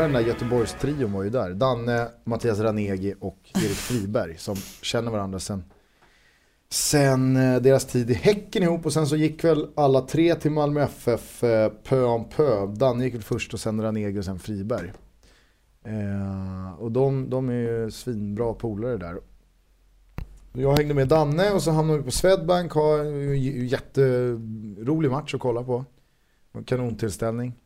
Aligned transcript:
hela 0.00 0.12
den 0.12 0.22
där 0.22 0.32
Göteborgstrion 0.32 1.12
var 1.12 1.22
ju 1.22 1.30
där. 1.30 1.50
Danne, 1.50 2.08
Mattias 2.24 2.60
Ranegi 2.60 3.14
och 3.20 3.38
Erik 3.54 3.76
Friberg 3.76 4.38
som 4.38 4.56
känner 4.82 5.10
varandra 5.10 5.38
sen, 5.38 5.64
sen 6.68 7.36
eh, 7.36 7.60
deras 7.60 7.84
tid 7.84 8.10
i 8.10 8.14
Häcken 8.14 8.62
ihop. 8.62 8.86
Och 8.86 8.92
sen 8.92 9.06
så 9.06 9.16
gick 9.16 9.44
väl 9.44 9.68
alla 9.76 10.00
tre 10.00 10.34
till 10.34 10.50
Malmö 10.50 10.82
FF 10.82 11.44
eh, 11.44 11.72
pö 11.84 12.02
om 12.02 12.28
pö. 12.28 12.66
Danne 12.66 13.04
gick 13.04 13.14
väl 13.14 13.22
först 13.22 13.54
och 13.54 13.60
sen 13.60 13.82
Ranegi 13.82 14.20
och 14.20 14.24
sen 14.24 14.38
Friberg. 14.38 14.92
Eh, 15.84 16.72
och 16.78 16.92
de, 16.92 17.30
de 17.30 17.48
är 17.48 17.52
ju 17.52 17.90
svinbra 17.90 18.54
polare 18.54 18.96
där. 18.96 19.20
Jag 20.52 20.76
hängde 20.76 20.94
med 20.94 21.08
Danne 21.08 21.50
och 21.50 21.62
så 21.62 21.70
hamnade 21.70 21.98
vi 21.98 22.04
på 22.04 22.10
Swedbank. 22.10 22.72
Har 22.72 22.98
en 22.98 23.66
jätterolig 23.66 25.10
match 25.10 25.34
att 25.34 25.40
kolla 25.40 25.62
på. 25.62 25.84
Kanontillställning. 26.64 27.59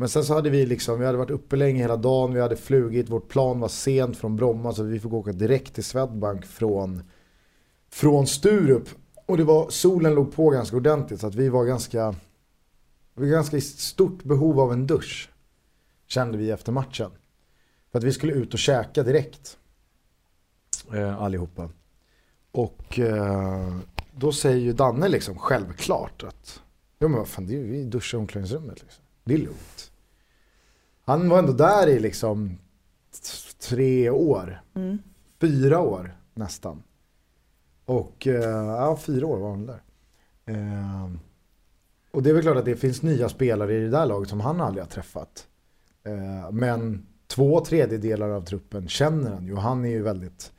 Men 0.00 0.08
sen 0.08 0.24
så 0.24 0.34
hade 0.34 0.50
vi 0.50 0.66
liksom, 0.66 0.98
vi 1.00 1.06
hade 1.06 1.18
varit 1.18 1.30
uppe 1.30 1.56
länge 1.56 1.82
hela 1.82 1.96
dagen, 1.96 2.34
vi 2.34 2.40
hade 2.40 2.56
flugit, 2.56 3.08
vårt 3.08 3.28
plan 3.28 3.60
var 3.60 3.68
sent 3.68 4.16
från 4.16 4.36
Bromma 4.36 4.72
så 4.72 4.82
vi 4.82 5.00
fick 5.00 5.12
åka 5.12 5.32
direkt 5.32 5.74
till 5.74 5.84
Swedbank 5.84 6.46
från, 6.46 7.02
från 7.90 8.26
Sturup. 8.26 8.88
Och 9.26 9.36
det 9.36 9.44
var, 9.44 9.70
solen 9.70 10.14
låg 10.14 10.32
på 10.32 10.50
ganska 10.50 10.76
ordentligt 10.76 11.20
så 11.20 11.26
att 11.26 11.34
vi 11.34 11.48
var 11.48 11.64
ganska, 11.64 12.14
vi 13.14 13.22
var 13.22 13.28
ganska 13.30 13.56
i 13.56 13.60
stort 13.60 14.22
behov 14.22 14.60
av 14.60 14.72
en 14.72 14.86
dusch. 14.86 15.30
Kände 16.06 16.38
vi 16.38 16.50
efter 16.50 16.72
matchen. 16.72 17.10
För 17.92 17.98
att 17.98 18.04
vi 18.04 18.12
skulle 18.12 18.32
ut 18.32 18.52
och 18.52 18.58
käka 18.58 19.02
direkt. 19.02 19.58
Eh, 20.94 21.22
allihopa. 21.22 21.70
Och 22.52 22.98
eh, 22.98 23.76
då 24.14 24.32
säger 24.32 24.60
ju 24.60 24.72
Danne 24.72 25.08
liksom 25.08 25.38
självklart 25.38 26.24
att 26.24 26.60
Ja 26.98 27.08
men 27.08 27.18
vad 27.18 27.28
fan, 27.28 27.46
det 27.46 27.56
är, 27.56 27.62
vi 27.62 27.84
duschar 27.84 28.18
i 28.18 28.20
omklädningsrummet 28.20 28.82
liksom. 28.82 29.04
Det 29.24 29.34
är 29.34 29.38
lugnt. 29.38 29.89
Han 31.10 31.28
var 31.28 31.38
ändå 31.38 31.52
där 31.52 31.86
i 31.88 31.98
liksom 31.98 32.58
tre 33.60 34.10
år. 34.10 34.62
Mm. 34.74 34.98
Fyra 35.40 35.80
år 35.80 36.16
nästan. 36.34 36.82
Och 37.84 38.26
uh, 38.26 38.34
ja, 38.34 38.98
fyra 39.02 39.26
år 39.26 39.38
var 39.38 39.50
han 39.50 39.66
där. 39.66 39.82
Uh, 40.50 41.16
och 42.10 42.22
det 42.22 42.30
är 42.30 42.34
väl 42.34 42.42
klart 42.42 42.56
att 42.56 42.64
det 42.64 42.76
finns 42.76 43.02
nya 43.02 43.28
spelare 43.28 43.74
i 43.74 43.80
det 43.80 43.90
där 43.90 44.06
laget 44.06 44.28
som 44.28 44.40
han 44.40 44.60
aldrig 44.60 44.84
har 44.84 44.90
träffat. 44.90 45.46
Uh, 46.08 46.50
men 46.50 47.06
två 47.26 47.64
tredjedelar 47.64 48.30
av 48.30 48.44
truppen 48.44 48.88
känner 48.88 49.30
han 49.30 49.46
ju. 49.46 49.52
Och 49.52 49.62
han 49.62 49.84
är 49.84 49.90
ju 49.90 50.02
väldigt... 50.02 50.52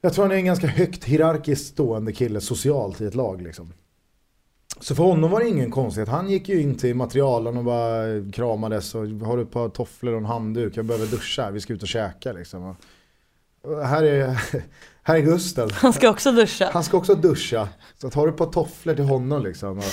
Jag 0.00 0.12
tror 0.12 0.24
han 0.24 0.32
är 0.32 0.36
en 0.36 0.44
ganska 0.44 0.66
högt 0.66 1.04
hierarkiskt 1.04 1.66
stående 1.66 2.12
kille 2.12 2.40
socialt 2.40 3.00
i 3.00 3.06
ett 3.06 3.14
lag 3.14 3.42
liksom. 3.42 3.72
Så 4.80 4.94
för 4.94 5.04
honom 5.04 5.30
var 5.30 5.40
det 5.40 5.48
ingen 5.48 5.70
konstighet. 5.70 6.08
Han 6.08 6.30
gick 6.30 6.48
ju 6.48 6.62
in 6.62 6.74
till 6.74 6.94
materialen 6.94 7.56
och 7.56 7.64
bara 7.64 8.04
kramades 8.32 8.94
och 8.94 9.06
har 9.06 9.36
du 9.36 9.42
ett 9.42 9.50
par 9.50 9.68
tofflor 9.68 10.12
och 10.12 10.18
en 10.18 10.24
handduk. 10.24 10.76
Jag 10.76 10.84
behöver 10.84 11.06
duscha, 11.06 11.50
vi 11.50 11.60
ska 11.60 11.72
ut 11.72 11.82
och 11.82 11.88
käka 11.88 12.32
liksom. 12.32 12.76
Och 13.62 13.86
här 13.86 14.02
är, 14.02 14.26
här 15.02 15.16
är 15.16 15.20
Gustav. 15.20 15.72
Han 15.72 15.92
ska 15.92 16.10
också 16.10 16.32
duscha. 16.32 16.70
Han 16.72 16.84
ska 16.84 16.96
också 16.96 17.14
duscha. 17.14 17.68
Så 17.98 18.06
att 18.06 18.14
har 18.14 18.26
du 18.26 18.32
ett 18.32 18.38
par 18.38 18.52
tofflor 18.52 18.94
till 18.94 19.04
honom 19.04 19.42
liksom. 19.42 19.78
Och, 19.78 19.84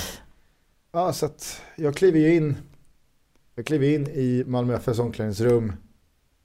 ja, 0.91 1.13
så 1.13 1.25
att 1.25 1.61
jag 1.75 1.95
kliver 1.95 2.19
ju 2.19 2.35
in. 2.35 2.55
Jag 3.55 3.65
kliver 3.65 3.87
in 3.87 4.07
i 4.07 4.43
Malmö 4.47 4.75
FFs 4.75 4.99
omklädningsrum 4.99 5.73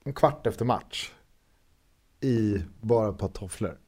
en 0.04 0.12
kvart 0.12 0.46
efter 0.46 0.64
match. 0.64 1.12
I 2.20 2.62
bara 2.80 3.10
ett 3.10 3.18
par 3.18 3.28
tofflor. 3.28 3.78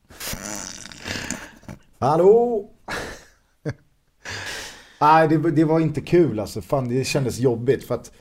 Hallå! 1.99 2.71
Nej, 5.01 5.29
det, 5.29 5.51
det, 5.51 5.65
var 5.65 5.81
inte 5.81 6.01
kul 6.01 6.41
alltså. 6.41 6.61
Fan, 6.61 6.89
det 6.89 7.05
kändes 7.05 7.39
jobbigt 7.39 7.85
för 7.85 7.95
att 7.95 8.13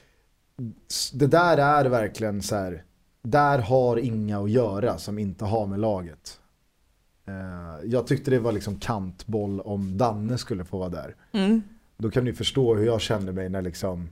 det 1.13 1.27
där 1.27 1.57
är 1.57 1.85
verkligen 1.85 2.41
så 2.41 2.55
här. 2.55 2.83
Där 3.21 3.59
har 3.59 3.97
inga 3.97 4.39
att 4.39 4.49
göra 4.49 4.97
som 4.97 5.19
inte 5.19 5.45
har 5.45 5.67
med 5.67 5.79
laget. 5.79 6.39
Uh, 7.27 7.89
jag 7.89 8.07
tyckte 8.07 8.31
det 8.31 8.39
var 8.39 8.51
liksom 8.51 8.79
kantboll 8.79 9.61
om 9.61 9.97
Danne 9.97 10.37
skulle 10.37 10.65
få 10.65 10.77
vara 10.77 10.89
där. 10.89 11.15
Mm. 11.31 11.61
Då 11.97 12.11
kan 12.11 12.25
ni 12.25 12.33
förstå 12.33 12.75
hur 12.75 12.85
jag 12.85 13.01
kände 13.01 13.31
mig 13.31 13.49
när 13.49 13.61
liksom 13.61 14.09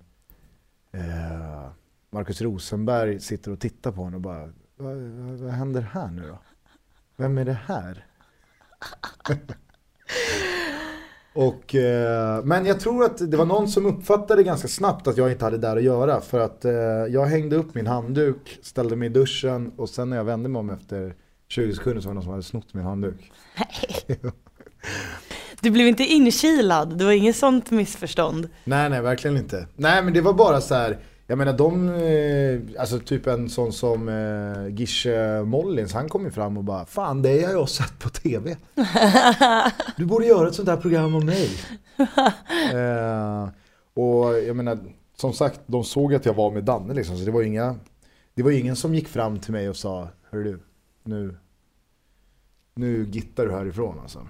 Marcus 2.09 2.41
Rosenberg 2.41 3.19
sitter 3.19 3.51
och 3.51 3.59
tittar 3.59 3.91
på 3.91 4.03
honom 4.03 4.15
och 4.15 4.21
bara 4.21 4.53
vad, 4.75 4.95
vad, 4.95 5.39
vad 5.39 5.51
händer 5.51 5.81
här 5.81 6.07
nu 6.07 6.27
då? 6.27 6.37
Vem 7.15 7.37
är 7.37 7.45
det 7.45 7.59
här? 7.65 8.05
Och, 11.37 11.75
eh, 11.75 12.43
men 12.43 12.65
jag 12.65 12.79
tror 12.79 13.05
att 13.05 13.31
det 13.31 13.37
var 13.37 13.45
någon 13.45 13.67
som 13.67 13.85
uppfattade 13.85 14.43
ganska 14.43 14.67
snabbt 14.67 15.07
att 15.07 15.17
jag 15.17 15.31
inte 15.31 15.45
hade 15.45 15.57
där 15.57 15.77
att 15.77 15.83
göra. 15.83 16.21
För 16.21 16.39
att 16.39 16.65
eh, 16.65 16.71
jag 17.09 17.25
hängde 17.25 17.55
upp 17.55 17.75
min 17.75 17.87
handduk, 17.87 18.59
ställde 18.61 18.95
mig 18.95 19.05
i 19.05 19.09
duschen 19.09 19.71
och 19.77 19.89
sen 19.89 20.09
när 20.09 20.17
jag 20.17 20.23
vände 20.23 20.49
mig 20.49 20.59
om 20.59 20.69
efter 20.69 21.15
20 21.47 21.73
sekunder 21.73 22.01
så 22.01 22.07
var 22.07 22.13
det 22.13 22.15
någon 22.15 22.23
som 22.23 22.31
hade 22.31 22.43
snott 22.43 22.73
min 22.73 22.83
handduk. 22.83 23.31
Nej. 23.57 24.19
Du 25.61 25.71
blev 25.71 25.87
inte 25.87 26.03
inkilad, 26.03 26.97
det 26.97 27.05
var 27.05 27.11
inget 27.11 27.35
sånt 27.35 27.71
missförstånd? 27.71 28.49
Nej, 28.63 28.89
nej, 28.89 29.01
verkligen 29.01 29.37
inte. 29.37 29.67
Nej, 29.75 30.03
men 30.03 30.13
det 30.13 30.21
var 30.21 30.33
bara 30.33 30.61
så 30.61 30.75
här 30.75 30.97
jag 31.29 31.37
menar 31.37 31.53
de, 31.53 31.89
eh, 31.89 32.81
alltså 32.81 32.99
typ 32.99 33.27
en 33.27 33.49
sån 33.49 33.73
som 33.73 34.09
eh, 34.09 34.75
Gische 34.75 35.43
Mollins, 35.43 35.93
han 35.93 36.09
kom 36.09 36.25
ju 36.25 36.31
fram 36.31 36.57
och 36.57 36.63
bara 36.63 36.85
Fan 36.85 37.21
det 37.21 37.43
har 37.43 37.51
jag 37.51 37.69
sett 37.69 37.99
på 37.99 38.09
TV. 38.09 38.57
Du 39.97 40.05
borde 40.05 40.25
göra 40.25 40.47
ett 40.47 40.55
sånt 40.55 40.69
här 40.69 40.77
program 40.77 41.15
om 41.15 41.25
mig. 41.25 41.49
eh, 42.73 43.49
och 43.93 44.39
jag 44.39 44.55
menar, 44.55 44.79
som 45.15 45.33
sagt, 45.33 45.59
de 45.65 45.83
såg 45.83 46.15
att 46.15 46.25
jag 46.25 46.33
var 46.33 46.51
med 46.51 46.63
Danne 46.63 46.93
liksom, 46.93 47.17
så 47.17 47.25
det 47.25 47.31
var 47.31 47.41
inga 47.41 47.75
Det 48.33 48.43
var 48.43 48.51
ingen 48.51 48.75
som 48.75 48.95
gick 48.95 49.07
fram 49.07 49.39
till 49.39 49.51
mig 49.51 49.69
och 49.69 49.77
sa 49.77 50.07
Hör 50.29 50.43
du, 50.43 50.59
nu 51.03 51.37
Nu 52.75 53.05
gittar 53.11 53.45
du 53.45 53.51
härifrån 53.51 53.99
alltså. 53.99 54.27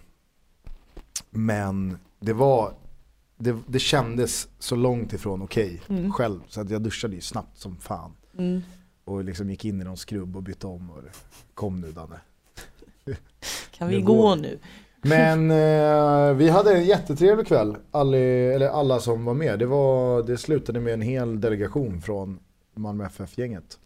Men 1.29 1.97
det 2.19 2.33
var 2.33 2.73
det, 3.37 3.57
det 3.67 3.79
kändes 3.79 4.47
så 4.59 4.75
långt 4.75 5.13
ifrån 5.13 5.41
okej 5.41 5.81
okay, 5.85 5.97
mm. 5.97 6.13
själv. 6.13 6.39
Så 6.47 6.61
att 6.61 6.69
jag 6.69 6.81
duschade 6.81 7.15
ju 7.15 7.21
snabbt 7.21 7.57
som 7.57 7.77
fan. 7.77 8.11
Mm. 8.37 8.61
Och 9.03 9.23
liksom 9.23 9.49
gick 9.49 9.65
in 9.65 9.81
i 9.81 9.83
någon 9.83 9.97
skrubb 9.97 10.35
och 10.35 10.43
bytte 10.43 10.67
om. 10.67 10.89
Och 10.89 11.03
kom 11.53 11.81
nu 11.81 11.91
Danne. 11.91 12.19
Kan 13.71 13.89
vi 13.89 14.01
gå 14.01 14.35
nu? 14.35 14.59
Men 15.01 15.51
eh, 16.31 16.33
vi 16.33 16.49
hade 16.49 16.73
en 16.73 16.85
jättetrevlig 16.85 17.47
kväll. 17.47 17.75
Alla, 17.91 18.17
eller 18.17 18.67
alla 18.67 18.99
som 18.99 19.25
var 19.25 19.33
med. 19.33 19.59
Det, 19.59 19.65
var, 19.65 20.23
det 20.23 20.37
slutade 20.37 20.79
med 20.79 20.93
en 20.93 21.01
hel 21.01 21.41
delegation 21.41 22.01
från 22.01 22.39
Malmö 22.75 23.05
FF-gänget. 23.05 23.79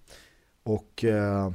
Och 0.63 1.03
eh, 1.03 1.51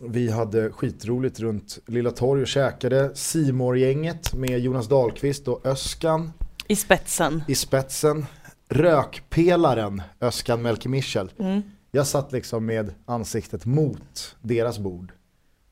vi 0.00 0.30
hade 0.30 0.70
skitroligt 0.70 1.40
runt 1.40 1.78
Lilla 1.86 2.10
Torg 2.10 2.42
och 2.42 2.48
käkade. 2.48 3.10
simor 3.14 3.78
gänget 3.78 4.34
med 4.34 4.60
Jonas 4.60 4.88
Dahlqvist 4.88 5.48
och 5.48 5.66
Öskan. 5.66 6.32
I 6.66 6.76
spetsen. 6.76 7.42
I 7.48 7.54
spetsen. 7.54 8.26
Rökpelaren 8.68 10.02
Öskan 10.20 10.62
Melke 10.62 10.88
Michel. 10.88 11.32
Mm. 11.38 11.62
Jag 11.90 12.06
satt 12.06 12.32
liksom 12.32 12.66
med 12.66 12.94
ansiktet 13.04 13.66
mot 13.66 14.36
deras 14.40 14.78
bord. 14.78 15.12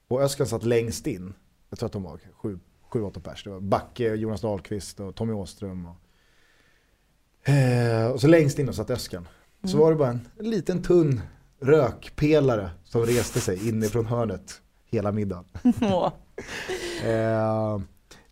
Och 0.09 0.23
Öskan 0.23 0.47
satt 0.47 0.65
längst 0.65 1.07
in. 1.07 1.35
Jag 1.71 1.79
tror 1.79 1.87
att 1.87 1.93
de 1.93 2.03
var 2.03 2.21
sju, 2.35 2.59
sju 2.83 3.03
åtta 3.03 3.21
pers. 3.21 3.45
Det 3.45 3.51
var 3.51 3.61
Backe, 3.61 4.15
Jonas 4.15 4.41
Dahlqvist 4.41 5.01
och 5.01 5.15
Tommy 5.15 5.33
Åström. 5.33 5.87
Och, 5.87 7.49
eh, 7.49 8.11
och 8.11 8.21
så 8.21 8.27
längst 8.27 8.59
in 8.59 8.69
och 8.69 8.75
satt 8.75 8.91
Öskan. 8.91 9.29
Mm. 9.63 9.71
Så 9.73 9.79
var 9.79 9.91
det 9.91 9.97
bara 9.97 10.09
en, 10.09 10.29
en 10.39 10.51
liten 10.51 10.83
tunn 10.83 11.21
rökpelare 11.61 12.71
som 12.85 13.07
reste 13.07 13.41
sig 13.41 13.69
inifrån 13.69 14.07
hörnet 14.07 14.61
hela 14.87 15.13
middagen. 15.13 15.45
eh, 17.05 17.81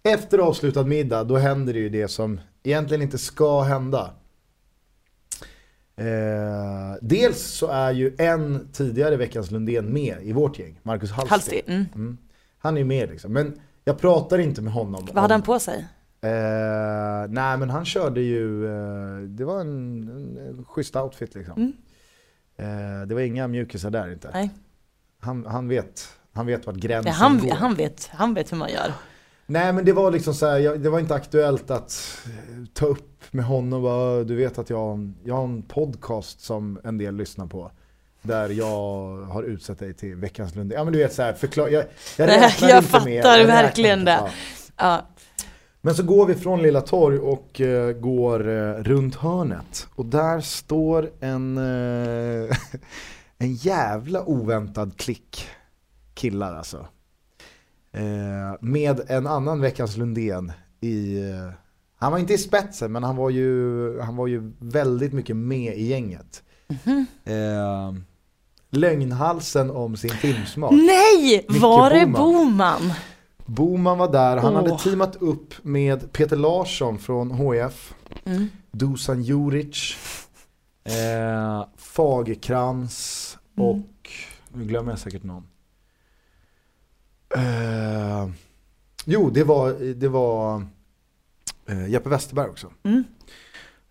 efter 0.08 0.38
avslutad 0.38 0.84
middag, 0.84 1.24
då 1.24 1.36
händer 1.36 1.72
det 1.72 1.78
ju 1.78 1.88
det 1.88 2.08
som 2.08 2.40
egentligen 2.62 3.02
inte 3.02 3.18
ska 3.18 3.62
hända. 3.62 4.10
Eh, 5.96 6.96
dels 7.02 7.42
så 7.42 7.66
är 7.66 7.92
ju 7.92 8.14
en 8.18 8.68
tidigare 8.72 9.16
veckans 9.16 9.50
Lundén 9.50 9.92
med 9.92 10.16
i 10.22 10.32
vårt 10.32 10.58
gäng, 10.58 10.80
Marcus 10.82 11.10
Hallsten. 11.10 11.30
Hallsten 11.30 11.60
mm. 11.66 11.86
Mm. 11.94 12.18
Han 12.58 12.76
är 12.76 12.84
med 12.84 13.10
liksom, 13.10 13.32
men 13.32 13.60
jag 13.84 13.98
pratar 13.98 14.38
inte 14.38 14.62
med 14.62 14.72
honom. 14.72 15.08
Vad 15.12 15.22
hade 15.22 15.34
han 15.34 15.42
på 15.42 15.58
sig? 15.58 15.86
Eh, 16.20 17.28
nej 17.28 17.58
men 17.58 17.70
han 17.70 17.84
körde 17.84 18.20
ju, 18.20 18.66
eh, 18.66 19.18
det 19.18 19.44
var 19.44 19.60
en, 19.60 20.02
en, 20.08 20.36
en 20.48 20.64
schysst 20.64 20.96
outfit 20.96 21.34
liksom. 21.34 21.54
Mm. 21.56 21.72
Eh, 22.56 23.06
det 23.06 23.14
var 23.14 23.20
inga 23.20 23.48
mjukisar 23.48 23.90
där 23.90 24.12
inte. 24.12 24.30
Nej. 24.32 24.50
Han, 25.20 25.46
han, 25.46 25.68
vet, 25.68 26.08
han 26.32 26.46
vet 26.46 26.66
vart 26.66 26.76
gränsen 26.76 27.12
ja, 27.12 27.18
han, 27.18 27.38
går. 27.38 27.54
Han 27.54 27.74
vet, 27.74 28.10
han 28.12 28.34
vet 28.34 28.52
hur 28.52 28.56
man 28.56 28.70
gör. 28.70 28.92
Nej 29.50 29.72
men 29.72 29.84
det 29.84 29.92
var 29.92 30.10
liksom 30.10 30.34
så 30.34 30.46
här, 30.46 30.58
jag, 30.58 30.80
det 30.80 30.90
var 30.90 30.98
inte 30.98 31.14
aktuellt 31.14 31.70
att 31.70 32.18
ta 32.72 32.86
upp 32.86 33.24
med 33.30 33.44
honom. 33.44 33.82
Bara, 33.82 34.24
du 34.24 34.36
vet 34.36 34.58
att 34.58 34.70
jag, 34.70 35.12
jag 35.24 35.34
har 35.34 35.44
en 35.44 35.62
podcast 35.62 36.40
som 36.40 36.80
en 36.84 36.98
del 36.98 37.16
lyssnar 37.16 37.46
på. 37.46 37.70
Där 38.22 38.48
jag 38.48 39.16
har 39.16 39.42
utsett 39.42 39.78
dig 39.78 39.94
till 39.94 40.14
veckans 40.14 40.54
Lundén. 40.54 40.78
Ja 40.78 40.84
men 40.84 40.92
du 40.92 40.98
vet 40.98 41.12
så 41.12 41.22
här, 41.22 41.32
förklar, 41.32 41.68
jag, 41.68 41.84
jag 42.16 42.28
räknar 42.28 42.68
jag 42.68 42.78
inte 42.78 43.04
med. 43.04 43.14
Jag 43.14 43.24
fattar 43.24 43.46
verkligen 43.46 44.04
det. 44.04 44.30
Ja. 44.76 45.06
Men 45.80 45.94
så 45.94 46.02
går 46.02 46.26
vi 46.26 46.34
från 46.34 46.62
Lilla 46.62 46.80
Torg 46.80 47.18
och 47.18 47.60
uh, 47.60 47.92
går 47.92 48.48
uh, 48.48 48.82
runt 48.82 49.14
hörnet. 49.14 49.88
Och 49.94 50.06
där 50.06 50.40
står 50.40 51.10
en, 51.20 51.58
uh, 51.58 52.52
en 53.38 53.54
jävla 53.54 54.24
oväntad 54.24 54.96
klick 54.96 55.46
killar 56.14 56.54
alltså. 56.54 56.86
Med 58.60 59.00
en 59.06 59.26
annan 59.26 59.60
Veckans 59.60 59.96
Lundén 59.96 60.52
i 60.80 61.20
han 62.00 62.12
var 62.12 62.18
inte 62.18 62.34
i 62.34 62.38
spetsen 62.38 62.92
men 62.92 63.02
han 63.02 63.16
var 63.16 63.30
ju, 63.30 64.00
han 64.00 64.16
var 64.16 64.26
ju 64.26 64.52
väldigt 64.58 65.12
mycket 65.12 65.36
med 65.36 65.76
i 65.76 65.86
gänget. 65.86 66.42
Mm 66.68 67.06
-hmm. 67.24 67.88
eh, 67.88 67.94
lögnhalsen 68.70 69.70
om 69.70 69.96
sin 69.96 70.10
filmsmak. 70.10 70.72
Nej! 70.72 71.44
Micke 71.48 71.62
var 71.62 71.90
det 71.90 72.06
Boman? 72.06 72.92
Boman 73.46 73.98
var 73.98 74.12
där, 74.12 74.36
han 74.36 74.52
oh. 74.52 74.56
hade 74.56 74.78
teamat 74.78 75.16
upp 75.16 75.54
med 75.62 76.12
Peter 76.12 76.36
Larsson 76.36 76.98
från 76.98 77.30
HF. 77.30 77.94
Mm. 78.24 78.48
Dusan 78.70 79.22
Juric. 79.22 79.96
Eh, 80.84 81.66
Fagerkrans 81.76 83.38
mm. 83.56 83.68
och, 83.68 84.10
nu 84.52 84.64
glömmer 84.64 84.92
jag 84.92 84.98
säkert 84.98 85.22
någon. 85.22 85.46
Eh, 87.34 88.28
jo, 89.04 89.30
det 89.30 89.44
var, 89.44 89.94
det 89.94 90.08
var 90.08 90.66
eh, 91.66 91.88
Jeppe 91.88 92.08
Westerberg 92.08 92.48
också. 92.48 92.70
Mm. 92.82 93.04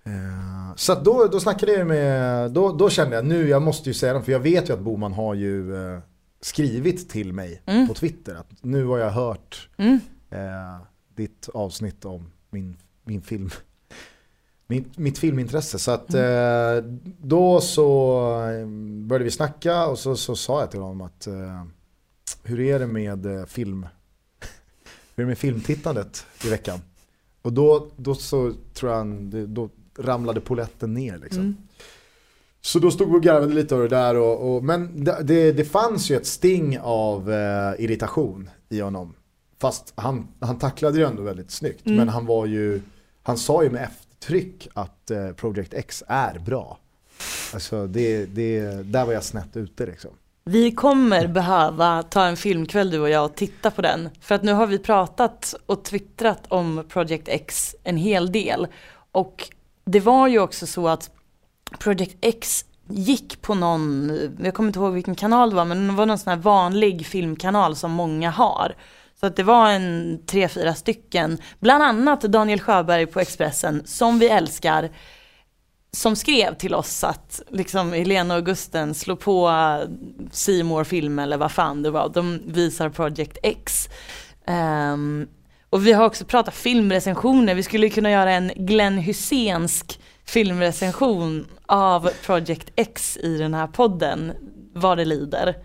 Eh, 0.03 0.75
så 0.75 0.95
då, 0.95 1.27
då 1.31 1.39
snackade 1.39 1.71
jag 1.71 1.87
med, 1.87 2.51
då, 2.51 2.71
då 2.71 2.89
kände 2.89 3.15
jag 3.15 3.25
nu, 3.25 3.49
jag 3.49 3.61
måste 3.61 3.89
ju 3.89 3.93
säga 3.93 4.13
det, 4.13 4.21
för 4.21 4.31
jag 4.31 4.39
vet 4.39 4.69
ju 4.69 4.73
att 4.73 4.79
Boman 4.79 5.13
har 5.13 5.33
ju 5.33 5.75
eh, 5.75 5.99
skrivit 6.41 7.09
till 7.09 7.33
mig 7.33 7.61
mm. 7.65 7.87
på 7.87 7.93
Twitter 7.93 8.35
att 8.35 8.63
nu 8.63 8.85
har 8.85 8.97
jag 8.97 9.11
hört 9.11 9.69
mm. 9.77 9.99
eh, 10.29 10.81
ditt 11.15 11.49
avsnitt 11.53 12.05
om 12.05 12.31
min, 12.49 12.77
min 13.03 13.21
film. 13.21 13.49
Min, 14.69 14.91
mitt 14.95 15.17
filmintresse. 15.17 15.79
Så 15.79 15.91
att 15.91 16.13
mm. 16.13 16.77
eh, 16.77 16.83
då 17.21 17.61
så 17.61 18.19
eh, 18.43 18.67
började 19.07 19.23
vi 19.23 19.31
snacka 19.31 19.87
och 19.87 19.99
så, 19.99 20.15
så 20.15 20.35
sa 20.35 20.59
jag 20.59 20.71
till 20.71 20.79
honom 20.79 21.01
att 21.01 21.27
hur 22.47 22.59
är 22.59 22.79
det 22.79 22.87
med 22.87 23.25
eh, 23.25 23.45
film? 23.45 23.87
hur 25.15 25.23
är 25.23 25.25
det 25.25 25.25
med 25.25 25.37
filmtittandet 25.37 26.25
i 26.45 26.49
veckan? 26.49 26.79
Och 27.41 27.53
då, 27.53 27.87
då 27.95 28.15
så 28.15 28.53
tror 28.73 28.91
jag 28.91 28.97
han, 28.97 29.53
då 29.53 29.69
ramlade 29.97 30.41
poletten 30.41 30.93
ner 30.93 31.17
liksom. 31.17 31.41
Mm. 31.41 31.57
Så 32.61 32.79
då 32.79 32.91
stod 32.91 33.11
vi 33.11 33.17
och 33.17 33.23
garvade 33.23 33.53
lite 33.53 33.75
av 33.75 33.81
det 33.81 33.87
där 33.87 34.15
och, 34.15 34.55
och 34.55 34.63
men 34.63 35.03
det, 35.03 35.23
det, 35.23 35.51
det, 35.51 35.65
fanns 35.65 36.11
ju 36.11 36.15
ett 36.15 36.27
sting 36.27 36.79
av 36.79 37.31
eh, 37.31 37.73
irritation 37.83 38.49
i 38.69 38.79
honom. 38.79 39.13
Fast 39.59 39.93
han, 39.95 40.27
han 40.39 40.59
tacklade 40.59 40.97
det 40.97 41.05
ändå 41.05 41.21
väldigt 41.21 41.51
snyggt. 41.51 41.85
Mm. 41.85 41.97
Men 41.97 42.09
han 42.09 42.25
var 42.25 42.45
ju, 42.45 42.81
han 43.23 43.37
sa 43.37 43.63
ju 43.63 43.69
med 43.69 43.83
eftertryck 43.83 44.67
att 44.73 45.11
eh, 45.11 45.31
Project 45.31 45.73
X 45.73 46.03
är 46.07 46.39
bra. 46.39 46.79
Alltså 47.53 47.87
det, 47.87 48.25
det, 48.25 48.61
där 48.83 49.05
var 49.05 49.13
jag 49.13 49.23
snett 49.23 49.57
ute 49.57 49.85
liksom. 49.85 50.11
Vi 50.49 50.71
kommer 50.71 51.27
behöva 51.27 52.03
ta 52.03 52.25
en 52.25 52.37
filmkväll 52.37 52.89
du 52.89 52.99
och 52.99 53.09
jag 53.09 53.25
och 53.25 53.35
titta 53.35 53.71
på 53.71 53.81
den. 53.81 54.09
För 54.21 54.35
att 54.35 54.43
nu 54.43 54.53
har 54.53 54.67
vi 54.67 54.79
pratat 54.79 55.55
och 55.65 55.83
twittrat 55.83 56.43
om 56.47 56.83
Project 56.89 57.27
X 57.27 57.75
en 57.83 57.97
hel 57.97 58.31
del. 58.31 58.67
Och 59.11 59.49
det 59.85 59.99
var 59.99 60.27
ju 60.27 60.39
också 60.39 60.67
så 60.67 60.87
att 60.87 61.09
Project 61.79 62.17
X 62.21 62.65
gick 62.89 63.41
på 63.41 63.55
någon, 63.55 64.11
jag 64.43 64.53
kommer 64.53 64.69
inte 64.69 64.79
ihåg 64.79 64.93
vilken 64.93 65.15
kanal 65.15 65.49
det 65.49 65.55
var, 65.55 65.65
men 65.65 65.87
det 65.87 65.93
var 65.93 66.05
någon 66.05 66.17
sån 66.17 66.29
här 66.29 66.39
vanlig 66.39 67.05
filmkanal 67.05 67.75
som 67.75 67.91
många 67.91 68.29
har. 68.29 68.75
Så 69.19 69.25
att 69.25 69.35
det 69.35 69.43
var 69.43 69.69
en 69.69 70.19
tre, 70.25 70.47
fyra 70.47 70.73
stycken, 70.73 71.37
bland 71.59 71.83
annat 71.83 72.21
Daniel 72.21 72.59
Sjöberg 72.59 73.05
på 73.05 73.19
Expressen, 73.19 73.81
som 73.85 74.19
vi 74.19 74.29
älskar, 74.29 74.89
som 75.97 76.15
skrev 76.15 76.55
till 76.55 76.75
oss 76.75 77.03
att 77.03 77.41
liksom 77.49 77.93
Helena 77.93 78.35
och 78.35 78.45
Gusten 78.45 78.93
slå 78.93 79.15
på 79.15 79.51
Simor 80.31 80.83
film 80.83 81.19
eller 81.19 81.37
vad 81.37 81.51
fan 81.51 81.83
det 81.83 81.89
var, 81.89 82.09
de 82.09 82.41
visar 82.45 82.89
Project 82.89 83.37
X. 83.43 83.89
Um, 84.93 85.27
och 85.69 85.87
vi 85.87 85.93
har 85.93 86.05
också 86.05 86.25
pratat 86.25 86.53
filmrecensioner, 86.53 87.55
vi 87.55 87.63
skulle 87.63 87.89
kunna 87.89 88.11
göra 88.11 88.31
en 88.31 88.51
Glenn 88.55 88.97
Hysénsk 88.97 89.99
filmrecension 90.25 91.47
av 91.65 92.09
Project 92.25 92.71
X 92.75 93.17
i 93.17 93.37
den 93.37 93.53
här 93.53 93.67
podden, 93.67 94.31
vad 94.73 94.97
det 94.97 95.05
lider. 95.05 95.55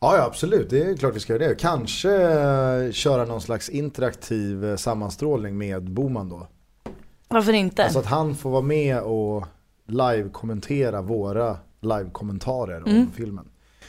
Ja, 0.00 0.16
ja, 0.16 0.22
absolut. 0.22 0.70
Det 0.70 0.82
är 0.82 0.96
klart 0.96 1.16
vi 1.16 1.20
ska 1.20 1.32
göra 1.32 1.48
det. 1.48 1.54
Kanske 1.54 2.10
eh, 2.10 2.92
köra 2.92 3.24
någon 3.24 3.40
slags 3.40 3.68
interaktiv 3.68 4.64
eh, 4.64 4.76
sammanstrålning 4.76 5.58
med 5.58 5.90
Boman 5.90 6.28
då. 6.28 6.48
Varför 7.32 7.52
inte? 7.52 7.84
Alltså 7.84 7.98
att 7.98 8.06
han 8.06 8.34
får 8.34 8.50
vara 8.50 8.62
med 8.62 9.00
och 9.00 9.46
live-kommentera 9.86 11.02
våra 11.02 11.56
live-kommentarer 11.80 12.76
mm. 12.76 13.00
om 13.00 13.10
filmen. 13.16 13.44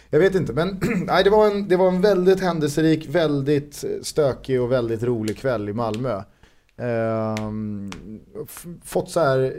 Jag 0.09 0.19
vet 0.19 0.35
inte, 0.35 0.53
men 0.53 0.81
nej, 1.07 1.23
det, 1.23 1.29
var 1.29 1.47
en, 1.47 1.67
det 1.67 1.77
var 1.77 1.87
en 1.87 2.01
väldigt 2.01 2.39
händelserik, 2.41 3.09
väldigt 3.09 3.83
stökig 4.01 4.61
och 4.61 4.71
väldigt 4.71 5.03
rolig 5.03 5.37
kväll 5.37 5.69
i 5.69 5.73
Malmö. 5.73 6.21
Ehm, 6.77 7.91
fått 8.83 9.09
så 9.09 9.19
här, 9.19 9.55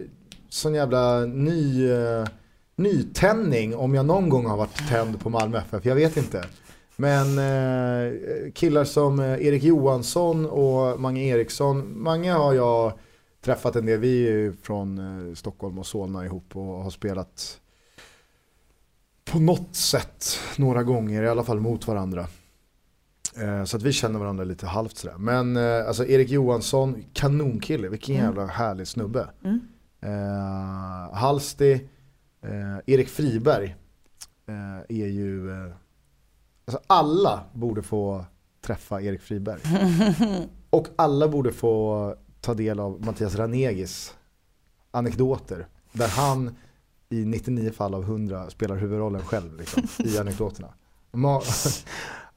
sån 0.48 0.74
jävla 0.74 1.20
ny, 1.20 1.90
uh, 1.92 2.26
nytändning 2.76 3.76
om 3.76 3.94
jag 3.94 4.06
någon 4.06 4.28
gång 4.28 4.46
har 4.46 4.56
varit 4.56 4.88
tänd 4.88 5.20
på 5.20 5.30
Malmö 5.30 5.58
FF, 5.58 5.84
jag 5.84 5.94
vet 5.94 6.16
inte. 6.16 6.44
Men 6.96 7.38
uh, 7.38 8.52
killar 8.52 8.84
som 8.84 9.20
uh, 9.20 9.46
Erik 9.46 9.62
Johansson 9.62 10.46
och 10.46 11.00
Mange 11.00 11.22
Eriksson, 11.22 12.02
Mange 12.02 12.32
har 12.32 12.54
jag 12.54 12.92
träffat 13.44 13.76
en 13.76 13.86
del, 13.86 13.98
vi 13.98 14.28
är 14.28 14.32
ju 14.32 14.52
från 14.52 15.36
Stockholm 15.36 15.78
och 15.78 15.86
Solna 15.86 16.24
ihop 16.24 16.56
och 16.56 16.82
har 16.82 16.90
spelat 16.90 17.60
på 19.24 19.38
något 19.38 19.76
sätt 19.76 20.38
några 20.56 20.82
gånger, 20.82 21.22
i 21.22 21.28
alla 21.28 21.44
fall 21.44 21.60
mot 21.60 21.86
varandra. 21.86 22.26
Eh, 23.36 23.64
så 23.64 23.76
att 23.76 23.82
vi 23.82 23.92
känner 23.92 24.18
varandra 24.18 24.44
lite 24.44 24.66
halvt 24.66 24.96
sådär. 24.96 25.16
Men 25.18 25.56
eh, 25.56 25.86
alltså 25.86 26.06
Erik 26.06 26.30
Johansson, 26.30 27.04
kanonkille, 27.12 27.88
vilken 27.88 28.14
mm. 28.14 28.26
jävla 28.26 28.46
härlig 28.46 28.88
snubbe. 28.88 29.28
Mm. 29.44 29.60
Eh, 30.00 31.14
Halsti, 31.14 31.72
eh, 32.42 32.78
Erik 32.86 33.08
Friberg 33.08 33.76
eh, 34.46 34.96
är 34.98 35.08
ju, 35.08 35.50
eh, 35.50 35.72
alltså 36.64 36.80
alla 36.86 37.44
borde 37.52 37.82
få 37.82 38.24
träffa 38.60 39.02
Erik 39.02 39.20
Friberg. 39.20 39.60
Och 40.70 40.88
alla 40.96 41.28
borde 41.28 41.52
få 41.52 42.14
ta 42.44 42.54
del 42.54 42.80
av 42.80 43.04
Mattias 43.04 43.34
Ranegis 43.34 44.14
anekdoter. 44.90 45.66
Där 45.92 46.08
han 46.08 46.56
i 47.08 47.24
99 47.24 47.70
fall 47.70 47.94
av 47.94 48.02
100 48.02 48.50
spelar 48.50 48.76
huvudrollen 48.76 49.22
själv 49.22 49.58
liksom, 49.58 49.82
i 49.98 50.18
anekdoterna. 50.18 50.68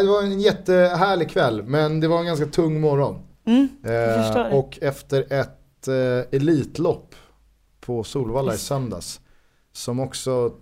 det 0.00 0.06
var 0.06 0.22
en 0.22 0.40
jättehärlig 0.40 1.30
kväll 1.30 1.62
men 1.62 2.00
det 2.00 2.08
var 2.08 2.18
en 2.18 2.26
ganska 2.26 2.46
tung 2.46 2.80
morgon. 2.80 3.18
Mm, 3.44 3.68
eh, 3.84 4.58
och 4.58 4.78
efter 4.82 5.32
ett 5.32 5.88
eh, 5.88 6.38
elitlopp 6.38 7.14
på 7.80 8.04
Solvalla 8.04 8.54
i 8.54 8.58
söndags 8.58 9.20
som 9.72 10.00
också 10.00 10.52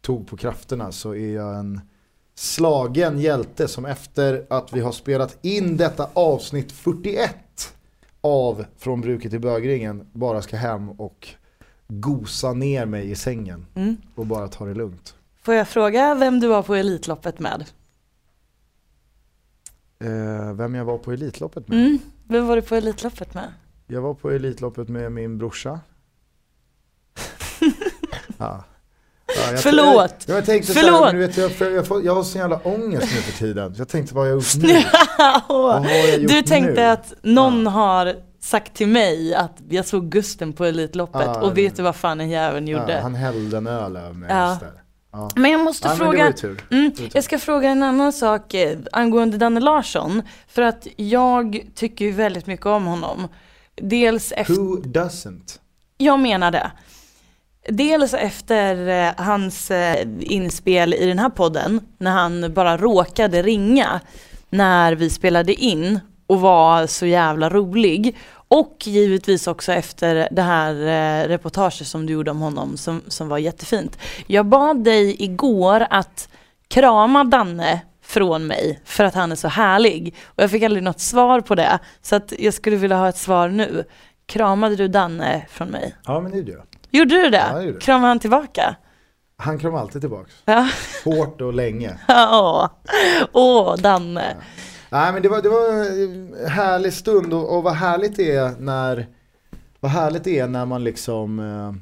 tog 0.00 0.28
på 0.28 0.36
krafterna 0.36 0.92
så 0.92 1.14
är 1.14 1.34
jag 1.34 1.56
en 1.56 1.80
slagen 2.34 3.18
hjälte 3.18 3.68
som 3.68 3.86
efter 3.86 4.46
att 4.50 4.72
vi 4.72 4.80
har 4.80 4.92
spelat 4.92 5.38
in 5.44 5.76
detta 5.76 6.08
avsnitt 6.12 6.72
41 6.72 7.36
av 8.20 8.64
Från 8.76 9.00
bruket 9.00 9.30
till 9.30 9.40
bögringen 9.40 10.06
bara 10.12 10.42
ska 10.42 10.56
hem 10.56 10.90
och 10.90 11.28
gosa 11.88 12.52
ner 12.52 12.86
mig 12.86 13.10
i 13.10 13.14
sängen 13.14 13.66
mm. 13.74 13.96
och 14.14 14.26
bara 14.26 14.48
ta 14.48 14.64
det 14.64 14.74
lugnt. 14.74 15.14
Får 15.42 15.54
jag 15.54 15.68
fråga 15.68 16.14
vem 16.14 16.40
du 16.40 16.48
var 16.48 16.62
på 16.62 16.74
Elitloppet 16.74 17.38
med? 17.38 17.64
Eh, 19.98 20.52
vem 20.52 20.74
jag 20.74 20.84
var 20.84 20.98
på 20.98 21.12
Elitloppet 21.12 21.68
med? 21.68 21.78
Mm. 21.78 21.98
Vem 22.24 22.46
var 22.46 22.56
du 22.56 22.62
på 22.62 22.74
Elitloppet 22.74 23.34
med? 23.34 23.52
Jag 23.86 24.00
var 24.00 24.14
på 24.14 24.30
Elitloppet 24.30 24.88
med 24.88 25.12
min 25.12 25.38
brorsa. 25.38 25.80
ja. 28.38 28.64
Ja, 29.36 29.50
jag, 29.50 29.60
Förlåt! 29.60 30.14
Jag, 30.26 30.36
jag 30.36 30.44
tänkte 30.46 30.72
Förlåt! 30.72 31.04
Här, 31.04 31.14
vet, 31.14 31.36
jag, 31.36 31.50
jag, 31.58 31.86
jag, 31.90 32.04
jag 32.04 32.14
har 32.14 32.22
sån 32.22 32.40
jävla 32.40 32.56
ångest 32.56 33.06
nu 33.14 33.20
för 33.20 33.38
tiden. 33.38 33.74
Jag 33.78 33.88
tänkte 33.88 34.14
vad 34.14 34.24
har 34.24 34.28
jag 34.28 34.36
gjort 34.36 34.54
nu? 34.56 34.82
vad 35.48 35.86
har 35.86 35.90
jag 35.90 36.18
gjort 36.18 36.30
du 36.30 36.42
tänkte 36.42 36.72
nu? 36.72 36.86
att 36.86 37.14
någon 37.22 37.64
ja. 37.64 37.70
har 37.70 38.14
sagt 38.40 38.74
till 38.74 38.88
mig 38.88 39.34
att 39.34 39.56
jag 39.68 39.86
såg 39.86 40.10
Gusten 40.10 40.52
på 40.52 40.64
Elitloppet 40.64 41.22
ja, 41.24 41.40
och 41.40 41.58
vet 41.58 41.76
du 41.76 41.82
vad 41.82 41.96
fan 41.96 42.18
den 42.18 42.30
jäveln 42.30 42.68
gjorde? 42.68 43.00
han 43.02 43.14
hällde 43.14 43.56
en 43.56 43.66
öl 43.66 43.96
över 43.96 44.12
mig. 44.12 44.28
Ja. 44.30 44.58
Ja. 45.12 45.30
Men 45.36 45.50
jag 45.50 45.60
måste 45.60 45.88
ja, 45.88 45.94
fråga, 45.94 46.32
mm, 46.70 46.92
jag 47.12 47.24
ska 47.24 47.38
fråga 47.38 47.68
en 47.68 47.82
annan 47.82 48.12
sak 48.12 48.54
eh, 48.54 48.78
angående 48.92 49.38
Danne 49.38 49.60
Larsson. 49.60 50.22
För 50.48 50.62
att 50.62 50.86
jag 50.96 51.60
tycker 51.74 52.04
ju 52.04 52.10
väldigt 52.10 52.46
mycket 52.46 52.66
om 52.66 52.86
honom. 52.86 53.28
Dels 53.74 54.32
efter... 54.32 54.54
Who 54.54 54.76
doesn't? 54.76 55.58
Jag 55.98 56.20
menar 56.20 56.50
det. 56.50 56.70
Dels 57.70 58.14
efter 58.14 58.88
eh, 58.88 59.24
hans 59.24 59.70
eh, 59.70 60.06
inspel 60.20 60.94
i 60.94 61.06
den 61.06 61.18
här 61.18 61.28
podden, 61.28 61.80
när 61.98 62.10
han 62.10 62.52
bara 62.54 62.76
råkade 62.76 63.42
ringa 63.42 64.00
när 64.50 64.92
vi 64.92 65.10
spelade 65.10 65.54
in 65.54 66.00
och 66.26 66.40
var 66.40 66.86
så 66.86 67.06
jävla 67.06 67.50
rolig. 67.50 68.16
Och 68.48 68.76
givetvis 68.84 69.46
också 69.46 69.72
efter 69.72 70.28
det 70.30 70.42
här 70.42 70.74
eh, 70.74 71.28
reportaget 71.28 71.86
som 71.86 72.06
du 72.06 72.12
gjorde 72.12 72.30
om 72.30 72.40
honom 72.40 72.76
som, 72.76 73.02
som 73.08 73.28
var 73.28 73.38
jättefint. 73.38 73.98
Jag 74.26 74.46
bad 74.46 74.84
dig 74.84 75.22
igår 75.22 75.86
att 75.90 76.28
krama 76.68 77.24
Danne 77.24 77.80
från 78.02 78.46
mig 78.46 78.80
för 78.84 79.04
att 79.04 79.14
han 79.14 79.32
är 79.32 79.36
så 79.36 79.48
härlig. 79.48 80.14
Och 80.24 80.42
jag 80.42 80.50
fick 80.50 80.62
aldrig 80.62 80.82
något 80.82 81.00
svar 81.00 81.40
på 81.40 81.54
det. 81.54 81.78
Så 82.02 82.16
att 82.16 82.32
jag 82.38 82.54
skulle 82.54 82.76
vilja 82.76 82.96
ha 82.96 83.08
ett 83.08 83.18
svar 83.18 83.48
nu. 83.48 83.84
Kramade 84.26 84.76
du 84.76 84.88
Danne 84.88 85.46
från 85.48 85.68
mig? 85.68 85.96
Ja 86.04 86.20
men 86.20 86.30
det 86.30 86.38
gjorde 86.38 86.52
jag. 86.52 86.67
Gjorde 86.90 87.14
du 87.22 87.30
det? 87.30 87.36
Ja, 87.52 87.62
gjorde. 87.62 87.78
Kramade 87.78 88.08
han 88.08 88.18
tillbaka? 88.18 88.76
Han 89.36 89.58
kramar 89.58 89.80
alltid 89.80 90.02
tillbaks. 90.02 90.34
Ja. 90.44 90.68
Hårt 91.04 91.40
och 91.40 91.54
länge. 91.54 91.98
Åh, 92.08 92.68
Åh 93.32 93.76
Danne. 93.76 94.36
Nej 94.90 95.12
men 95.12 95.22
det 95.22 95.28
var, 95.28 95.42
det 95.42 95.48
var 95.48 95.68
en 96.02 96.48
härlig 96.48 96.92
stund 96.92 97.34
och, 97.34 97.56
och 97.56 97.62
vad 97.62 97.74
härligt 97.74 98.16
det 98.16 98.32
är 98.32 98.54
när 98.58 99.06
vad 99.80 99.90
härligt 99.90 100.24
det 100.24 100.38
är 100.38 100.46
när 100.46 100.66
man 100.66 100.84
liksom 100.84 101.38
eh, 101.38 101.72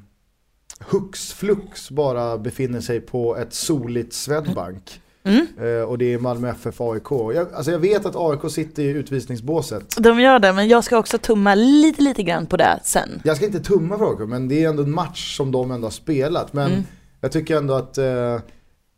hux 0.88 1.32
flux 1.32 1.90
bara 1.90 2.38
befinner 2.38 2.80
sig 2.80 3.00
på 3.00 3.36
ett 3.36 3.54
soligt 3.54 4.12
Swedbank. 4.12 5.00
Mm. 5.26 5.46
Eh, 5.60 5.82
och 5.88 5.98
det 5.98 6.14
är 6.14 6.18
Malmö 6.18 6.48
FF 6.50 6.80
AIK. 6.80 7.10
Jag, 7.10 7.46
alltså 7.54 7.70
jag 7.72 7.78
vet 7.78 8.06
att 8.06 8.16
AIK 8.16 8.50
sitter 8.52 8.82
i 8.82 8.86
utvisningsbåset. 8.86 9.96
De 9.98 10.20
gör 10.20 10.38
det, 10.38 10.52
men 10.52 10.68
jag 10.68 10.84
ska 10.84 10.98
också 10.98 11.18
tumma 11.18 11.54
lite, 11.54 12.02
lite 12.02 12.22
grann 12.22 12.46
på 12.46 12.56
det 12.56 12.80
sen. 12.84 13.20
Jag 13.24 13.36
ska 13.36 13.46
inte 13.46 13.60
tumma 13.60 13.98
för 13.98 14.10
AIK 14.10 14.28
men 14.28 14.48
det 14.48 14.64
är 14.64 14.68
ändå 14.68 14.82
en 14.82 14.90
match 14.94 15.36
som 15.36 15.52
de 15.52 15.70
ändå 15.70 15.86
har 15.86 15.90
spelat. 15.92 16.52
Men 16.52 16.70
Mm. 16.72 16.82
jag 17.20 17.32
tycker 17.32 17.56
ändå 17.56 17.74
att 17.74 17.98
eh, 17.98 18.04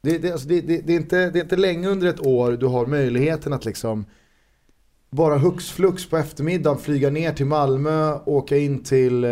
det, 0.03 0.19
det, 0.19 0.33
alltså 0.33 0.49
det, 0.49 0.61
det, 0.61 0.93
är 0.93 0.97
inte, 0.97 1.31
det 1.31 1.39
är 1.39 1.43
inte 1.43 1.57
länge 1.57 1.89
under 1.89 2.07
ett 2.09 2.21
år 2.21 2.53
du 2.53 2.67
har 2.67 2.87
möjligheten 2.87 3.53
att 3.53 3.65
liksom 3.65 4.05
bara 5.11 5.39
hux 5.39 5.71
flux 5.71 6.11
på 6.11 6.17
eftermiddagen 6.17 6.79
flyga 6.79 7.11
ner 7.11 7.33
till 7.33 7.47
Malmö, 7.47 8.19
åka 8.27 8.57
in 8.57 8.83
till, 8.83 9.25
eh, 9.25 9.31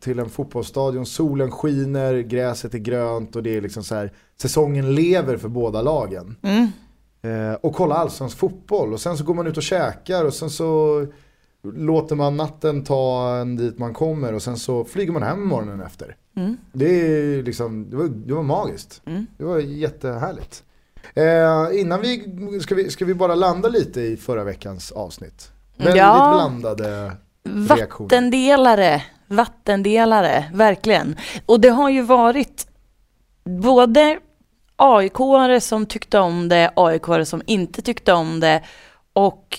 till 0.00 0.18
en 0.18 0.28
fotbollsstadion, 0.28 1.06
solen 1.06 1.50
skiner, 1.50 2.18
gräset 2.20 2.74
är 2.74 2.78
grönt 2.78 3.36
och 3.36 3.42
det 3.42 3.56
är 3.56 3.60
liksom 3.60 3.84
så 3.84 3.94
här, 3.94 4.12
säsongen 4.36 4.94
lever 4.94 5.36
för 5.36 5.48
båda 5.48 5.82
lagen. 5.82 6.36
Mm. 6.42 6.68
Eh, 7.22 7.54
och 7.54 7.74
kolla 7.74 7.94
allsvensk 7.94 8.36
fotboll 8.36 8.92
och 8.92 9.00
sen 9.00 9.16
så 9.16 9.24
går 9.24 9.34
man 9.34 9.46
ut 9.46 9.56
och 9.56 9.62
käkar 9.62 10.24
och 10.24 10.34
sen 10.34 10.50
så 10.50 11.06
låter 11.62 12.16
man 12.16 12.36
natten 12.36 12.84
ta 12.84 13.36
en 13.36 13.56
dit 13.56 13.78
man 13.78 13.94
kommer 13.94 14.34
och 14.34 14.42
sen 14.42 14.56
så 14.56 14.84
flyger 14.84 15.12
man 15.12 15.22
hem 15.22 15.48
morgonen 15.48 15.80
efter. 15.80 16.16
Mm. 16.36 16.56
Det, 16.72 16.86
är 16.86 17.42
liksom, 17.42 17.90
det, 17.90 17.96
var, 17.96 18.04
det 18.04 18.34
var 18.34 18.42
magiskt. 18.42 19.02
Mm. 19.06 19.26
Det 19.38 19.44
var 19.44 19.58
jättehärligt. 19.58 20.64
Eh, 21.14 21.80
innan 21.80 22.00
vi 22.00 22.24
ska, 22.62 22.74
vi, 22.74 22.90
ska 22.90 23.04
vi 23.04 23.14
bara 23.14 23.34
landa 23.34 23.68
lite 23.68 24.00
i 24.00 24.16
förra 24.16 24.44
veckans 24.44 24.92
avsnitt. 24.92 25.50
Väldigt 25.76 25.96
Ja. 25.96 26.32
blandade 26.34 27.12
reaktioner. 27.76 28.08
Vattendelare, 28.08 29.02
vattendelare, 29.26 30.44
verkligen. 30.54 31.16
Och 31.46 31.60
det 31.60 31.68
har 31.68 31.90
ju 31.90 32.02
varit 32.02 32.66
både 33.44 34.18
AIK-are 34.76 35.60
som 35.60 35.86
tyckte 35.86 36.18
om 36.18 36.48
det, 36.48 36.70
AIK-are 36.76 37.24
som 37.24 37.42
inte 37.46 37.82
tyckte 37.82 38.12
om 38.12 38.40
det 38.40 38.62
och 39.12 39.58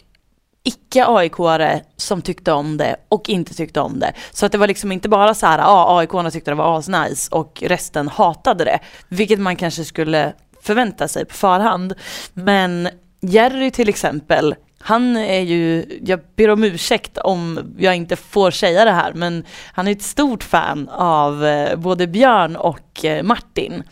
icke 0.64 1.06
AIK-are 1.06 1.82
som 1.98 2.22
tyckte 2.22 2.52
om 2.52 2.78
det 2.78 2.96
och 3.10 3.30
inte 3.30 3.54
tyckte 3.54 3.80
om 3.80 4.00
det. 4.00 4.14
Så 4.32 4.46
att 4.46 4.52
det 4.52 4.58
var 4.58 4.68
liksom 4.68 4.92
inte 4.92 5.10
bara 5.10 5.34
så 5.34 5.46
här, 5.46 5.60
ja 5.60 6.00
AIK-arna 6.00 6.32
tyckte 6.32 6.52
det 6.52 6.56
var 6.56 6.78
asnice 6.80 7.30
och 7.32 7.64
resten 7.66 8.08
hatade 8.08 8.64
det. 8.66 8.80
Vilket 9.10 9.40
man 9.40 9.56
kanske 9.56 9.86
skulle 9.86 10.34
förvänta 10.64 11.08
sig 11.08 11.26
på 11.26 11.34
förhand. 11.34 11.94
Men 12.34 12.90
Jerry 13.22 13.72
till 13.72 13.90
exempel, 13.90 14.56
han 14.80 15.18
är 15.18 15.40
ju, 15.40 15.86
jag 16.02 16.20
ber 16.36 16.50
om 16.50 16.64
ursäkt 16.64 17.18
om 17.18 17.74
jag 17.78 17.96
inte 17.96 18.16
får 18.16 18.52
säga 18.52 18.86
det 18.86 18.92
här, 18.92 19.14
men 19.14 19.44
han 19.74 19.88
är 19.88 19.92
ett 19.92 20.02
stort 20.02 20.44
fan 20.44 20.90
av 20.90 21.46
eh, 21.46 21.76
både 21.76 22.08
Björn 22.08 22.56
och 22.56 23.06
eh, 23.06 23.24
Martin 23.24 23.84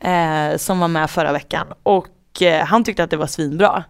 eh, 0.00 0.56
som 0.56 0.78
var 0.78 0.88
med 0.88 1.10
förra 1.10 1.32
veckan. 1.32 1.66
Och 1.82 2.42
eh, 2.42 2.64
han 2.64 2.84
tyckte 2.84 3.04
att 3.04 3.10
det 3.10 3.16
var 3.16 3.26
svinbra. 3.26 3.84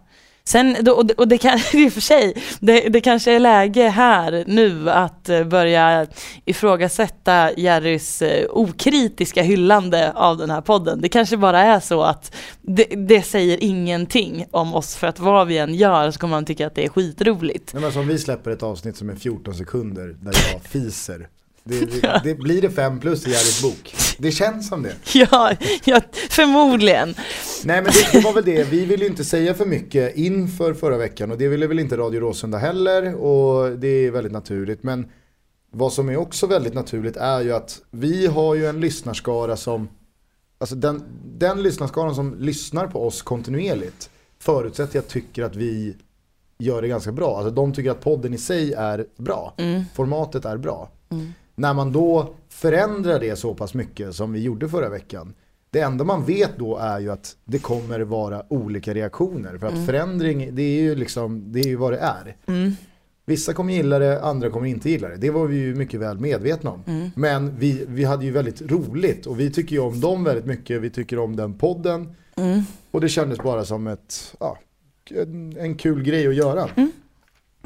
Sen, 0.47 0.77
då- 0.81 0.91
och 0.91 1.05
det, 1.05 1.13
och 1.13 1.27
det 1.27 1.37
kan 1.37 1.59
i 1.73 1.87
och 1.89 1.93
för 1.93 2.01
sig, 2.01 2.33
det, 2.59 2.79
det 2.89 3.01
kanske 3.01 3.31
är 3.31 3.39
läge 3.39 3.87
här 3.89 4.43
nu 4.47 4.89
att 4.89 5.29
eh, 5.29 5.43
börja 5.43 6.07
ifrågasätta 6.45 7.51
Jerrys 7.57 8.21
eh, 8.21 8.45
okritiska 8.49 9.41
hyllande 9.43 10.11
av 10.15 10.37
den 10.37 10.49
här 10.49 10.61
podden. 10.61 11.01
Det 11.01 11.09
kanske 11.09 11.37
bara 11.37 11.59
är 11.59 11.79
så 11.79 12.01
att 12.03 12.35
det, 12.61 12.83
det 12.83 13.21
säger 13.21 13.63
ingenting 13.63 14.45
om 14.51 14.75
oss 14.75 14.95
för 14.95 15.07
att 15.07 15.19
vad 15.19 15.47
vi 15.47 15.57
än 15.57 15.75
gör 15.75 16.11
så 16.11 16.19
kommer 16.19 16.35
man 16.35 16.45
tycka 16.45 16.67
att 16.67 16.75
det 16.75 16.85
är 16.85 16.89
skitroligt. 16.89 17.73
Nej, 17.73 17.81
men 17.81 17.83
alltså, 17.83 17.99
som 17.99 18.07
vi 18.07 18.17
släpper 18.17 18.51
ett 18.51 18.63
avsnitt 18.63 18.97
som 18.97 19.09
är 19.09 19.15
14 19.15 19.55
sekunder 19.55 20.15
där 20.21 20.33
jag 20.53 20.61
fiser. 20.61 21.27
Det, 21.67 21.85
det, 22.01 22.21
det 22.23 22.35
blir 22.35 22.61
det 22.61 22.69
fem 22.69 22.99
plus 22.99 23.27
i 23.27 23.29
Jerrys 23.29 23.61
bok. 23.61 23.95
Det 24.17 24.31
känns 24.31 24.67
som 24.69 24.83
det. 24.83 24.95
Ja, 25.13 25.55
ja 25.85 26.01
förmodligen. 26.29 27.15
Nej 27.65 27.81
men 27.81 27.91
det, 28.11 28.19
var 28.23 28.33
väl 28.33 28.45
det, 28.45 28.63
vi 28.63 28.85
ville 28.85 29.03
ju 29.03 29.09
inte 29.09 29.23
säga 29.25 29.53
för 29.53 29.65
mycket 29.65 30.15
inför 30.17 30.73
förra 30.73 30.97
veckan 30.97 31.31
och 31.31 31.37
det 31.37 31.47
ville 31.47 31.67
väl 31.67 31.79
inte 31.79 31.97
Radio 31.97 32.19
Råsunda 32.19 32.57
heller 32.57 33.15
och 33.15 33.71
det 33.79 33.87
är 33.87 34.11
väldigt 34.11 34.33
naturligt. 34.33 34.83
Men 34.83 35.05
vad 35.71 35.93
som 35.93 36.09
är 36.09 36.17
också 36.17 36.47
väldigt 36.47 36.73
naturligt 36.73 37.17
är 37.17 37.41
ju 37.41 37.53
att 37.53 37.79
vi 37.91 38.27
har 38.27 38.55
ju 38.55 38.65
en 38.65 38.79
lyssnarskara 38.79 39.57
som, 39.57 39.87
alltså 40.57 40.75
den, 40.75 41.03
den 41.37 41.63
lyssnarskaran 41.63 42.15
som 42.15 42.35
lyssnar 42.39 42.87
på 42.87 43.07
oss 43.07 43.21
kontinuerligt 43.21 44.09
förutsätter 44.39 44.95
jag 44.97 45.07
tycker 45.07 45.43
att 45.43 45.55
vi 45.55 45.95
gör 46.59 46.81
det 46.81 46.87
ganska 46.87 47.11
bra. 47.11 47.37
Alltså 47.37 47.51
de 47.51 47.73
tycker 47.73 47.91
att 47.91 48.01
podden 48.01 48.33
i 48.33 48.37
sig 48.37 48.73
är 48.73 49.05
bra, 49.17 49.53
Mm. 49.57 49.83
formatet 49.95 50.45
är 50.45 50.57
bra. 50.57 50.89
När 51.57 51.73
man 51.73 51.91
då 51.91 52.33
förändrar 52.49 53.19
det 53.19 53.35
så 53.35 53.53
pass 53.53 53.73
mycket 53.73 54.15
som 54.15 54.33
vi 54.33 54.39
gjorde 54.39 54.69
förra 54.69 54.89
veckan. 54.89 55.33
Det 55.69 55.79
enda 55.79 56.03
man 56.03 56.25
vet 56.25 56.57
då 56.57 56.77
är 56.77 56.99
ju 56.99 57.11
att 57.11 57.35
det 57.45 57.59
kommer 57.59 57.99
vara 57.99 58.53
olika 58.53 58.93
reaktioner. 58.93 59.57
För 59.57 59.67
att 59.67 59.85
förändring, 59.85 60.55
det 60.55 60.61
är 60.61 60.81
ju 60.81 60.95
liksom, 60.95 61.51
det 61.51 61.59
är 61.59 61.67
ju 61.67 61.75
vad 61.75 61.93
det 61.93 61.99
är. 61.99 62.35
Mm. 62.45 62.71
Vissa 63.25 63.53
kommer 63.53 63.73
gilla 63.73 63.99
det, 63.99 64.21
andra 64.21 64.49
kommer 64.49 64.67
inte 64.67 64.89
gilla 64.89 65.07
det. 65.07 65.17
Det 65.17 65.29
var 65.29 65.45
vi 65.45 65.57
ju 65.57 65.75
mycket 65.75 65.99
väl 65.99 66.19
medvetna 66.19 66.71
om. 66.71 66.83
Mm. 66.87 67.09
Men 67.15 67.57
vi, 67.59 67.85
vi 67.87 68.03
hade 68.03 68.25
ju 68.25 68.31
väldigt 68.31 68.61
roligt 68.61 69.25
och 69.25 69.39
vi 69.39 69.51
tycker 69.51 69.75
ju 69.75 69.81
om 69.81 69.99
dem 69.99 70.23
väldigt 70.23 70.45
mycket. 70.45 70.81
Vi 70.81 70.89
tycker 70.89 71.19
om 71.19 71.35
den 71.35 71.53
podden. 71.53 72.15
Mm. 72.35 72.61
Och 72.91 73.01
det 73.01 73.09
kändes 73.09 73.39
bara 73.39 73.65
som 73.65 73.87
ett, 73.87 74.35
ja, 74.39 74.57
en, 75.09 75.57
en 75.57 75.75
kul 75.75 76.03
grej 76.03 76.27
att 76.27 76.35
göra. 76.35 76.69
Mm. 76.75 76.91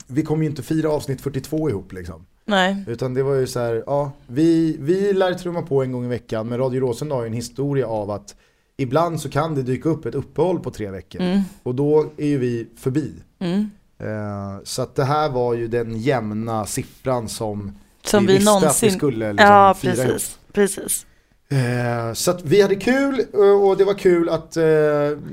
Vi 0.08 0.24
kommer 0.24 0.44
ju 0.44 0.50
inte 0.50 0.64
fira 0.64 0.90
avsnitt 0.90 1.22
42 1.22 1.70
ihop 1.70 1.94
liksom. 1.94 2.26
Nej. 2.52 2.84
Utan 2.88 3.14
det 3.14 3.24
var 3.24 3.34
ju 3.34 3.48
så 3.48 3.60
här, 3.60 3.84
ja, 3.86 4.12
vi, 4.28 4.78
vi 4.80 5.14
lär 5.14 5.34
trumma 5.34 5.62
på 5.62 5.84
en 5.84 5.92
gång 5.92 6.06
i 6.06 6.08
veckan 6.08 6.48
men 6.48 6.58
Radio 6.60 6.80
Råsunda 6.80 7.16
har 7.16 7.22
ju 7.22 7.28
en 7.28 7.34
historia 7.34 7.88
av 7.88 8.12
att 8.12 8.36
ibland 8.78 9.22
så 9.22 9.30
kan 9.30 9.56
det 9.56 9.64
dyka 9.64 9.90
upp 9.90 10.06
ett 10.06 10.16
uppehåll 10.16 10.60
på 10.60 10.72
tre 10.72 10.92
veckor. 10.92 11.22
Mm. 11.22 11.42
Och 11.64 11.76
då 11.76 12.06
är 12.18 12.28
ju 12.28 12.38
vi 12.38 12.68
förbi. 12.78 13.14
Mm. 13.40 13.70
Eh, 14.00 14.64
så 14.64 14.82
att 14.82 14.96
det 14.96 15.04
här 15.04 15.30
var 15.30 15.54
ju 15.54 15.68
den 15.68 15.98
jämna 15.98 16.66
siffran 16.66 17.30
som, 17.30 17.78
Som 18.04 18.26
vi, 18.26 18.34
visste 18.34 18.46
någonsin... 18.46 18.70
att 18.88 18.94
vi 18.94 18.98
skulle 18.98 19.34
liksom 19.34 19.52
ja, 19.52 19.74
fira 19.74 20.04
ihop. 20.04 20.22
precis. 20.54 21.06
Eh, 21.52 22.14
så 22.14 22.32
att 22.32 22.46
vi 22.46 22.62
hade 22.62 22.76
kul 22.76 23.26
eh, 23.34 23.40
och 23.40 23.78
det 23.78 23.84
var 23.84 23.94
kul 23.94 24.30
att 24.30 24.58
eh, 24.58 24.64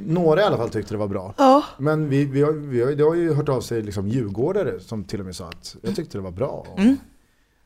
några 0.07 0.41
i 0.41 0.45
alla 0.45 0.57
fall 0.57 0.71
tyckte 0.71 0.95
det 0.95 0.99
var 0.99 1.09
bra. 1.09 1.35
Ja. 1.39 1.65
Men 1.79 2.09
vi, 2.09 2.25
vi, 2.25 2.43
har, 2.43 2.53
vi 2.53 2.83
har, 2.83 2.93
det 2.93 3.05
har 3.05 3.15
ju 3.15 3.35
hört 3.35 3.49
av 3.49 3.61
sig 3.61 3.83
liksom 3.83 4.09
djurgårdare 4.09 4.81
som 4.81 5.05
till 5.05 5.21
och 5.21 5.27
med 5.27 5.37
sa 5.37 5.49
att 5.49 5.77
jag 5.83 5.97
tyckte 5.97 6.19
det 6.19 6.23
var 6.23 6.31
bra. 6.31 6.67
Mm. 6.77 6.97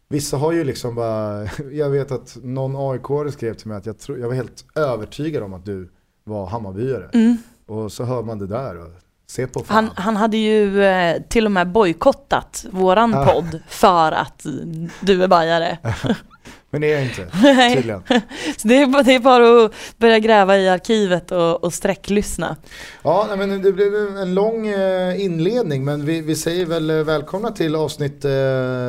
Vissa 0.08 0.36
har 0.36 0.52
ju 0.52 0.64
liksom 0.64 0.94
bara, 0.94 1.48
jag 1.72 1.90
vet 1.90 2.12
att 2.12 2.36
någon 2.42 2.92
aik 2.92 3.32
skrev 3.32 3.54
till 3.54 3.68
mig 3.68 3.76
att 3.76 3.86
jag, 3.86 3.98
tro, 3.98 4.18
jag 4.18 4.28
var 4.28 4.34
helt 4.34 4.64
övertygad 4.74 5.42
om 5.42 5.54
att 5.54 5.64
du 5.64 5.90
var 6.24 6.46
Hammarbyare. 6.46 7.10
Mm. 7.12 7.36
Och 7.66 7.92
så 7.92 8.04
hör 8.04 8.22
man 8.22 8.38
det 8.38 8.46
där 8.46 8.76
och 8.78 8.88
ser 9.26 9.46
på 9.46 9.60
fan. 9.60 9.74
Han, 9.74 9.90
han 9.96 10.16
hade 10.16 10.36
ju 10.36 10.84
eh, 10.84 11.22
till 11.28 11.46
och 11.46 11.52
med 11.52 11.68
bojkottat 11.72 12.66
våran 12.70 13.14
Ah. 13.14 13.26
podd 13.26 13.60
för 13.68 14.12
att 14.12 14.46
du 15.00 15.22
är 15.22 15.28
bajare. 15.28 15.78
Men 16.72 16.80
det 16.80 16.92
är 16.92 16.94
jag 16.94 17.02
inte, 17.04 17.28
Nej. 17.42 17.76
tydligen. 17.76 18.02
Så 18.56 18.68
det 18.68 18.82
är, 18.82 18.86
bara, 18.86 19.02
det 19.02 19.14
är 19.14 19.18
bara 19.20 19.64
att 19.64 19.72
börja 19.98 20.18
gräva 20.18 20.58
i 20.58 20.68
arkivet 20.68 21.30
och, 21.32 21.64
och 21.64 21.74
sträcklyssna. 21.74 22.56
Ja, 23.02 23.28
men 23.38 23.62
det 23.62 23.72
blev 23.72 23.94
en 24.18 24.34
lång 24.34 24.66
eh, 24.66 25.24
inledning 25.24 25.84
men 25.84 26.04
vi, 26.04 26.20
vi 26.20 26.36
säger 26.36 26.66
väl 26.66 26.90
eh, 26.90 26.96
välkomna 26.96 27.50
till 27.50 27.76
avsnitt 27.76 28.24
eh, 28.24 28.30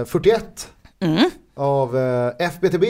41 0.06 0.68
Mm. 1.00 1.30
av 1.56 1.98
eh, 1.98 2.46
FBTB. 2.48 2.86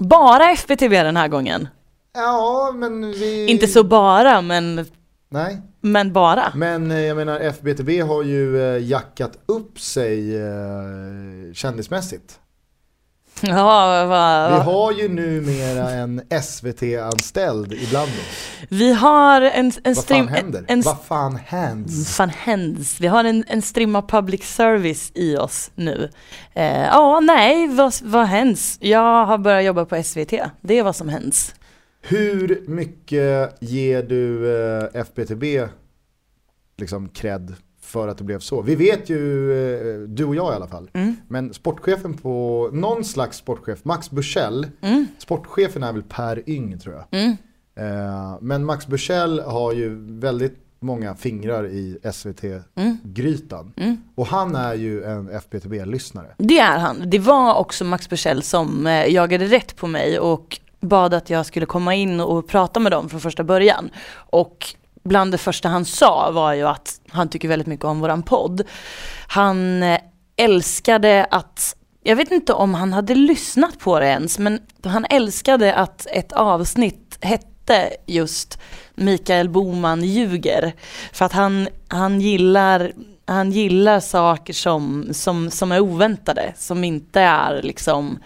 Bara 0.00 0.50
FBTV 0.52 1.02
den 1.02 1.16
här 1.16 1.28
gången. 1.28 1.68
Ja, 2.14 2.72
men 2.74 3.12
vi... 3.12 3.46
Inte 3.46 3.66
så 3.66 3.84
bara, 3.84 4.40
men, 4.42 4.86
Nej, 5.28 5.58
men 5.80 6.12
bara. 6.12 6.52
men 6.54 6.90
eh, 6.90 7.00
jag 7.00 7.16
menar 7.16 7.40
FBTB 7.40 8.00
har 8.02 8.22
ju 8.22 8.62
eh, 8.76 8.82
jackat 8.88 9.32
upp 9.46 9.80
sig 9.80 10.36
eh, 10.36 11.52
kändismässigt. 11.54 12.38
Ja, 13.42 14.06
va, 14.06 14.48
Vi 14.48 14.54
va. 14.56 14.62
har 14.62 14.92
ju 14.92 15.08
numera 15.08 15.90
en 15.90 16.22
SVT-anställd 16.42 17.72
ibland 17.72 18.08
oss. 18.10 18.50
Vi 18.68 18.92
har 18.92 19.40
en, 19.42 19.72
en 19.84 19.94
Vad 19.94 19.96
stream... 19.96 20.26
fan 20.26 20.34
händer? 20.36 20.64
En, 20.68 20.80
Vad 20.82 20.96
fan 21.04 21.38
hands? 21.48 22.16
fan 22.16 22.28
händs? 22.30 23.00
Vi 23.00 23.06
har 23.06 23.24
en, 23.24 23.44
en 23.48 23.62
strimma 23.62 24.02
public 24.02 24.44
service 24.44 25.12
i 25.14 25.36
oss 25.36 25.70
nu. 25.74 26.10
Eh, 26.54 26.82
Ja, 26.86 27.20
nej, 27.20 27.68
vad, 27.68 27.94
vad 28.02 28.26
händs? 28.26 28.78
Jag 28.80 29.26
har 29.26 29.38
börjat 29.38 29.64
jobba 29.64 29.84
på 29.84 30.02
SVT. 30.02 30.32
Det 30.60 30.78
är 30.78 30.82
vad 30.82 30.96
som 30.96 31.08
händs. 31.08 31.54
Hur 32.02 32.64
mycket 32.66 33.56
ger 33.60 34.02
du 34.02 34.54
eh, 34.78 35.00
FBTB 35.00 35.44
liksom 36.78 37.08
cred 37.08 37.54
för 37.96 38.08
att 38.08 38.18
det 38.18 38.24
blev 38.24 38.38
så? 38.38 38.62
Vi 38.62 38.74
vet 38.74 39.10
ju, 39.10 39.52
eh, 39.52 40.08
du 40.08 40.24
och 40.24 40.34
jag 40.34 40.52
i 40.52 40.56
alla 40.56 40.66
fall, 40.66 40.90
Mm. 40.92 41.16
men 41.28 41.54
sportchefen 41.54 42.14
på, 42.14 42.68
någon 42.72 43.04
slags 43.04 43.36
sportchef, 43.36 43.78
Max 43.84 44.10
Bursell, 44.10 44.66
Mm. 44.80 45.06
sportchefen 45.18 45.82
är 45.82 45.92
väl 45.92 46.02
Per 46.02 46.50
Yng 46.50 46.78
tror 46.78 46.94
jag. 46.94 47.04
Mm. 47.20 47.36
Eh, 47.76 48.36
men 48.40 48.64
Max 48.64 48.86
Bursell 48.86 49.40
har 49.40 49.72
ju 49.72 49.96
väldigt 50.20 50.56
många 50.80 51.14
fingrar 51.14 51.66
i 51.66 51.98
SVT-grytan. 52.12 53.72
Mm. 53.76 53.96
Och 54.14 54.26
han 54.26 54.54
är 54.54 54.74
ju 54.74 55.04
en 55.04 55.28
FBTB-lyssnare. 55.30 56.34
Det 56.38 56.58
är 56.58 56.78
han. 56.78 57.10
Det 57.10 57.18
var 57.18 57.54
också 57.54 57.84
Max 57.84 58.08
Bursell 58.08 58.42
som 58.42 58.86
eh, 58.86 59.12
jagade 59.12 59.44
rätt 59.46 59.76
på 59.76 59.86
mig 59.86 60.18
och 60.18 60.60
bad 60.80 61.14
att 61.14 61.30
jag 61.30 61.46
skulle 61.46 61.66
komma 61.66 61.94
in 61.94 62.20
och 62.20 62.48
prata 62.48 62.80
med 62.80 62.92
dem 62.92 63.08
från 63.08 63.20
första 63.20 63.44
början. 63.44 63.90
Och 64.30 64.64
bland 65.06 65.32
det 65.32 65.38
första 65.38 65.68
han 65.68 65.84
sa 65.84 66.30
var 66.30 66.52
ju 66.52 66.62
att 66.62 67.00
han 67.08 67.28
tycker 67.28 67.48
väldigt 67.48 67.66
mycket 67.66 67.84
om 67.84 68.00
våran 68.00 68.22
podd. 68.22 68.62
Han 69.28 69.82
eh, 69.82 70.00
älskade 70.36 71.26
att, 71.30 71.76
jag 72.02 72.16
vet 72.16 72.30
inte 72.30 72.52
om 72.52 72.74
han 72.74 72.92
hade 72.92 73.14
lyssnat 73.14 73.78
på 73.78 74.00
det 74.00 74.06
ens, 74.06 74.38
men 74.38 74.60
han 74.84 75.04
älskade 75.10 75.74
att 75.74 76.06
ett 76.10 76.32
avsnitt 76.32 77.18
hette 77.20 77.90
just 78.06 78.58
Mikael 78.94 79.48
Boman 79.48 80.04
ljuger. 80.04 80.72
För 81.12 81.24
att 81.24 81.32
han, 81.32 81.68
han 81.88 82.20
gillar 82.20 82.92
han 83.28 83.52
gillar 83.52 84.00
saker 84.00 84.52
som, 84.52 85.08
som, 85.12 85.50
som 85.50 85.72
är 85.72 85.80
oväntade, 85.80 86.52
som 86.56 86.84
inte 86.84 87.20
är 87.20 87.62
liksom 87.62 88.18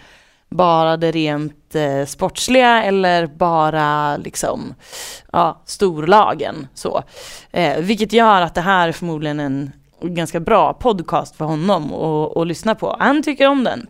bara 0.51 0.97
det 0.97 1.11
rent 1.11 1.75
eh, 1.75 2.05
sportsliga 2.05 2.83
eller 2.83 3.27
bara 3.27 4.17
liksom, 4.17 4.73
ja, 5.31 5.61
storlagen. 5.65 6.67
Så. 6.73 7.03
Eh, 7.51 7.77
vilket 7.77 8.13
gör 8.13 8.41
att 8.41 8.55
det 8.55 8.61
här 8.61 8.87
är 8.87 8.91
förmodligen 8.91 9.39
en 9.39 9.71
ganska 10.01 10.39
bra 10.39 10.73
podcast 10.73 11.35
för 11.35 11.45
honom 11.45 11.93
att, 11.93 12.37
att 12.37 12.47
lyssna 12.47 12.75
på. 12.75 12.95
Han 12.99 13.23
tycker 13.23 13.47
om 13.47 13.63
den. 13.63 13.87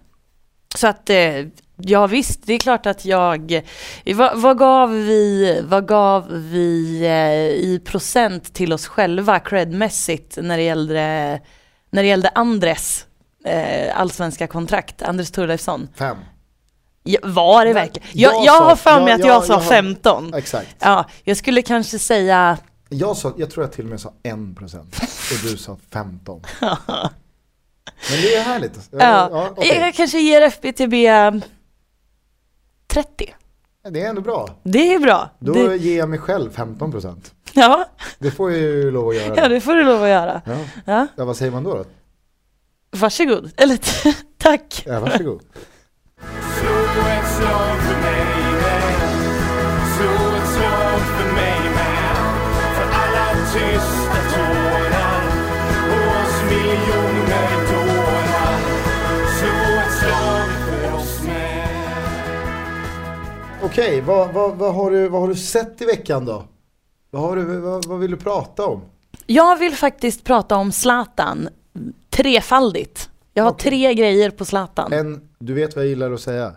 Så 0.76 0.88
att 0.88 1.10
eh, 1.10 1.46
ja 1.78 2.08
visst, 2.08 2.46
det 2.46 2.54
är 2.54 2.60
klart 2.60 2.86
att 2.86 3.06
jag, 3.06 3.52
eh, 4.06 4.16
vad, 4.16 4.42
vad 4.42 4.58
gav 4.58 4.92
vi, 4.92 5.62
vad 5.64 5.88
gav 5.88 6.28
vi 6.32 7.02
eh, 7.06 7.70
i 7.70 7.82
procent 7.86 8.54
till 8.54 8.74
oss 8.74 8.88
själva 8.88 9.40
credmässigt 9.40 10.38
när 10.42 10.58
det 10.58 10.64
gällde, 10.64 11.40
när 11.90 12.02
det 12.02 12.08
gällde 12.08 12.30
Andres 12.30 13.06
eh, 13.46 14.00
allsvenska 14.00 14.48
kontrakt, 14.48 15.02
Andres 15.02 15.32
Thorleifsson? 15.32 15.88
Fem. 15.96 16.18
Ja, 17.04 17.20
var 17.24 17.66
det 17.66 17.74
verkligen? 17.74 18.08
Jag, 18.14 18.34
jag 18.34 18.46
jag, 18.46 18.58
sa- 18.58 18.64
har 18.64 18.76
för 18.76 19.02
mig 19.04 19.14
att 19.14 19.20
jag, 19.20 19.28
jag- 19.30 19.44
sa 19.44 19.54
jag 19.54 19.60
har- 19.60 19.70
15. 19.70 20.34
Exakt. 20.34 20.76
Ja, 20.80 21.06
jag 21.24 21.38
skulle 21.38 21.62
kanske 21.62 22.00
säga, 22.00 22.58
Jag, 22.90 23.18
sa, 23.18 23.34
jag 23.38 23.50
tror 23.52 23.64
jag 23.66 23.72
till 23.74 23.84
och 23.86 23.90
med 23.90 24.00
sa 24.02 24.14
1% 24.24 24.76
och 25.32 25.50
du 25.52 25.58
sa 25.58 25.78
15. 25.92 26.42
Men 28.10 28.22
det 28.22 28.36
är 28.36 28.44
härligt. 28.44 28.90
ja, 28.92 28.98
Ja, 29.32 29.50
okej. 29.58 29.78
jag 29.78 29.94
kanske 29.96 30.20
ger 30.20 30.42
FBTB 30.42 30.94
30. 32.88 33.34
Det 33.90 34.02
är 34.02 34.10
ändå 34.10 34.22
bra. 34.22 34.50
Det 34.64 34.94
är 34.94 35.00
bra. 35.00 35.30
Då 35.40 35.54
det, 35.54 35.76
ger 35.78 35.98
jag 35.98 36.10
mig 36.10 36.20
själv 36.20 36.52
15%. 36.56 37.16
ja, 37.54 37.86
Det 38.20 38.32
får 38.32 38.52
jag 38.52 38.60
ju 38.60 38.92
lov 38.92 39.10
att 39.10 39.16
göra. 39.16 39.36
ja, 39.38 39.48
det 39.50 39.62
får 39.62 39.76
du 39.76 39.84
lov 39.84 40.04
att 40.04 40.10
göra. 40.10 40.42
Ja. 40.46 40.58
Ja, 40.86 41.08
ja, 41.16 41.26
vad 41.26 41.38
säger 41.38 41.52
man 41.52 41.64
då? 41.64 41.74
då? 41.76 41.86
varsågod. 42.92 43.52
Eller 43.58 43.80
tack. 44.38 44.84
Ja, 44.86 45.00
varsågod. 45.00 45.42
Okej, 63.64 64.02
vad, 64.02 64.34
vad, 64.34 64.58
vad, 64.58 64.76
har 64.76 64.92
du, 64.92 65.10
vad 65.10 65.22
har 65.22 65.28
du 65.28 65.36
sett 65.36 65.82
i 65.82 65.86
veckan 65.86 66.26
då? 66.26 66.44
Vad, 67.10 67.22
har 67.22 67.36
du, 67.36 67.60
vad, 67.60 67.86
vad 67.86 68.00
vill 68.00 68.12
du 68.12 68.18
prata 68.18 68.66
om? 68.66 68.82
Jag 69.26 69.58
vill 69.58 69.76
faktiskt 69.76 70.24
prata 70.24 70.56
om 70.56 70.72
Zlatan 70.72 71.50
trefaldigt. 72.10 73.10
Jag 73.34 73.44
har 73.44 73.52
Okej. 73.52 73.70
tre 73.70 73.94
grejer 73.94 74.30
på 74.30 74.46
Zlatan. 74.46 74.94
En, 74.94 75.30
du 75.40 75.54
vet 75.54 75.76
vad 75.76 75.86
jag 75.86 75.90
gillar 75.90 76.12
att 76.12 76.22
säga? 76.22 76.56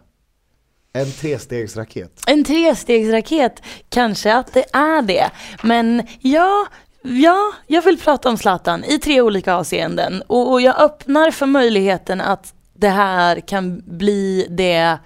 En 0.96 1.12
trestegsraket. 1.12 2.22
En 2.26 2.44
trestegsraket, 2.44 3.62
kanske 3.88 4.34
att 4.34 4.52
det 4.52 4.64
är 4.72 5.02
det. 5.02 5.30
Men 5.62 6.06
ja, 6.20 6.66
ja, 7.02 7.52
jag 7.66 7.82
vill 7.82 7.98
prata 7.98 8.28
om 8.28 8.38
Zlatan 8.38 8.84
i 8.84 8.98
tre 8.98 9.20
olika 9.20 9.54
avseenden. 9.54 10.22
Och, 10.26 10.52
och 10.52 10.60
jag 10.60 10.80
öppnar 10.80 11.30
för 11.30 11.46
möjligheten 11.46 12.20
att 12.20 12.54
det 12.74 12.88
här 12.88 13.40
kan 13.40 13.82
bli 13.86 14.46
det 14.50 14.98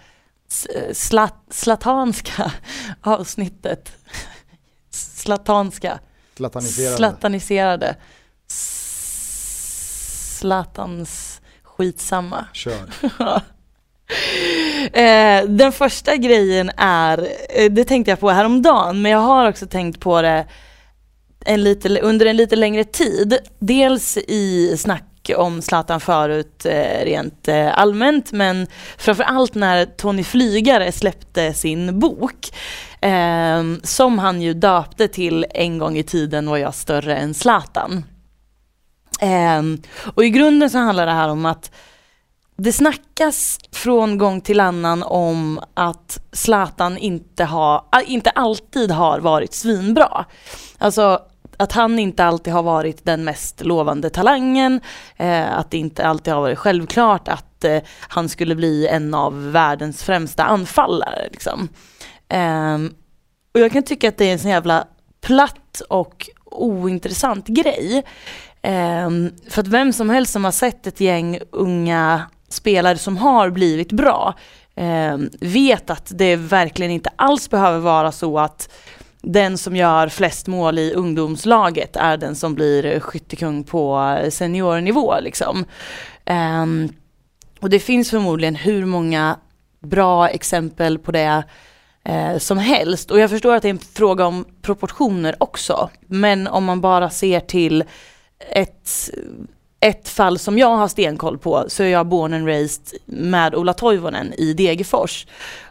slat, 0.93 1.35
slatanska 1.51 2.53
avsnittet. 3.01 3.93
Slatanska. 4.91 5.99
Zlataniserande. 6.37 6.97
Slataniserade. 6.97 7.97
Zlatans 10.39 11.41
skitsamma. 11.63 12.45
Kör. 12.53 12.93
Eh, 14.79 15.45
den 15.49 15.73
första 15.73 16.17
grejen 16.17 16.71
är, 16.77 17.29
eh, 17.49 17.71
det 17.71 17.85
tänkte 17.85 18.11
jag 18.11 18.21
på 18.21 18.31
häromdagen, 18.31 19.03
men 19.03 19.13
jag 19.13 19.19
har 19.19 19.49
också 19.49 19.67
tänkt 19.67 20.01
på 20.01 20.23
det 20.23 20.47
en 21.45 21.65
lite, 21.65 22.01
under 22.01 22.27
en 22.27 22.37
lite 22.37 22.57
längre 22.57 22.85
tid. 22.85 23.39
Dels 23.59 24.17
i 24.17 24.77
snack 24.79 25.05
om 25.37 25.63
Zlatan 25.63 26.01
förut 26.01 26.67
eh, 26.67 27.05
rent 27.05 27.49
eh, 27.49 27.79
allmänt, 27.79 28.33
men 28.33 28.67
framförallt 28.99 29.55
när 29.55 29.85
Tony 29.85 30.25
Flygare 30.25 30.93
släppte 30.93 31.55
sin 31.55 31.99
bok. 31.99 32.49
Eh, 33.01 33.63
som 33.83 34.19
han 34.19 34.43
ju 34.43 34.55
döpte 34.55 35.09
till 35.09 35.47
En 35.51 35.79
gång 35.79 35.99
i 35.99 36.03
tiden 36.03 36.51
var 36.51 36.57
jag 36.57 36.75
större 36.75 37.17
än 37.17 37.35
Zlatan. 37.35 38.05
Eh, 39.21 39.63
och 40.15 40.25
i 40.25 40.31
grunden 40.31 40.71
så 40.71 40.79
handlar 40.79 41.07
det 41.07 41.13
här 41.13 41.29
om 41.29 41.47
att 41.47 41.71
det 42.63 42.73
snackas 42.73 43.59
från 43.73 44.19
gång 44.19 44.41
till 44.41 44.61
annan 44.61 45.03
om 45.03 45.61
att 45.75 46.21
Zlatan 46.33 46.99
inte, 46.99 47.45
ha, 47.45 47.89
inte 48.07 48.31
alltid 48.31 48.91
har 48.91 49.21
varit 49.21 49.55
svinbra. 49.55 50.25
Alltså 50.79 51.21
att 51.57 51.73
han 51.73 51.99
inte 51.99 52.25
alltid 52.25 52.53
har 52.53 52.63
varit 52.63 53.05
den 53.05 53.25
mest 53.25 53.65
lovande 53.65 54.11
talangen, 54.11 54.81
eh, 55.17 55.59
att 55.59 55.71
det 55.71 55.79
inte 55.79 56.07
alltid 56.07 56.35
har 56.35 56.41
varit 56.41 56.59
självklart 56.59 57.29
att 57.29 57.65
eh, 57.65 57.79
han 58.09 58.29
skulle 58.29 58.55
bli 58.55 58.87
en 58.87 59.15
av 59.15 59.53
världens 59.53 60.05
främsta 60.05 60.45
anfallare. 60.45 61.29
Liksom. 61.33 61.69
Eh, 62.29 62.79
och 63.55 63.61
jag 63.61 63.73
kan 63.73 63.83
tycka 63.83 64.09
att 64.09 64.19
det 64.19 64.25
är 64.25 64.33
en 64.33 64.39
sån 64.39 64.51
jävla 64.51 64.85
platt 65.21 65.83
och 65.89 66.31
ointressant 66.45 67.47
grej. 67.47 68.05
Ehm, 68.63 69.31
för 69.51 69.63
att 69.63 69.69
vem 69.69 69.93
som 69.93 70.11
helst 70.11 70.33
som 70.33 70.45
har 70.45 70.53
sett 70.53 70.87
ett 70.87 71.01
gäng 71.01 71.39
unga 71.51 72.23
spelare 72.49 72.99
som 72.99 73.17
har 73.17 73.51
blivit 73.51 73.93
bra 73.93 74.35
eh, 74.75 75.17
vet 75.41 75.91
att 75.91 76.13
det 76.15 76.37
verkligen 76.37 76.93
inte 76.93 77.11
alls 77.17 77.51
behöver 77.51 77.79
vara 77.79 78.13
så 78.13 78.39
att 78.39 78.73
den 79.23 79.59
som 79.59 79.77
gör 79.77 80.09
flest 80.09 80.47
mål 80.47 80.79
i 80.79 80.93
ungdomslaget 80.93 81.97
är 81.97 82.17
den 82.17 82.35
som 82.35 82.55
blir 82.55 83.01
skyttekung 83.01 83.65
på 83.65 84.17
seniornivå. 84.31 85.15
Liksom. 85.21 85.65
Ehm, 86.25 86.89
och 87.61 87.71
det 87.71 87.79
finns 87.79 88.11
förmodligen 88.11 88.55
hur 88.55 88.85
många 88.85 89.37
bra 89.81 90.29
exempel 90.29 90.99
på 90.99 91.13
det 91.13 91.43
eh, 92.05 92.39
som 92.39 92.59
helst. 92.59 93.11
Och 93.11 93.19
jag 93.19 93.31
förstår 93.31 93.55
att 93.55 93.63
det 93.63 93.69
är 93.69 93.71
en 93.71 93.79
fråga 93.79 94.27
om 94.27 94.45
proportioner 94.63 95.37
också. 95.41 95.91
Men 96.07 96.47
om 96.47 96.65
man 96.65 96.81
bara 96.81 97.11
ser 97.11 97.41
till 97.41 97.85
ett, 98.51 99.11
ett 99.81 100.09
fall 100.09 100.39
som 100.39 100.59
jag 100.59 100.77
har 100.77 100.89
stenkoll 100.89 101.39
på 101.39 101.65
så 101.69 101.83
är 101.83 101.89
jag 101.89 102.07
born 102.07 102.35
and 102.35 102.47
raised 102.47 102.99
med 103.07 103.55
Ola 103.55 103.73
Toivonen 103.75 104.33
i 104.33 104.53
Degerfors. 104.53 105.27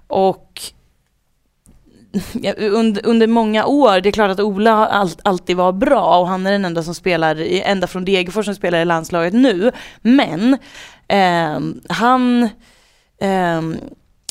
Och 0.08 0.62
under, 2.58 3.06
under 3.06 3.28
många 3.28 3.66
år, 3.66 4.02
det 4.02 4.10
är 4.10 4.12
klart 4.12 4.32
att 4.32 4.40
Ola 4.40 4.88
all, 4.88 5.10
alltid 5.24 5.58
var 5.58 5.72
bra 5.72 6.20
och 6.20 6.28
han 6.28 6.48
är 6.48 6.52
den 6.52 6.66
enda 6.66 6.84
som 6.84 6.96
spelar, 6.96 7.36
ända 7.50 7.88
från 7.88 8.06
Degerfors 8.06 8.46
som 8.46 8.56
spelar 8.56 8.80
i 8.80 8.86
landslaget 8.86 9.34
nu. 9.34 9.72
Men 10.02 10.58
eh, 11.08 11.60
han 11.90 12.44
eh, 13.22 13.62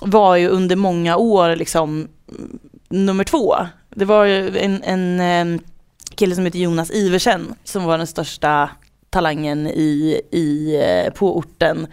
var 0.02 0.36
ju 0.36 0.48
under 0.48 0.76
många 0.76 1.16
år 1.16 1.56
liksom 1.56 2.08
nummer 2.88 3.24
två. 3.24 3.56
Det 3.94 4.04
var 4.04 4.24
ju 4.24 4.58
en, 4.58 4.82
en 4.82 5.20
ehm, 5.20 5.58
kille 6.14 6.34
som 6.34 6.44
heter 6.44 6.58
Jonas 6.58 6.90
Iversen 6.90 7.54
som 7.64 7.84
var 7.84 7.98
den 7.98 8.06
största 8.06 8.68
talangen 9.10 9.66
i, 9.66 10.20
i, 10.32 10.76
eh, 10.82 11.12
på 11.12 11.38
orten. 11.38 11.86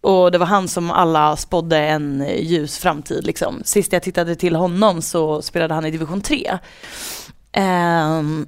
Och 0.00 0.32
det 0.32 0.38
var 0.38 0.46
han 0.46 0.68
som 0.68 0.90
alla 0.90 1.36
spådde 1.36 1.78
en 1.78 2.26
ljus 2.38 2.78
framtid. 2.78 3.26
Liksom. 3.26 3.62
Sist 3.64 3.92
jag 3.92 4.02
tittade 4.02 4.34
till 4.34 4.56
honom 4.56 5.02
så 5.02 5.42
spelade 5.42 5.74
han 5.74 5.86
i 5.86 5.90
division 5.90 6.20
3. 6.20 6.50
Um, 6.52 6.58
ehm, 7.52 8.46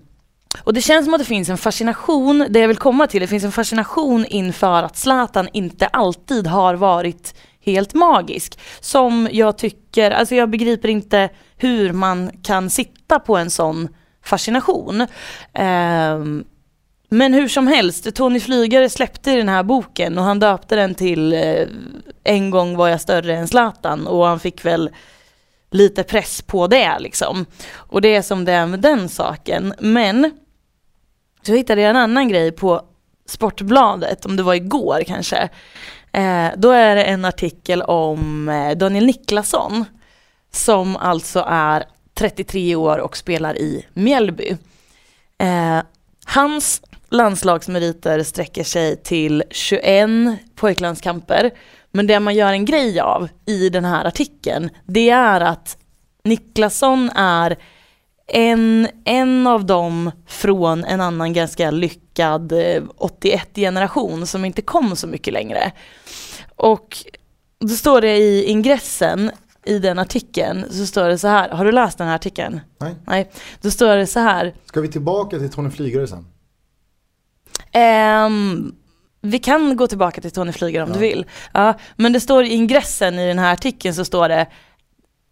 och 0.64 0.74
det 0.74 0.80
känns 0.80 1.04
som 1.04 1.14
att 1.14 1.20
det 1.20 1.24
finns 1.24 1.48
en 1.48 1.58
fascination, 1.58 2.46
det 2.50 2.60
jag 2.60 2.68
vill 2.68 2.76
komma 2.76 3.06
till, 3.06 3.20
det 3.20 3.26
finns 3.26 3.44
en 3.44 3.52
fascination 3.52 4.24
inför 4.28 4.82
att 4.82 4.96
Zlatan 4.96 5.48
inte 5.52 5.86
alltid 5.86 6.46
har 6.46 6.74
varit 6.74 7.34
helt 7.60 7.94
magisk. 7.94 8.58
Som 8.80 9.28
jag 9.32 9.58
tycker, 9.58 10.10
alltså 10.10 10.34
jag 10.34 10.50
begriper 10.50 10.88
inte 10.88 11.28
hur 11.56 11.92
man 11.92 12.30
kan 12.42 12.70
sitta 12.70 13.18
på 13.18 13.36
en 13.36 13.50
sån 13.50 13.88
fascination. 14.24 15.06
Um, 15.58 16.44
men 17.12 17.34
hur 17.34 17.48
som 17.48 17.66
helst, 17.66 18.14
Tony 18.14 18.40
Flygare 18.40 18.88
släppte 18.88 19.36
den 19.36 19.48
här 19.48 19.62
boken 19.62 20.18
och 20.18 20.24
han 20.24 20.38
döpte 20.38 20.76
den 20.76 20.94
till 20.94 21.32
eh, 21.32 21.66
En 22.24 22.50
gång 22.50 22.76
var 22.76 22.88
jag 22.88 23.00
större 23.00 23.36
än 23.36 23.48
Zlatan 23.48 24.06
och 24.06 24.26
han 24.26 24.40
fick 24.40 24.64
väl 24.64 24.90
lite 25.70 26.02
press 26.02 26.42
på 26.42 26.66
det 26.66 26.98
liksom. 26.98 27.46
Och 27.74 28.00
det 28.00 28.14
är 28.16 28.22
som 28.22 28.44
det 28.44 28.52
är 28.52 28.66
med 28.66 28.80
den 28.80 29.08
saken. 29.08 29.74
Men 29.78 30.30
så 31.42 31.52
hittade 31.52 31.80
jag 31.80 31.90
en 31.90 31.96
annan 31.96 32.28
grej 32.28 32.52
på 32.52 32.82
Sportbladet, 33.26 34.26
om 34.26 34.36
det 34.36 34.42
var 34.42 34.54
igår 34.54 35.02
kanske. 35.06 35.48
Eh, 36.12 36.48
då 36.56 36.70
är 36.70 36.96
det 36.96 37.04
en 37.04 37.24
artikel 37.24 37.82
om 37.82 38.48
eh, 38.48 38.76
Daniel 38.76 39.06
Niklasson 39.06 39.84
som 40.52 40.96
alltså 40.96 41.44
är 41.48 41.84
33 42.14 42.76
år 42.76 42.98
och 42.98 43.16
spelar 43.16 43.58
i 43.58 43.86
Mjällby. 43.94 44.56
Eh, 45.38 45.78
hans 46.26 46.82
landslagsmeriter 47.12 48.22
sträcker 48.22 48.64
sig 48.64 48.96
till 48.96 49.44
21 49.50 50.08
pojklandskamper. 50.54 51.50
Men 51.90 52.06
det 52.06 52.20
man 52.20 52.34
gör 52.34 52.52
en 52.52 52.64
grej 52.64 53.00
av 53.00 53.28
i 53.46 53.68
den 53.68 53.84
här 53.84 54.04
artikeln, 54.04 54.70
det 54.86 55.10
är 55.10 55.40
att 55.40 55.76
Niklasson 56.24 57.10
är 57.14 57.58
en, 58.26 58.88
en 59.04 59.46
av 59.46 59.66
dem 59.66 60.10
från 60.26 60.84
en 60.84 61.00
annan 61.00 61.32
ganska 61.32 61.70
lyckad 61.70 62.52
81-generation 62.52 64.26
som 64.26 64.44
inte 64.44 64.62
kom 64.62 64.96
så 64.96 65.06
mycket 65.06 65.32
längre. 65.32 65.72
Och 66.56 66.96
då 67.58 67.68
står 67.68 68.00
det 68.00 68.16
i 68.16 68.44
ingressen 68.44 69.30
i 69.64 69.78
den 69.78 69.98
artikeln, 69.98 70.64
så 70.70 70.86
står 70.86 71.08
det 71.08 71.18
så 71.18 71.28
här, 71.28 71.48
har 71.48 71.64
du 71.64 71.72
läst 71.72 71.98
den 71.98 72.06
här 72.06 72.14
artikeln? 72.14 72.60
Nej. 72.78 72.94
Nej. 73.06 73.30
Då 73.60 73.70
står 73.70 73.96
det 73.96 74.06
så 74.06 74.20
här, 74.20 74.54
Ska 74.64 74.80
vi 74.80 74.88
tillbaka 74.88 75.38
till 75.38 75.50
Tony 75.50 75.70
Flygare 75.70 76.06
sen? 76.06 76.26
Ehm, 77.72 78.72
vi 79.22 79.38
kan 79.38 79.76
gå 79.76 79.86
tillbaka 79.86 80.20
till 80.20 80.30
Tony 80.30 80.52
Flygare 80.52 80.82
om 80.84 80.88
Ja. 80.88 80.94
du 80.94 81.00
vill. 81.00 81.26
Ja, 81.52 81.74
men 81.96 82.12
det 82.12 82.20
står 82.20 82.44
i 82.44 82.48
ingressen 82.48 83.18
i 83.18 83.26
den 83.28 83.38
här 83.38 83.52
artikeln 83.52 83.94
så 83.94 84.04
står 84.04 84.28
det 84.28 84.46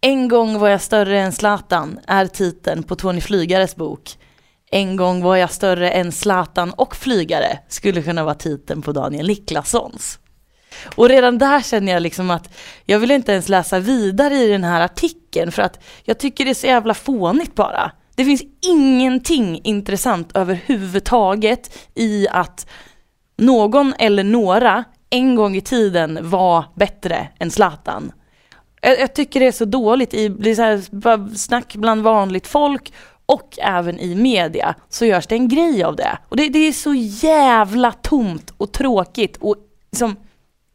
En 0.01 0.27
gång 0.27 0.59
var 0.59 0.69
jag 0.69 0.81
större 0.81 1.19
än 1.19 1.31
Zlatan 1.31 1.99
är 2.07 2.25
titeln 2.25 2.83
på 2.83 2.95
Tony 2.95 3.21
Flygares 3.21 3.75
bok. 3.75 4.17
En 4.71 4.95
gång 4.95 5.23
var 5.23 5.35
jag 5.35 5.51
större 5.51 5.89
än 5.91 6.11
Zlatan 6.11 6.71
och 6.73 6.95
Flygare 6.95 7.59
skulle 7.67 8.01
kunna 8.01 8.23
vara 8.23 8.35
titeln 8.35 8.81
på 8.81 8.91
Daniel 8.91 9.27
Niklassons. 9.27 10.19
Och 10.95 11.09
redan 11.09 11.37
där 11.37 11.61
känner 11.61 11.91
jag 11.93 12.01
liksom 12.01 12.31
att 12.31 12.49
jag 12.85 12.99
vill 12.99 13.11
inte 13.11 13.31
ens 13.31 13.49
läsa 13.49 13.79
vidare 13.79 14.33
i 14.35 14.47
den 14.47 14.63
här 14.63 14.81
artikeln 14.81 15.51
för 15.51 15.61
att 15.61 15.83
jag 16.03 16.19
tycker 16.19 16.45
det 16.45 16.51
är 16.51 16.55
så 16.55 16.67
jävla 16.67 16.93
fånigt 16.93 17.55
bara. 17.55 17.91
Det 18.15 18.25
finns 18.25 18.43
ingenting 18.61 19.61
intressant 19.63 20.37
överhuvudtaget 20.37 21.77
i 21.95 22.27
att 22.27 22.67
någon 23.37 23.93
eller 23.99 24.23
några 24.23 24.83
en 25.09 25.35
gång 25.35 25.55
i 25.55 25.61
tiden 25.61 26.19
var 26.21 26.65
bättre 26.75 27.27
än 27.39 27.51
Zlatan. 27.51 28.11
Jag, 28.81 28.99
jag 28.99 29.15
tycker 29.15 29.39
det 29.39 29.47
är 29.47 29.51
så 29.51 29.65
dåligt 29.65 30.13
i 30.13 30.27
det 30.27 30.55
så 30.55 30.61
här, 30.61 31.35
snack 31.35 31.75
bland 31.75 32.01
vanligt 32.01 32.47
folk 32.47 32.93
och 33.25 33.59
även 33.61 33.99
i 33.99 34.15
media 34.15 34.75
så 34.89 35.05
görs 35.05 35.27
det 35.27 35.35
en 35.35 35.47
grej 35.47 35.83
av 35.83 35.95
det. 35.95 36.17
Och 36.29 36.37
det, 36.37 36.49
det 36.49 36.59
är 36.59 36.71
så 36.71 36.93
jävla 37.27 37.91
tomt 37.91 38.53
och 38.57 38.71
tråkigt 38.71 39.37
och 39.37 39.55
liksom 39.91 40.15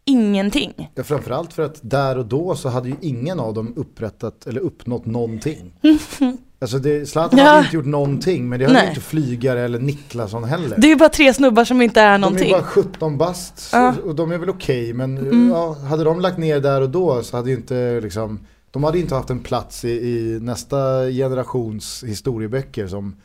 ingenting. 0.05 0.90
Ja, 0.94 1.05
framförallt 1.05 1.53
för 1.53 1.62
att 1.62 1.79
där 1.83 2.18
och 2.18 2.27
då 2.27 2.57
så 2.57 2.68
hade 2.68 2.88
ju 2.88 2.96
ingen 3.01 3.40
av 3.40 3.55
dem 3.55 3.72
upprättat 3.77 4.46
eller 4.46 4.61
uppnått 4.61 5.07
någonting. 5.07 5.72
Alltså 6.59 6.79
det, 6.79 7.07
Zlatan 7.09 7.38
Ja. 7.38 7.45
hade 7.45 7.62
inte 7.64 7.77
gjort 7.77 7.85
någonting 7.87 8.49
men 8.49 8.59
det 8.59 8.64
hade 8.64 8.79
Nej. 8.79 8.88
inte 8.88 9.01
Flygare 9.01 9.61
eller 9.61 9.79
Niklasson 9.79 10.45
heller. 10.45 10.77
Det 10.79 10.87
är 10.87 10.88
ju 10.88 10.97
bara 10.97 11.09
tre 11.09 11.35
snubbar 11.35 11.64
som 11.64 11.83
inte 11.83 12.01
är 12.01 12.09
de 12.11 12.14
är 12.14 12.19
någonting. 12.19 12.53
bara 12.53 12.62
17 12.62 13.19
bast 13.19 13.69
Ja. 13.73 13.88
Mm. 13.88 14.01
och 14.05 14.14
de 14.14 14.33
är 14.33 14.38
väl 14.38 14.51
okej 14.51 14.92
men 14.92 15.49
ja, 15.51 15.77
hade 15.88 16.05
de 16.05 16.21
lagt 16.21 16.38
ner 16.38 16.61
där 16.61 16.81
och 16.81 16.90
då 16.90 17.23
så 17.23 17.37
hade 17.37 17.51
ju 17.51 17.57
inte 17.57 18.01
liksom 18.01 18.40
de 18.71 18.85
hade 18.85 18.99
inte 18.99 19.14
haft 19.14 19.31
en 19.31 19.40
plats 19.40 19.85
i, 19.85 19.88
i 19.90 20.38
nästa 20.42 20.77
generations 21.11 22.05
historieböcker 22.07 22.87
som 22.87 23.16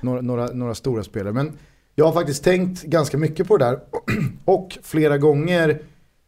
några, 0.00 0.20
några, 0.20 0.46
några 0.46 0.74
stora 0.74 1.02
spelare. 1.04 1.32
Men 1.32 1.52
jag 1.94 2.04
har 2.04 2.12
faktiskt 2.12 2.44
tänkt 2.44 2.82
ganska 2.82 3.18
mycket 3.18 3.48
på 3.48 3.56
det 3.56 3.64
där 3.64 3.78
och 4.44 4.78
flera 4.82 5.18
gånger 5.18 5.80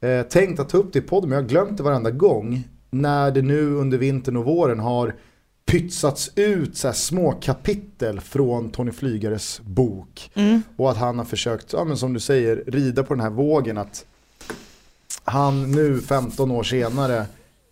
eh, 0.03 0.23
tänkt 0.23 0.61
att 0.61 0.69
ta 0.69 0.79
upp 0.79 0.93
det 0.93 0.99
i 0.99 1.03
podden 1.03 1.29
men 1.31 1.37
jag 1.37 1.43
har 1.45 1.49
glömt 1.49 1.77
det 1.77 1.83
varenda 1.83 2.11
gång. 2.11 2.65
När 2.91 3.31
det 3.31 3.43
nu 3.43 3.75
under 3.75 3.99
vintern 3.99 4.37
och 4.37 4.45
våren 4.45 4.81
har 4.81 5.15
pytsats 5.71 6.31
ut 6.35 6.77
så 6.77 6.93
små 6.93 7.33
kapitel 7.33 8.21
från 8.21 8.71
Tony 8.71 8.93
Flygares 8.93 9.61
bok. 9.65 10.31
Mm. 10.35 10.63
Och 10.77 10.91
att 10.91 10.97
han 10.97 11.19
har 11.19 11.25
försökt, 11.25 11.73
ja, 11.73 11.85
men 11.85 11.97
som 11.97 12.13
du 12.13 12.21
säger, 12.21 12.65
rida 12.67 13.03
på 13.03 13.15
den 13.15 13.23
här 13.23 13.31
vågen 13.31 13.79
att 13.79 14.05
han 15.25 15.73
nu 15.73 16.01
15 16.01 16.51
år 16.51 16.63
senare 16.63 17.27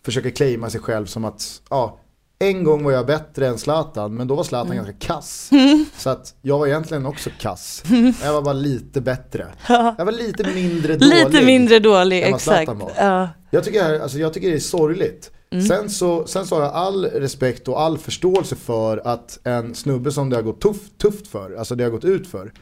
försöker 0.04 0.30
claima 0.30 0.70
sig 0.70 0.80
själv 0.80 1.06
som 1.06 1.24
att 1.24 1.62
ja, 1.70 1.98
en 2.38 2.64
gång 2.64 2.84
var 2.84 2.92
jag 2.92 3.06
bättre 3.06 3.46
än 3.46 3.58
Zlatan 3.58 4.14
men 4.14 4.28
då 4.28 4.34
var 4.34 4.44
Zlatan 4.44 4.76
ganska 4.76 4.92
kass. 4.92 5.50
Så 5.96 6.10
att 6.10 6.34
jag 6.42 6.58
var 6.58 6.66
egentligen 6.66 7.06
också 7.06 7.30
kass. 7.40 7.82
Jag 8.22 8.32
var 8.32 8.42
bara 8.42 8.54
lite 8.54 9.00
bättre. 9.00 9.46
Jag 9.68 10.04
var 10.04 10.12
lite 10.12 10.50
mindre 10.54 10.96
dålig. 10.96 11.14
Lite 11.14 11.44
mindre 11.44 11.78
dålig, 11.78 12.22
exakt. 12.22 12.72
Var. 12.72 12.92
Ja. 12.96 13.28
Jag 13.50 13.64
tycker, 13.64 14.00
alltså, 14.00 14.18
jag 14.18 14.34
tycker 14.34 14.50
det 14.50 14.56
är 14.56 14.60
sorgligt. 14.60 15.30
Sen, 15.68 15.90
så, 15.90 16.26
sen 16.26 16.46
så 16.46 16.54
har 16.54 16.62
jag 16.62 16.72
all 16.72 17.04
respekt 17.04 17.68
och 17.68 17.80
all 17.80 17.98
förståelse 17.98 18.56
för 18.56 18.98
att 19.04 19.38
en 19.44 19.74
snubbe 19.74 20.12
som 20.12 20.30
det 20.30 20.36
har 20.36 20.42
gått 20.42 20.60
tufft, 20.60 20.98
tufft 20.98 21.26
för, 21.26 21.54
alltså 21.54 21.74
det 21.74 21.84
har 21.84 21.90
gått 21.90 22.04
ut 22.04 22.26
för. 22.26 22.52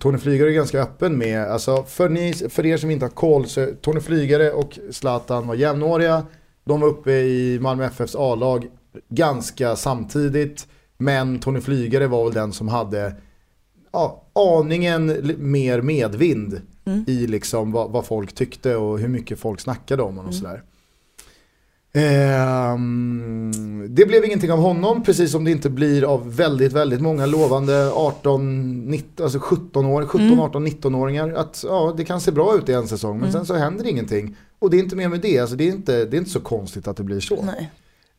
Tony 0.00 0.18
Flygare 0.18 0.50
är 0.50 0.52
ganska 0.54 0.82
öppen 0.82 1.18
med, 1.18 1.50
alltså 1.50 1.82
för, 1.82 2.08
ni, 2.08 2.32
för 2.34 2.66
er 2.66 2.76
som 2.76 2.90
inte 2.90 3.04
har 3.04 3.10
koll 3.10 3.46
så 3.46 3.66
Tony 3.80 4.00
Flygare 4.00 4.52
och 4.52 4.78
Zlatan 4.90 5.46
var 5.46 5.54
jämnåriga. 5.54 6.26
De 6.64 6.80
var 6.80 6.88
uppe 6.88 7.12
i 7.12 7.58
Malmö 7.60 7.84
FFs 7.84 8.16
A-lag 8.16 8.66
ganska 9.08 9.76
samtidigt. 9.76 10.66
Men 10.98 11.38
Tony 11.38 11.60
Flygare 11.60 12.06
var 12.06 12.24
väl 12.24 12.34
den 12.34 12.52
som 12.52 12.68
hade 12.68 13.14
ja, 13.92 14.24
aningen 14.32 15.34
mer 15.38 15.80
medvind 15.80 16.60
i 17.06 17.26
liksom 17.26 17.72
vad, 17.72 17.90
vad 17.90 18.06
folk 18.06 18.34
tyckte 18.34 18.76
och 18.76 18.98
hur 18.98 19.08
mycket 19.08 19.38
folk 19.38 19.60
snackade 19.60 20.02
om 20.02 20.16
honom 20.16 20.28
och 20.28 20.34
sådär. 20.34 20.62
Ehm, 21.96 23.86
det 23.88 24.06
blev 24.06 24.24
ingenting 24.24 24.52
av 24.52 24.58
honom, 24.58 25.02
precis 25.02 25.32
som 25.32 25.44
det 25.44 25.50
inte 25.50 25.70
blir 25.70 26.04
av 26.04 26.36
väldigt, 26.36 26.72
väldigt 26.72 27.00
många 27.00 27.26
lovande 27.26 27.90
18, 27.92 28.80
19, 28.90 29.24
alltså 29.24 29.38
17 29.38 29.86
år, 29.86 30.06
17, 30.06 30.40
18, 30.40 30.66
19-åringar. 30.66 31.32
Att 31.32 31.64
ja, 31.66 31.94
det 31.96 32.04
kan 32.04 32.20
se 32.20 32.30
bra 32.30 32.56
ut 32.56 32.68
i 32.68 32.72
en 32.72 32.88
säsong, 32.88 33.18
men 33.18 33.32
sen 33.32 33.46
så 33.46 33.54
händer 33.54 33.86
ingenting. 33.86 34.36
Och 34.58 34.70
det 34.70 34.76
är 34.76 34.82
inte 34.82 34.96
mer 34.96 35.08
med 35.08 35.20
det, 35.20 35.38
alltså 35.38 35.56
det 35.56 35.68
är 35.68 35.72
inte, 35.72 36.04
det 36.04 36.16
är 36.16 36.18
inte 36.18 36.30
så 36.30 36.40
konstigt 36.40 36.88
att 36.88 36.96
det 36.96 37.02
blir 37.02 37.20
så. 37.20 37.34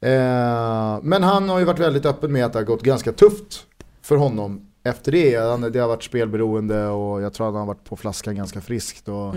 Eh, 0.02 1.00
men 1.04 1.24
han 1.24 1.50
har 1.50 1.60
ju 1.60 1.66
varit 1.66 1.80
väldigt 1.80 2.06
öppen 2.06 2.32
med 2.32 2.46
att 2.46 2.54
det 2.54 2.60
har 2.60 2.63
gått 2.66 2.84
ganska 2.84 3.12
tufft 3.12 3.66
för 4.02 4.16
honom 4.16 4.62
efter 4.84 5.12
det. 5.12 5.36
Han, 5.36 5.62
det 5.62 5.80
har 5.80 5.88
varit 5.88 6.04
spelberoende 6.04 6.88
och 6.88 7.22
jag 7.22 7.34
tror 7.34 7.48
att 7.48 7.54
han 7.54 7.60
har 7.60 7.68
varit 7.68 7.84
på 7.84 7.96
flaskan 7.96 8.36
ganska 8.36 8.62
friskt. 8.62 9.08
Och 9.08 9.36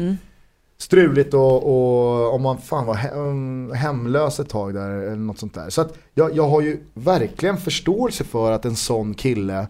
Struligt 0.81 1.35
och, 1.35 1.57
och 1.63 2.35
om 2.35 2.43
man 2.43 2.59
fan 2.59 2.87
var 2.87 2.95
he- 2.95 3.75
hemlös 3.75 4.41
ett 4.41 4.49
tag 4.49 4.75
där 4.75 4.91
eller 4.91 5.17
något 5.17 5.39
sånt 5.39 5.55
där. 5.55 5.71
Så 5.71 5.81
att 5.81 5.99
jag, 6.15 6.37
jag 6.37 6.49
har 6.49 6.61
ju 6.61 6.81
verkligen 6.95 7.57
förståelse 7.57 8.25
för 8.25 8.53
att 8.53 8.65
en 8.65 8.77
sån 8.77 9.15
kille 9.15 9.67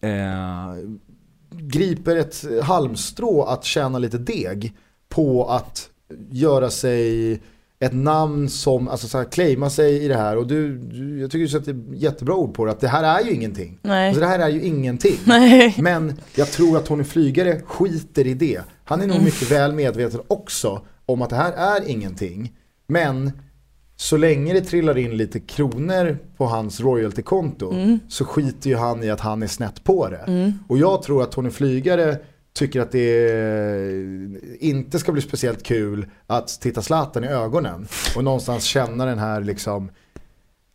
eh, 0.00 0.74
griper 1.50 2.16
ett 2.16 2.44
halmstrå 2.62 3.42
att 3.42 3.64
tjäna 3.64 3.98
lite 3.98 4.18
deg 4.18 4.76
på 5.08 5.48
att 5.50 5.90
göra 6.30 6.70
sig 6.70 7.40
ett 7.82 7.92
namn 7.92 8.48
som, 8.48 8.88
alltså 8.88 9.08
så 9.08 9.18
här, 9.18 9.24
claima 9.24 9.70
sig 9.70 10.04
i 10.04 10.08
det 10.08 10.16
här 10.16 10.36
och 10.36 10.46
du, 10.46 10.78
du 10.78 11.20
jag 11.20 11.30
tycker 11.30 11.42
du 11.44 11.48
sätter 11.48 11.76
jättebra 11.94 12.34
ord 12.34 12.54
på 12.54 12.64
det, 12.64 12.70
att 12.70 12.80
det 12.80 12.88
här 12.88 13.20
är 13.20 13.24
ju 13.24 13.32
ingenting. 13.34 13.78
Nej. 13.82 14.08
Alltså 14.08 14.20
det 14.20 14.26
här 14.26 14.38
är 14.38 14.48
ju 14.48 14.62
ingenting. 14.62 15.16
Nej. 15.24 15.74
Men 15.78 16.20
jag 16.36 16.50
tror 16.50 16.76
att 16.76 16.86
Tony 16.86 17.04
Flygare 17.04 17.60
skiter 17.66 18.26
i 18.26 18.34
det. 18.34 18.60
Han 18.84 19.00
är 19.00 19.06
nog 19.06 19.14
Mm. 19.16 19.24
mycket 19.24 19.50
väl 19.50 19.72
medveten 19.72 20.20
också 20.28 20.82
om 21.06 21.22
att 21.22 21.30
det 21.30 21.36
här 21.36 21.52
är 21.52 21.88
ingenting. 21.88 22.52
Men 22.86 23.32
så 23.96 24.16
länge 24.16 24.52
det 24.52 24.60
trillar 24.60 24.98
in 24.98 25.16
lite 25.16 25.40
kronor 25.40 26.18
på 26.36 26.46
hans 26.46 26.80
royaltykonto 26.80 27.74
så 28.08 28.24
skiter 28.24 28.70
ju 28.70 28.76
han 28.76 29.04
i 29.04 29.10
att 29.10 29.20
han 29.20 29.42
är 29.42 29.46
snett 29.46 29.84
på 29.84 30.08
det. 30.08 30.52
Och 30.68 30.78
jag 30.78 31.02
tror 31.02 31.22
att 31.22 31.32
Tony 31.32 31.50
Flygare 31.50 32.16
tycker 32.52 32.80
att 32.80 32.92
det 32.92 34.56
inte 34.60 34.98
ska 34.98 35.12
bli 35.12 35.22
speciellt 35.22 35.62
kul 35.62 36.06
att 36.26 36.60
titta 36.60 36.82
Zlatan 36.82 37.24
i 37.24 37.26
ögonen 37.26 37.86
och 38.16 38.24
någonstans 38.24 38.64
känna 38.64 39.06
den 39.06 39.18
här 39.18 39.40
liksom 39.40 39.90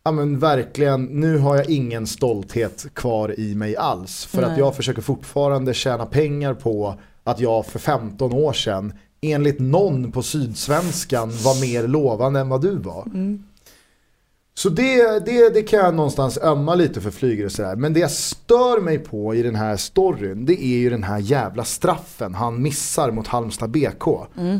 Ja 0.02 0.12
men 0.12 0.38
verkligen, 0.38 1.04
nu 1.04 1.38
har 1.38 1.56
jag 1.56 1.70
ingen 1.70 2.06
stolthet 2.06 2.86
kvar 2.94 3.40
i 3.40 3.54
mig 3.54 3.76
alls. 3.76 4.24
För 4.24 4.42
att 4.42 4.50
Nej. 4.50 4.58
jag 4.58 4.76
försöker 4.76 5.02
fortfarande 5.02 5.74
tjäna 5.74 6.06
pengar 6.06 6.54
på 6.54 6.94
att 7.24 7.40
jag 7.40 7.66
för 7.66 7.78
15 7.78 8.32
år 8.32 8.52
sedan 8.52 8.92
enligt 9.20 9.58
någon 9.58 10.12
på 10.12 10.22
Sydsvenskan 10.22 11.28
var 11.28 11.60
mer 11.60 11.88
lovande 11.88 12.40
än 12.40 12.48
vad 12.48 12.62
du 12.62 12.76
var. 12.76 13.04
Så 14.58 14.68
det, 14.68 15.26
det, 15.26 15.54
det 15.54 15.62
kan 15.62 15.78
jag 15.78 15.94
någonstans 15.94 16.38
ömma 16.38 16.74
lite 16.74 17.00
för 17.00 17.10
flygare 17.10 17.50
sådär. 17.50 17.76
Men 17.76 17.92
det 17.92 18.00
jag 18.00 18.10
stör 18.10 18.80
mig 18.80 18.98
på 18.98 19.34
i 19.34 19.42
den 19.42 19.54
här 19.54 19.76
storyn, 19.76 20.46
det 20.46 20.64
är 20.64 20.78
ju 20.78 20.90
den 20.90 21.02
här 21.02 21.18
jävla 21.18 21.64
straffen 21.64 22.34
han 22.34 22.62
missar 22.62 23.10
mot 23.10 23.26
Halmstad 23.26 23.70
BK. 23.70 24.06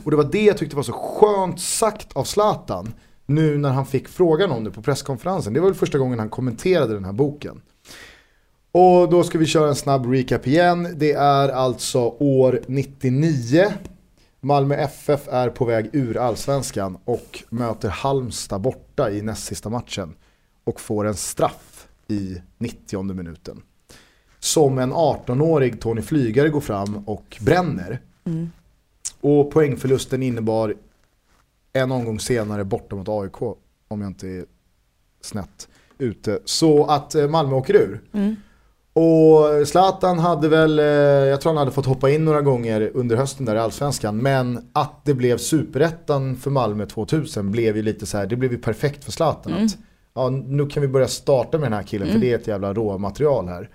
Och 0.04 0.10
det 0.10 0.16
var 0.16 0.28
det 0.32 0.42
jag 0.42 0.58
tyckte 0.58 0.76
var 0.76 0.82
så 0.82 0.92
skönt 0.92 1.60
sagt 1.60 2.16
av 2.16 2.24
Zlatan. 2.24 2.94
Nu 3.26 3.58
när 3.58 3.70
han 3.70 3.86
fick 3.86 4.08
frågan 4.08 4.50
om 4.50 4.64
det 4.64 4.70
på 4.70 4.82
presskonferensen. 4.82 5.52
Det 5.52 5.60
var 5.60 5.68
väl 5.68 5.78
första 5.78 5.98
gången 5.98 6.18
han 6.18 6.28
kommenterade 6.28 6.94
den 6.94 7.04
här 7.04 7.12
boken. 7.12 7.60
Och 8.72 9.10
då 9.10 9.22
ska 9.22 9.38
vi 9.38 9.46
köra 9.46 9.68
en 9.68 9.76
snabb 9.76 10.06
recap 10.06 10.46
igen. 10.46 10.88
Det 10.96 11.12
är 11.12 11.48
alltså 11.48 11.98
år 12.18 12.60
99. 12.66 13.66
Malmö 14.40 14.74
FF 14.74 15.28
är 15.28 15.50
på 15.50 15.64
väg 15.64 15.90
ur 15.92 16.16
allsvenskan 16.16 16.98
och 17.04 17.44
möter 17.50 17.88
Halmstad 17.88 18.60
borta 18.60 19.10
i 19.10 19.22
näst 19.22 19.44
sista 19.44 19.70
matchen. 19.70 20.14
Och 20.64 20.80
får 20.80 21.06
en 21.06 21.14
straff 21.14 21.88
i 22.08 22.42
90 22.58 23.02
minuten. 23.02 23.62
Som 24.38 24.78
en 24.78 24.92
18-årig 24.92 25.80
Tony 25.80 26.02
Flygare 26.02 26.48
går 26.48 26.60
fram 26.60 26.96
och 27.06 27.36
bränner. 27.40 28.00
Och 29.20 29.50
poängförlusten 29.50 30.22
innebar 30.22 30.74
en 31.72 31.92
omgång 31.92 32.20
senare 32.20 32.64
borta 32.64 32.96
mot 32.96 33.08
AIK. 33.08 33.42
Om 33.88 34.00
jag 34.00 34.10
inte 34.10 34.28
är 34.28 34.44
snett 35.20 35.68
ute. 35.98 36.40
Så 36.44 36.84
att 36.86 37.14
eh, 37.14 37.28
Malmö 37.28 37.54
åker 37.54 37.74
ur. 37.74 38.00
Och 39.00 39.68
Zlatan 39.68 40.18
hade 40.18 40.48
väl, 40.48 40.78
eh, 40.78 40.84
jag 40.86 41.40
tror 41.40 41.50
han 41.50 41.56
hade 41.56 41.70
fått 41.70 41.86
hoppa 41.86 42.10
in 42.10 42.24
några 42.24 42.40
gånger 42.40 42.90
under 42.94 43.16
hösten 43.16 43.46
där 43.46 43.56
i 43.56 43.58
Allsvenskan. 43.58 44.16
Men 44.16 44.70
att 44.72 45.00
det 45.04 45.14
blev 45.14 45.38
superettan 45.38 46.36
för 46.36 46.50
Malmö 46.50 46.86
2000 46.86 47.50
blev 47.50 47.76
ju 47.76 47.82
lite 47.82 48.06
så 48.06 48.18
här, 48.18 48.26
det 48.26 48.36
blev 48.36 48.52
ju 48.52 48.58
perfekt 48.58 49.04
för 49.04 49.12
Zlatan. 49.12 49.52
Att, 49.52 49.76
ja, 50.14 50.30
nu 50.30 50.66
kan 50.66 50.80
vi 50.80 50.88
börja 50.88 51.08
starta 51.08 51.58
med 51.58 51.66
den 51.66 51.72
här 51.72 51.82
killen 51.82 52.12
för 52.12 52.18
det 52.18 52.32
är 52.32 52.38
ett 52.38 52.46
jävla 52.46 52.74
råmaterial 52.74 53.48
här. 53.48 53.70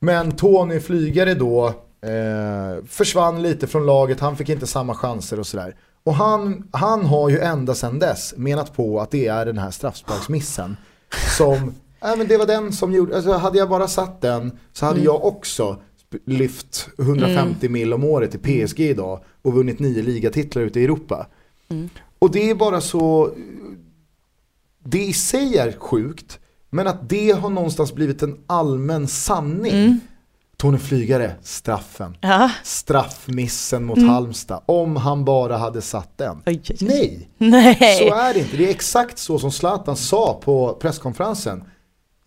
Men 0.00 0.32
Tony 0.32 0.80
Flygare 0.80 1.34
då 1.34 1.66
eh, 2.02 2.84
försvann 2.86 3.42
lite 3.42 3.66
från 3.66 3.86
laget, 3.86 4.20
han 4.20 4.36
fick 4.36 4.48
inte 4.48 4.66
samma 4.66 4.94
chanser 4.94 5.40
och 5.40 5.46
sådär. 5.46 5.76
Och 6.04 6.14
han, 6.14 6.68
han 6.72 7.06
har 7.06 7.28
ju 7.28 7.38
ända 7.38 7.74
sedan 7.74 7.98
dess 7.98 8.34
menat 8.36 8.76
på 8.76 9.00
att 9.00 9.10
det 9.10 9.26
är 9.26 9.46
den 9.46 9.58
här 9.58 9.70
straffsparksmissen 9.70 10.76
som, 11.36 11.74
ja 12.00 12.16
men 12.16 12.28
det 12.28 12.36
var 12.36 12.46
den 12.46 12.72
som 12.72 12.92
gjorde, 12.92 13.16
alltså 13.16 13.32
hade 13.32 13.58
jag 13.58 13.68
bara 13.68 13.88
satt 13.88 14.20
den 14.20 14.58
så 14.72 14.86
hade 14.86 15.00
jag 15.00 15.24
också 15.24 15.76
lyft 16.26 16.88
150 16.98 17.68
mil 17.68 17.92
om 17.92 18.04
året 18.04 18.34
i 18.34 18.38
PSG 18.38 18.80
idag 18.80 19.20
och 19.42 19.54
vunnit 19.54 19.78
nio 19.78 20.02
ligatitlar 20.02 20.62
ute 20.62 20.80
i 20.80 20.84
Europa. 20.84 21.26
Och 22.18 22.30
det 22.30 22.50
är 22.50 22.54
bara 22.54 22.80
så, 22.80 23.30
det 24.84 25.04
i 25.04 25.12
sig 25.12 25.56
är 25.56 25.72
sjukt, 25.72 26.38
men 26.70 26.86
att 26.86 27.08
det 27.08 27.30
har 27.30 27.50
någonstans 27.50 27.94
blivit 27.94 28.22
en 28.22 28.38
allmän 28.46 29.08
sanning. 29.08 30.00
Tony 30.56 30.78
Flygare, 30.78 31.34
straffen. 31.42 32.16
Ja. 32.20 32.50
Straffmissen 32.64 33.84
mot 33.84 33.98
Halmstad. 33.98 34.62
Om 34.66 34.96
han 34.96 35.24
bara 35.24 35.56
hade 35.56 35.82
satt 35.82 36.18
den. 36.18 36.42
Oj, 36.46 36.62
oj. 36.70 36.76
Nej, 36.80 37.28
Nej. 37.38 37.98
så 37.98 38.14
är 38.14 38.34
det 38.34 38.40
inte. 38.40 38.56
Det 38.56 38.66
är 38.66 38.70
exakt 38.70 39.18
så 39.18 39.38
som 39.38 39.52
Zlatan 39.52 39.96
sa 39.96 40.40
på 40.44 40.78
presskonferensen. 40.80 41.64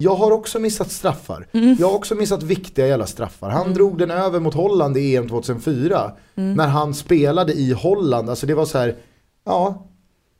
Jag 0.02 0.16
har 0.16 0.32
också 0.32 0.60
missat 0.60 0.92
straffar. 0.92 1.48
Jag 1.80 1.88
har 1.88 1.96
också 1.96 2.16
missat 2.16 2.44
viktiga 2.44 2.88
jävla 2.88 3.06
straffar. 3.06 3.50
Han 3.50 3.74
drog 3.74 3.98
den 3.98 4.12
över 4.12 4.40
mot 4.40 4.54
Holland 4.54 4.98
i 4.98 5.16
EM 5.16 5.30
2004. 5.30 6.12
När 6.36 6.68
han 6.68 6.94
spelade 6.94 7.54
i 7.54 7.72
Holland. 7.72 8.30
Alltså 8.30 8.46
det 8.46 8.54
var 8.54 8.66
så 8.66 8.78
här, 8.78 8.96
ja. 9.44 9.88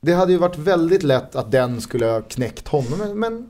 Det 0.00 0.12
hade 0.12 0.32
ju 0.32 0.38
varit 0.38 0.58
väldigt 0.58 1.02
lätt 1.02 1.36
att 1.36 1.52
den 1.52 1.80
skulle 1.80 2.06
ha 2.06 2.20
knäckt 2.20 2.68
honom. 2.68 2.98
Men, 2.98 3.18
men 3.18 3.48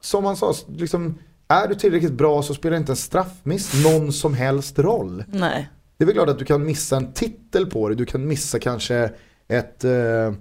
som 0.00 0.24
han 0.24 0.36
sa, 0.36 0.54
liksom, 0.68 1.18
är 1.48 1.68
du 1.68 1.74
tillräckligt 1.74 2.12
bra 2.12 2.42
så 2.42 2.54
spelar 2.54 2.76
inte 2.76 2.92
en 2.92 2.96
straffmiss 2.96 3.84
någon 3.84 4.12
som 4.12 4.34
helst 4.34 4.78
roll. 4.78 5.24
Nej. 5.28 5.68
Det 5.96 6.04
är 6.04 6.06
väl 6.06 6.14
klart 6.14 6.28
att 6.28 6.38
du 6.38 6.44
kan 6.44 6.64
missa 6.64 6.96
en 6.96 7.12
titel 7.12 7.66
på 7.66 7.88
det. 7.88 7.94
Du 7.94 8.04
kan 8.06 8.26
missa 8.26 8.58
kanske 8.58 9.10
ett 9.48 9.84
eh, 9.84 10.32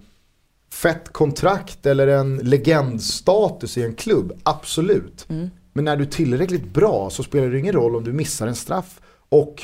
fett 0.82 1.14
kontrakt 1.14 1.86
eller 1.86 2.08
en 2.08 2.38
legendstatus 2.38 3.78
i 3.78 3.84
en 3.84 3.94
klubb. 3.94 4.32
Absolut. 4.44 5.26
Men 5.74 5.86
när 5.86 5.98
du 5.98 6.04
är 6.04 6.08
tillräckligt 6.10 6.74
bra 6.74 7.10
så 7.10 7.24
spelar 7.24 7.48
det 7.48 7.60
ingen 7.60 7.74
roll 7.74 7.96
om 7.96 8.04
du 8.04 8.14
missar 8.14 8.48
en 8.48 8.56
straff. 8.56 9.00
Och 9.30 9.64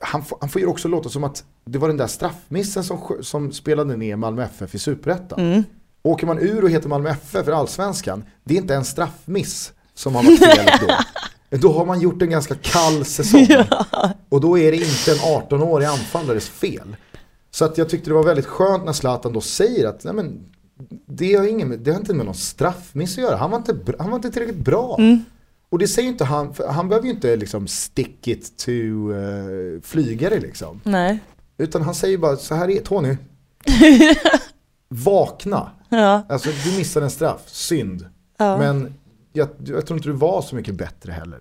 han, 0.00 0.24
får- 0.24 0.38
han 0.40 0.48
får 0.50 0.60
ju 0.60 0.66
också 0.66 0.88
låta 0.88 1.08
som 1.08 1.24
att 1.24 1.44
det 1.64 1.78
var 1.78 1.88
den 1.88 1.96
där 1.96 2.06
straffmissen 2.06 2.84
som, 2.84 3.16
som 3.20 3.52
spelade 3.52 3.96
ner 3.96 4.16
Malmö 4.16 4.44
FF 4.44 4.74
i 4.74 4.78
Superettan. 4.78 5.40
Åker 6.02 6.26
man 6.26 6.38
ur 6.38 6.64
och 6.64 6.70
heter 6.70 6.88
Malmö 6.88 7.10
FF 7.10 7.44
för 7.44 7.52
Allsvenskan, 7.52 8.24
det 8.44 8.54
är 8.54 8.58
inte 8.58 8.74
en 8.74 8.84
straffmiss 8.84 9.72
som 9.94 10.14
har 10.14 10.22
varit 10.22 10.38
felet 10.38 10.80
då. 10.80 11.56
Då 11.58 11.72
har 11.72 11.86
man 11.86 12.00
gjort 12.00 12.22
en 12.22 12.30
ganska 12.30 12.54
kall 12.54 13.04
säsong. 13.04 13.46
Och 14.28 14.40
då 14.40 14.58
är 14.58 14.70
det 14.70 14.76
inte 14.76 15.12
en 15.12 15.18
18-årig 15.18 15.86
anfallares 15.86 16.48
fel. 16.48 16.96
Så 17.50 17.64
att 17.64 17.78
jag 17.78 17.88
tyckte 17.88 18.10
det 18.10 18.14
var 18.14 18.24
väldigt 18.24 18.46
skönt 18.46 18.84
när 18.84 18.92
Zlatan 18.92 19.32
då 19.32 19.40
säger 19.40 19.88
att 19.88 20.04
nej 20.04 20.14
men, 20.14 20.44
det, 21.06 21.34
har 21.34 21.46
ingen, 21.46 21.84
det 21.84 21.90
har 21.90 21.98
inte 21.98 22.14
med 22.14 22.26
någon 22.26 22.34
straffmiss 22.34 23.18
att 23.18 23.24
göra. 23.24 23.36
Han 23.36 23.50
var 23.50 23.58
inte, 23.58 23.76
han 23.98 24.10
var 24.10 24.16
inte 24.16 24.30
tillräckligt 24.30 24.64
bra. 24.64 24.98
Och 25.70 25.78
det 25.78 25.88
säger 25.88 26.08
inte 26.08 26.24
han, 26.24 26.54
han 26.68 26.88
behöver 26.88 27.06
ju 27.06 27.12
inte 27.14 27.36
liksom 27.36 27.68
stick 27.68 28.28
it 28.28 28.56
to 28.56 28.70
eh, 29.12 29.80
flygare 29.82 30.40
liksom. 30.40 30.80
Nej. 30.84 31.18
Utan 31.58 31.82
han 31.82 31.94
säger 31.94 32.18
bara 32.18 32.36
så 32.36 32.54
här 32.54 32.70
är 32.70 32.80
Tony. 32.80 33.16
Vakna. 34.88 35.70
Ja. 35.88 36.22
Alltså 36.28 36.50
du 36.64 36.78
missade 36.78 37.06
en 37.06 37.10
straff, 37.10 37.42
synd. 37.46 38.06
Ja. 38.38 38.58
Men 38.58 38.94
jag, 39.32 39.48
jag 39.64 39.86
tror 39.86 39.98
inte 39.98 40.08
du 40.08 40.14
var 40.14 40.42
så 40.42 40.56
mycket 40.56 40.74
bättre 40.74 41.12
heller. 41.12 41.40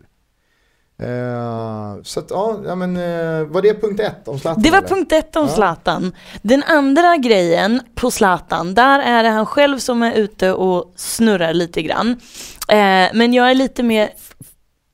Eh, 1.00 2.02
så 2.04 2.20
att 2.20 2.32
ja, 2.32 2.60
ja 2.66 2.76
men 2.76 2.94
var 2.96 3.46
var 3.46 3.62
det 3.62 3.82
punkt 3.82 4.00
ett 4.00 4.28
om 4.28 4.40
Zlatan? 4.40 4.64
Det 4.64 4.72
var 4.72 4.78
eller? 4.78 4.88
punkt 4.88 5.12
ett 5.12 5.36
om 5.36 5.46
Ja. 5.48 5.54
Zlatan. 5.54 6.12
Den 6.42 6.64
andra 6.64 7.18
grejen 7.18 7.82
på 7.96 8.12
Zlatan, 8.12 8.74
där 8.74 9.00
är 9.00 9.24
det 9.24 9.30
han 9.30 9.46
själv 9.46 9.78
som 9.80 10.04
är 10.04 10.14
ute 10.14 10.54
och 10.54 10.94
snurrar 10.96 11.54
lite 11.54 11.82
grann. 11.82 12.10
Eh, 12.68 13.08
men 13.14 13.34
jag 13.34 13.50
är 13.52 13.56
lite 13.56 13.84
mer, 13.84 14.10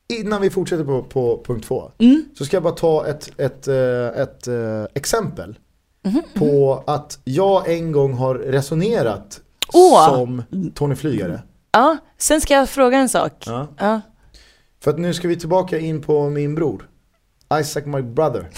Innan 0.08 0.42
vi 0.42 0.50
fortsätter 0.50 0.84
på, 0.84 1.04
på 1.04 1.44
punkt 1.48 1.68
två. 1.68 1.92
Mm. 1.98 2.26
Så 2.38 2.46
ska 2.46 2.56
jag 2.56 2.64
bara 2.64 2.74
ta 2.74 3.08
ett, 3.08 3.30
ett, 3.40 3.68
ett, 4.18 4.48
eh, 4.48 4.84
exempel. 4.94 5.56
Mhm, 6.04 6.22
På 6.34 6.84
att 6.88 7.20
jag 7.24 7.70
en 7.72 7.92
gång 7.92 8.14
har 8.14 8.36
resonerat 8.36 9.40
Åh! 9.74 10.10
som 10.16 10.44
Tony 10.76 10.96
Flygare. 10.96 11.42
ja, 11.72 11.98
sen 12.18 12.42
ska 12.42 12.54
jag 12.54 12.70
fråga 12.70 12.98
en 12.98 13.10
sak. 13.10 13.44
Ja. 13.78 14.02
För 14.86 14.92
att 14.92 15.00
nu 15.00 15.14
ska 15.14 15.28
vi 15.28 15.36
tillbaka 15.36 15.80
in 15.80 16.02
på 16.02 16.30
min 16.30 16.56
bror. 16.56 16.90
Isaac 17.62 17.84
my 17.86 18.02
brother. 18.02 18.50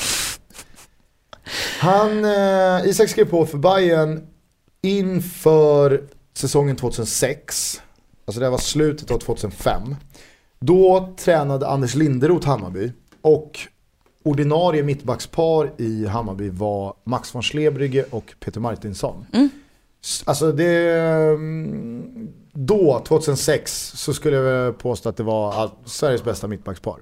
Han, 1.80 2.26
eh, 2.26 2.86
Isak 2.90 3.10
skrev 3.10 3.26
på 3.30 3.46
för 3.46 3.58
Bayern 3.58 4.28
inför 4.82 6.04
säsongen 6.34 6.76
2006. 6.76 7.82
Alltså 8.26 8.40
det 8.42 8.50
var 8.50 8.58
slutet 8.58 9.12
av 9.12 9.18
2005. 9.20 9.96
Då 10.60 11.14
tränade 11.20 11.68
Anders 11.68 11.96
Linderoth 11.96 12.48
Hammarby. 12.48 12.92
Och 13.22 13.60
ordinarie 14.24 14.84
mittbackspar 14.84 15.72
i 15.78 16.06
Hammarby 16.06 16.50
var 16.50 16.94
Max 17.04 17.36
von 17.36 17.44
Slebrygge 17.44 18.06
och 18.10 18.34
Peter 18.40 18.60
Martinsson. 18.60 19.26
S- 20.04 20.24
Alltså 20.26 20.52
det... 20.52 21.38
mm, 22.58 22.66
Då, 22.66 23.04
2006, 23.08 23.92
så 23.96 24.14
skulle 24.14 24.36
jag 24.36 24.78
påstå 24.78 25.10
att 25.10 25.18
det 25.18 25.24
var 25.24 25.72
Sveriges 25.86 26.24
bästa 26.24 26.48
mittbackspar. 26.48 27.00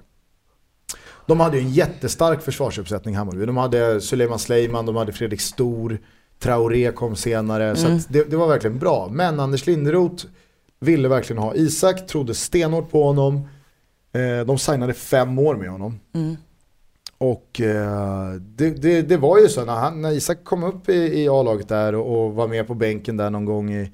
De 1.26 1.40
hade 1.40 1.58
ju 1.58 1.62
en 1.62 1.72
jättestark 1.72 2.42
försvarsuppsättning 2.42 3.16
Hammarby. 3.16 3.46
De 3.46 3.56
hade 3.56 4.00
Suleiman 4.00 4.38
Sleiman, 4.38 4.86
de 4.86 4.96
hade 4.96 5.12
Fredrik 5.12 5.40
Stor, 5.40 5.98
Traoré 6.38 6.92
kom 6.92 7.16
senare. 7.16 7.76
Så 7.76 7.86
att 7.86 8.12
det, 8.12 8.30
det 8.30 8.36
var 8.36 8.48
verkligen 8.48 8.78
bra. 8.78 9.08
Men 9.10 9.40
Anders 9.40 9.66
Linderoth 9.66 10.26
ville 10.80 11.08
verkligen 11.08 11.42
ha 11.42 11.54
Isak, 11.54 12.06
trodde 12.06 12.34
stenhårt 12.34 12.90
på 12.90 13.02
honom. 13.04 13.48
Eh, 14.12 14.46
de 14.46 14.58
signade 14.58 14.94
fem 14.94 15.38
år 15.38 15.54
med 15.54 15.70
honom. 15.70 15.98
Och 17.18 17.60
eh, 17.60 18.32
det, 18.32 18.70
det, 18.70 19.02
det 19.02 19.16
var 19.16 19.38
ju 19.38 19.48
så 19.48 19.64
när, 19.64 19.74
han, 19.74 20.02
när 20.02 20.12
Isak 20.12 20.44
kom 20.44 20.64
upp 20.64 20.88
i, 20.88 21.22
i 21.22 21.28
A-laget 21.28 21.68
där 21.68 21.94
och, 21.94 22.24
och 22.24 22.34
var 22.34 22.48
med 22.48 22.66
på 22.66 22.74
bänken 22.74 23.16
där 23.16 23.30
någon 23.30 23.44
gång 23.44 23.72
i, 23.72 23.92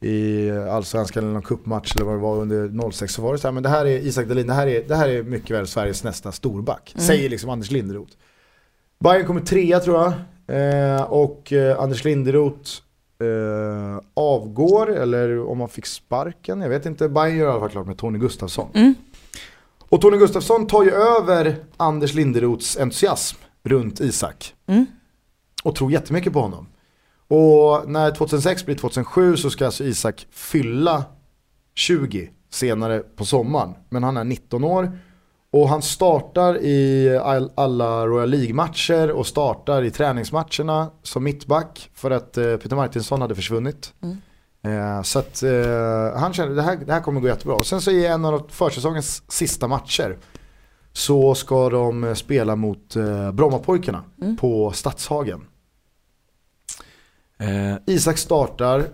i 0.00 0.50
allsvenskan 0.50 1.22
eller 1.24 1.32
någon 1.32 1.42
cupmatch 1.42 1.96
eller 1.96 2.04
vad 2.04 2.14
det 2.14 2.20
var 2.20 2.36
under 2.36 2.90
06 2.90 3.14
så 3.14 3.22
var 3.22 3.32
det 3.32 3.38
så 3.38 3.46
här, 3.46 3.52
men 3.52 3.62
det 3.62 3.68
här 3.68 3.86
är 3.86 3.98
Isak 3.98 4.26
Dahlin, 4.26 4.46
det 4.46 4.54
här 4.54 4.66
är, 4.66 4.84
det 4.88 4.96
här 4.96 5.08
är 5.08 5.22
mycket 5.22 5.50
väl 5.50 5.66
Sveriges 5.66 6.04
nästa 6.04 6.32
storback. 6.32 6.94
Säger 6.96 7.28
liksom 7.28 7.50
Anders 7.50 7.70
Linderoth. 7.70 8.12
Bayern 9.04 9.26
kommer 9.26 9.40
trea 9.40 9.80
tror 9.80 9.96
jag. 9.96 10.12
Eh, 10.50 11.02
och 11.02 11.52
eh, 11.52 11.80
Anders 11.80 12.04
Linderoth 12.04 12.70
eh, 13.20 14.00
avgår, 14.14 14.90
eller 14.90 15.48
om 15.48 15.60
han 15.60 15.68
fick 15.68 15.86
sparken, 15.86 16.60
jag 16.60 16.68
vet 16.68 16.86
inte. 16.86 17.08
Bayern 17.08 17.36
gör 17.36 17.46
i 17.46 17.50
alla 17.50 17.60
fall 17.60 17.70
klart 17.70 17.86
med 17.86 17.98
Tony 17.98 18.18
Gustafsson. 18.18 18.68
Mm. 18.74 18.94
Och 19.88 20.00
Tony 20.00 20.16
Gustafsson 20.16 20.66
tar 20.66 20.84
ju 20.84 20.90
över 20.90 21.56
Anders 21.76 22.14
Linderoths 22.14 22.76
entusiasm 22.76 23.36
runt 23.62 24.00
Isak. 24.00 24.54
Mm. 24.66 24.86
Och 25.62 25.74
tror 25.74 25.92
jättemycket 25.92 26.32
på 26.32 26.40
honom. 26.40 26.66
Och 27.30 27.90
när 27.90 28.10
2006 28.10 28.66
blir 28.66 28.76
2007 28.76 29.36
så 29.36 29.50
ska 29.50 29.66
alltså 29.66 29.84
Isak 29.84 30.26
fylla 30.30 31.04
20 31.74 32.30
senare 32.50 32.98
på 32.98 33.24
sommaren. 33.24 33.74
Men 33.88 34.02
han 34.02 34.16
är 34.16 34.24
19 34.24 34.64
år. 34.64 34.98
Och 35.52 35.68
han 35.68 35.82
startar 35.82 36.56
i 36.56 37.16
all, 37.22 37.52
alla 37.54 38.06
Royal 38.06 38.30
League-matcher 38.30 39.10
och 39.10 39.26
startar 39.26 39.82
i 39.82 39.90
träningsmatcherna 39.90 40.90
som 41.02 41.24
mittback 41.24 41.90
för 41.94 42.10
att 42.10 42.38
eh, 42.38 42.56
Peter 42.56 42.76
Martinsson 42.76 43.20
hade 43.20 43.34
försvunnit. 43.34 43.92
Eh, 44.62 45.02
så 45.02 45.18
att 45.18 45.42
eh, 45.42 46.20
han 46.20 46.32
kände 46.32 46.54
det 46.54 46.62
här, 46.62 46.76
det 46.86 46.92
här 46.92 47.00
kommer 47.00 47.20
gå 47.20 47.28
jättebra. 47.28 47.54
Och 47.54 47.66
sen 47.66 47.80
så 47.80 47.90
i 47.90 48.06
en 48.06 48.24
av 48.24 48.46
försäsongens 48.48 49.32
sista 49.32 49.68
matcher 49.68 50.16
så 50.92 51.34
ska 51.34 51.70
de 51.70 52.16
spela 52.16 52.56
mot 52.56 52.96
Brommapojkarna 53.32 54.04
på 54.40 54.72
Stadshagen. 54.72 55.40
Eh, 57.40 57.76
Isak 57.86 58.18
startar 58.18 58.84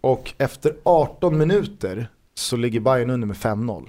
och 0.00 0.32
efter 0.38 0.76
18 0.82 1.38
minuter 1.38 2.08
så 2.34 2.56
ligger 2.56 2.80
Bayern 2.80 3.10
under 3.10 3.26
med 3.26 3.36
5-0. 3.36 3.88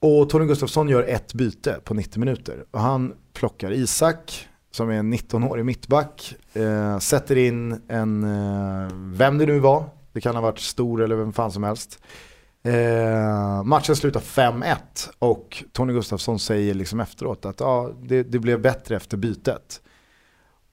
Och 0.00 0.30
Tony 0.30 0.46
Gustafsson 0.46 0.88
gör 0.88 1.02
ett 1.02 1.34
byte 1.34 1.80
på 1.84 1.94
90 1.94 2.20
minuter. 2.20 2.64
Och 2.70 2.80
han 2.80 3.14
plockar 3.32 3.72
Isak, 3.72 4.48
som 4.70 4.90
är 4.90 4.94
en 4.94 5.14
19-årig 5.14 5.64
mittback, 5.64 6.34
eh, 6.52 6.98
sätter 6.98 7.38
in 7.38 7.82
en, 7.88 8.24
eh, 8.24 8.88
vem 8.94 9.38
det 9.38 9.46
nu 9.46 9.58
var, 9.58 9.84
det 10.12 10.20
kan 10.20 10.34
ha 10.34 10.42
varit 10.42 10.58
stor 10.58 11.02
eller 11.02 11.16
vem 11.16 11.32
fan 11.32 11.52
som 11.52 11.62
helst. 11.62 11.98
Eh, 12.62 13.62
matchen 13.64 13.96
slutar 13.96 14.20
5-1 14.20 15.10
och 15.18 15.64
Tony 15.72 15.92
Gustafsson 15.92 16.38
säger 16.38 16.74
liksom 16.74 17.00
efteråt 17.00 17.44
att 17.44 17.60
ja, 17.60 17.90
det, 18.02 18.22
det 18.22 18.38
blev 18.38 18.60
bättre 18.60 18.96
efter 18.96 19.16
bytet. 19.16 19.80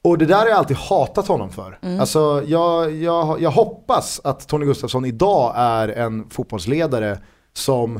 Och 0.08 0.18
det 0.18 0.26
där 0.26 0.38
har 0.38 0.48
jag 0.48 0.58
alltid 0.58 0.78
hatat 0.78 1.28
honom 1.28 1.50
för. 1.50 1.80
Alltså, 2.00 2.44
jag, 2.48 2.96
jag, 2.96 3.42
jag 3.42 3.52
hoppas 3.52 4.22
att 4.24 4.48
Tony 4.48 4.66
Gustafsson 4.66 5.06
idag 5.06 5.54
är 5.56 5.88
en 5.88 6.30
fotbollsledare 6.30 7.20
som 7.54 8.00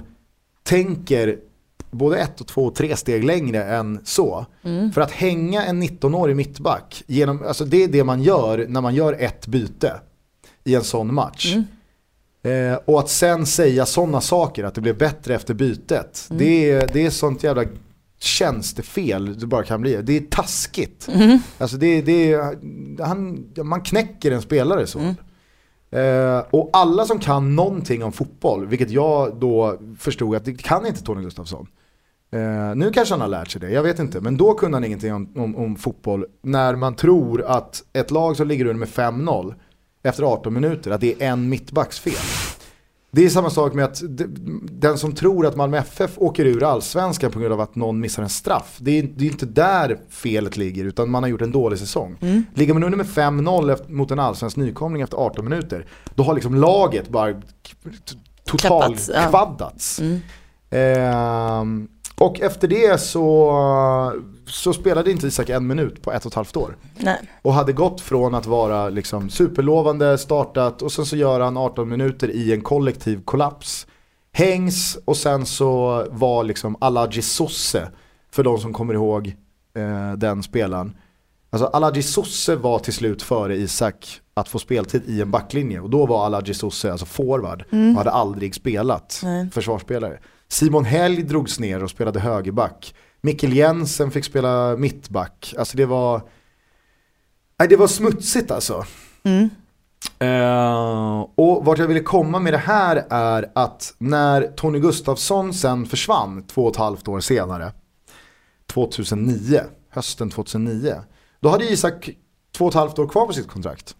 tänker 0.64 1.38
både 1.92 2.18
ett 2.18 2.42
och 2.42 2.48
två 2.48 2.66
och 2.66 2.76
tre 2.76 2.96
steg 2.96 3.24
längre 3.24 3.64
än 3.64 4.00
så. 4.06 4.46
För 4.94 5.02
att 5.02 5.12
hänga 5.12 5.64
en 5.66 5.84
19-årig 5.84 6.36
mittback, 6.36 7.04
genom, 7.08 7.44
alltså 7.48 7.66
det 7.66 7.84
är 7.84 7.88
det 7.88 8.04
man 8.04 8.22
gör 8.24 8.66
när 8.70 8.82
man 8.82 8.96
gör 8.96 9.14
ett 9.20 9.48
byte 9.48 9.94
i 10.64 10.76
en 10.76 10.84
sån 10.84 11.14
match. 11.14 11.56
Eh, 12.44 12.80
och 12.86 13.00
att 13.00 13.10
sen 13.10 13.46
säga 13.46 13.86
sådana 13.86 14.22
saker, 14.22 14.64
att 14.64 14.76
det 14.76 14.82
blev 14.82 14.98
bättre 14.98 15.36
efter 15.36 15.54
bytet. 15.54 16.28
Det, 16.30 16.72
är, 16.72 16.90
det 16.94 17.06
är 17.06 17.10
sånt 17.10 17.44
jävla 17.44 17.64
tjänstefel 18.20 19.40
det 19.40 19.46
bara 19.46 19.64
kan 19.64 19.82
bli. 19.82 20.02
Det 20.02 20.18
är 20.18 20.22
taskigt. 20.22 21.08
Alltså 21.58 21.78
det, 21.78 22.02
det 22.02 22.34
är, 22.34 23.04
han, 23.04 23.46
man 23.64 23.82
knäcker 23.82 24.32
en 24.32 24.42
spelare 24.42 24.88
så. 24.88 25.00
Eh, 25.92 26.44
och 26.50 26.70
alla 26.74 27.06
som 27.06 27.20
kan 27.20 27.56
någonting 27.56 28.04
om 28.04 28.12
fotboll, 28.12 28.68
vilket 28.68 28.90
jag 28.90 29.36
då 29.36 29.78
förstod 30.00 30.36
att 30.36 30.46
det 30.46 30.54
kan 30.54 30.86
inte 30.86 31.04
Tony 31.04 31.24
Gustafsson. 31.24 31.68
Eh, 32.32 32.76
nu 32.76 32.92
kanske 32.92 33.14
han 33.14 33.22
har 33.22 33.28
lärt 33.28 33.50
sig 33.52 33.62
det, 33.62 33.70
jag 33.70 33.84
vet 33.84 34.00
inte. 34.00 34.22
Men 34.22 34.38
då 34.38 34.54
kunde 34.54 34.76
han 34.76 34.84
ingenting 34.84 35.14
om, 35.14 35.30
om, 35.36 35.56
om 35.56 35.76
fotboll 35.76 36.26
när 36.42 36.76
man 36.76 36.96
tror 36.96 37.42
att 37.42 37.84
ett 37.94 38.12
lag 38.12 38.38
som 38.38 38.48
ligger 38.48 38.66
under 38.66 38.80
med 38.80 38.90
5-0 38.90 39.54
efter 40.04 40.24
18 40.24 40.54
minuter, 40.54 40.92
att 40.92 41.02
det 41.02 41.22
är 41.24 41.28
en 41.28 41.50
mittbacks 41.50 42.00
fel. 42.00 42.57
Det 43.12 43.26
är 43.26 43.30
samma 43.30 43.50
sak 43.50 43.74
med 43.74 43.86
att 43.86 44.02
den 44.72 44.98
som 44.98 45.12
tror 45.16 45.46
att 45.46 45.56
Malmö 45.56 45.78
FF 45.78 46.12
åker 46.18 46.46
ur 46.46 46.64
allsvenskan 46.64 47.32
på 47.32 47.40
grund 47.40 47.54
av 47.54 47.62
att 47.62 47.76
någon 47.76 48.00
missar 48.00 48.24
en 48.24 48.30
straff. 48.30 48.78
Det 48.80 49.00
är, 49.00 49.04
det 49.04 49.26
är 49.26 49.30
inte 49.32 49.46
där 49.46 50.00
felet 50.10 50.58
ligger 50.58 50.86
utan 50.86 51.10
man 51.10 51.24
har 51.24 51.30
gjort 51.30 51.42
en 51.42 51.52
dålig 51.52 51.80
säsong. 51.80 52.16
Ligger 52.54 52.74
man 52.74 52.84
under 52.84 52.98
med 52.98 53.06
5-0 53.06 53.74
efter- 53.74 53.92
mot 53.94 54.12
en 54.12 54.20
allsvensk 54.20 54.58
nykomling 54.58 55.02
efter 55.02 55.18
18 55.18 55.44
minuter, 55.46 55.86
då 56.16 56.24
har 56.24 56.34
liksom 56.34 56.56
laget 56.56 57.10
bara 57.10 57.34
k- 57.34 57.40
t- 57.84 58.16
total 58.46 58.82
Klappats, 58.82 59.10
ja. 59.14 59.30
kvaddats. 59.30 60.02
Ehm, 60.70 61.88
och 62.22 62.42
efter 62.42 62.68
det 62.68 63.02
så, 63.02 63.54
så 64.46 64.74
spelade 64.74 65.12
inte 65.12 65.28
Isak 65.28 65.50
en 65.50 65.68
minut 65.68 66.02
på 66.02 66.12
ett 66.12 66.26
och 66.26 66.32
ett 66.32 66.36
halvt 66.36 66.56
år. 66.56 66.78
Nej. 66.98 67.30
Och 67.42 67.54
hade 67.54 67.74
gått 67.74 68.02
från 68.02 68.36
att 68.36 68.46
vara 68.46 68.90
liksom 68.90 69.30
superlovande, 69.30 70.18
startat 70.18 70.82
och 70.82 70.92
sen 70.92 71.06
så 71.06 71.16
gör 71.16 71.40
han 71.40 71.58
18 71.58 71.90
minuter 71.90 72.30
i 72.30 72.54
en 72.54 72.62
kollektiv 72.62 73.22
kollaps. 73.26 73.88
Hängs 74.32 74.98
och 75.06 75.18
sen 75.18 75.46
så 75.46 76.06
var 76.10 76.44
liksom 76.44 76.76
Alaji 76.80 77.22
Sosse, 77.22 77.92
för 78.32 78.44
de 78.44 78.58
som 78.58 78.74
kommer 78.74 78.94
ihåg 78.94 79.36
eh, 79.76 80.14
den 80.18 80.44
spelaren. 80.44 80.98
Alltså 81.50 81.68
Alaji 81.68 82.04
Sosse 82.04 82.56
var 82.56 82.80
till 82.80 82.94
slut 82.94 83.22
före 83.22 83.56
Isak 83.56 84.22
att 84.34 84.50
få 84.50 84.60
speltid 84.60 85.04
i 85.06 85.22
en 85.22 85.32
backlinje 85.32 85.80
och 85.80 85.90
då 85.90 86.06
var 86.06 86.26
Alaji 86.26 86.54
Sosse 86.54 86.92
alltså 86.92 87.06
forward 87.06 87.64
och 87.72 87.98
hade 87.98 88.12
aldrig 88.12 88.56
spelat 88.56 89.20
Nej. 89.24 89.50
försvarsspelare. 89.50 90.20
Simon 90.50 90.86
Helg 90.86 91.24
drogs 91.24 91.60
ner 91.60 91.84
och 91.84 91.90
spelade 91.90 92.20
högerback. 92.20 92.96
Mikkel 93.22 93.54
Jensen 93.54 94.12
fick 94.12 94.26
spela 94.26 94.76
mittback. 94.78 95.54
Alltså 95.58 95.78
det 95.78 95.86
var 95.86 96.22
Nej, 97.60 97.68
det 97.68 97.76
var 97.76 97.88
smutsigt 97.88 98.52
alltså. 98.52 98.86
Eh, 100.20 101.20
och 101.36 101.66
vart 101.66 101.78
jag 101.78 101.88
ville 101.88 102.00
komma 102.00 102.40
med 102.40 102.54
det 102.54 102.58
här 102.58 103.06
är 103.10 103.52
att 103.56 103.94
när 103.98 104.42
Tony 104.42 104.80
Gustafsson 104.80 105.54
sen 105.54 105.86
försvann 105.86 106.44
två 106.44 106.64
och 106.64 106.72
ett 106.72 106.78
halvt 106.78 107.08
år 107.08 107.20
senare, 107.20 107.72
2009, 108.68 109.60
hösten 109.90 110.30
2009, 110.30 110.96
då 111.40 111.50
hade 111.50 111.66
Isak 111.66 112.10
två 112.58 112.66
och 112.66 112.72
ett 112.72 112.76
halvt 112.76 113.00
år 113.00 113.08
kvar 113.08 113.26
på 113.26 113.34
sitt 113.34 113.48
kontrakt. 113.48 113.96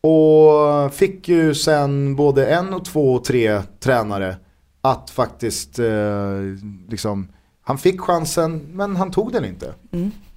Och 0.00 0.94
fick 0.94 1.28
ju 1.28 1.54
sen 1.54 2.16
både 2.16 2.46
en 2.46 2.74
och 2.74 2.84
två 2.84 3.14
och 3.14 3.24
tre 3.24 3.62
tränare 3.80 4.36
att 4.80 5.10
faktiskt 5.10 5.78
eh, 5.78 6.40
liksom, 6.88 7.28
han 7.62 7.78
fick 7.78 8.00
chansen 8.00 8.66
men 8.72 8.96
han 8.96 9.10
tog 9.10 9.32
den 9.32 9.44
inte. 9.44 9.74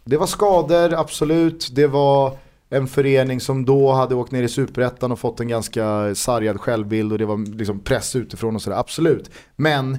Det 0.04 0.18
var 0.18 0.28
skador, 0.28 0.94
absolut. 0.94 1.70
Det 1.76 1.88
var 1.88 2.38
en 2.70 2.88
förening 2.88 3.42
som 3.42 3.66
då 3.66 3.92
hade 3.92 4.16
åkt 4.16 4.32
ner 4.32 4.44
i 4.44 4.50
superettan 4.50 5.12
och 5.12 5.20
fått 5.20 5.40
en 5.40 5.48
ganska 5.48 6.16
sargad 6.16 6.62
självbild 6.62 7.12
och 7.12 7.18
det 7.18 7.26
var 7.26 7.58
liksom 7.58 7.80
press 7.80 8.16
utifrån 8.16 8.56
och 8.56 8.62
sådär, 8.62 8.78
absolut. 8.78 9.32
Men 9.56 9.98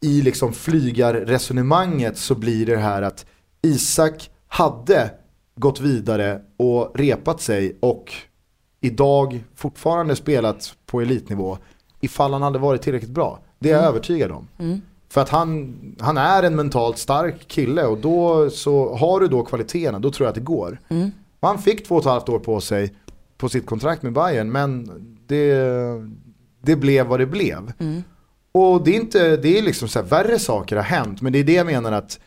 i 0.00 0.22
liksom 0.22 0.52
flygarresonemanget 0.52 2.18
så 2.18 2.34
blir 2.34 2.66
det 2.66 2.76
här 2.76 3.02
att 3.02 3.26
Isak 3.62 4.30
hade 4.48 5.10
gått 5.56 5.80
vidare 5.80 6.40
och 6.56 6.92
repat 6.94 7.40
sig 7.40 7.78
och 7.80 8.12
idag 8.80 9.44
fortfarande 9.54 10.16
spelat 10.16 10.74
på 10.86 11.00
elitnivå 11.00 11.58
ifall 12.00 12.32
han 12.32 12.42
hade 12.42 12.58
varit 12.58 12.82
tillräckligt 12.82 13.10
bra. 13.10 13.38
Det 13.58 13.70
är 13.70 13.76
jag 13.76 13.84
övertygad 13.84 14.30
om. 14.30 14.48
För 15.08 15.20
att 15.20 15.28
han, 15.28 15.76
han 16.00 16.16
är 16.16 16.42
en 16.42 16.56
mentalt 16.56 16.98
stark 16.98 17.48
kille 17.48 17.84
och 17.84 17.98
då 17.98 18.50
så 18.50 18.96
har 18.96 19.20
du 19.20 19.28
då 19.28 19.42
kvaliteterna, 19.44 19.98
då 19.98 20.10
tror 20.10 20.24
jag 20.24 20.28
att 20.28 20.34
det 20.34 20.40
går. 20.40 20.80
Och 21.40 21.48
Han 21.48 21.58
fick 21.58 21.86
två 21.86 21.94
och 21.94 22.00
ett 22.00 22.06
halvt 22.06 22.28
år 22.28 22.38
på 22.38 22.60
sig 22.60 22.94
på 23.38 23.48
sitt 23.48 23.66
kontrakt 23.66 24.02
med 24.02 24.12
Bayern 24.12 24.52
men 24.52 24.90
det, 25.26 25.54
det 26.62 26.76
blev 26.76 27.06
vad 27.06 27.20
det 27.20 27.26
blev. 27.26 27.72
Och 28.52 28.84
det 28.84 28.90
är 28.90 29.00
inte, 29.00 29.36
det 29.36 29.58
är 29.58 29.62
liksom 29.62 29.88
så 29.88 29.98
här, 29.98 30.06
värre 30.06 30.38
saker 30.38 30.76
har 30.76 30.82
hänt 30.82 31.22
men 31.22 31.32
det 31.32 31.38
är 31.38 31.44
det 31.44 31.52
jag 31.52 31.66
menar 31.66 31.92
att 31.92 32.20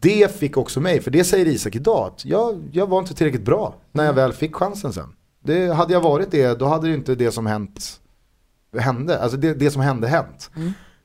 det 0.00 0.38
fick 0.38 0.56
också 0.56 0.80
mig, 0.80 1.00
för 1.00 1.10
det 1.10 1.24
säger 1.24 1.46
Isak 1.46 1.76
idag, 1.76 2.06
att 2.06 2.24
jag, 2.24 2.62
jag 2.72 2.86
var 2.86 2.98
inte 2.98 3.14
tillräckligt 3.14 3.44
bra 3.44 3.74
när 3.92 4.04
jag 4.04 4.12
väl 4.12 4.32
fick 4.32 4.54
chansen 4.54 4.92
sen. 4.92 5.08
Det, 5.44 5.74
hade 5.74 5.92
jag 5.92 6.00
varit 6.00 6.30
det, 6.30 6.58
då 6.58 6.66
hade 6.66 6.88
det 6.88 6.94
inte 6.94 7.14
det 7.14 7.32
som 7.32 7.46
hänt 7.46 8.00
hände. 8.80 9.18
Alltså 9.20 9.36
det, 9.38 9.54
det 9.54 9.70
som 9.70 9.82
hände 9.82 10.08
hänt. 10.08 10.50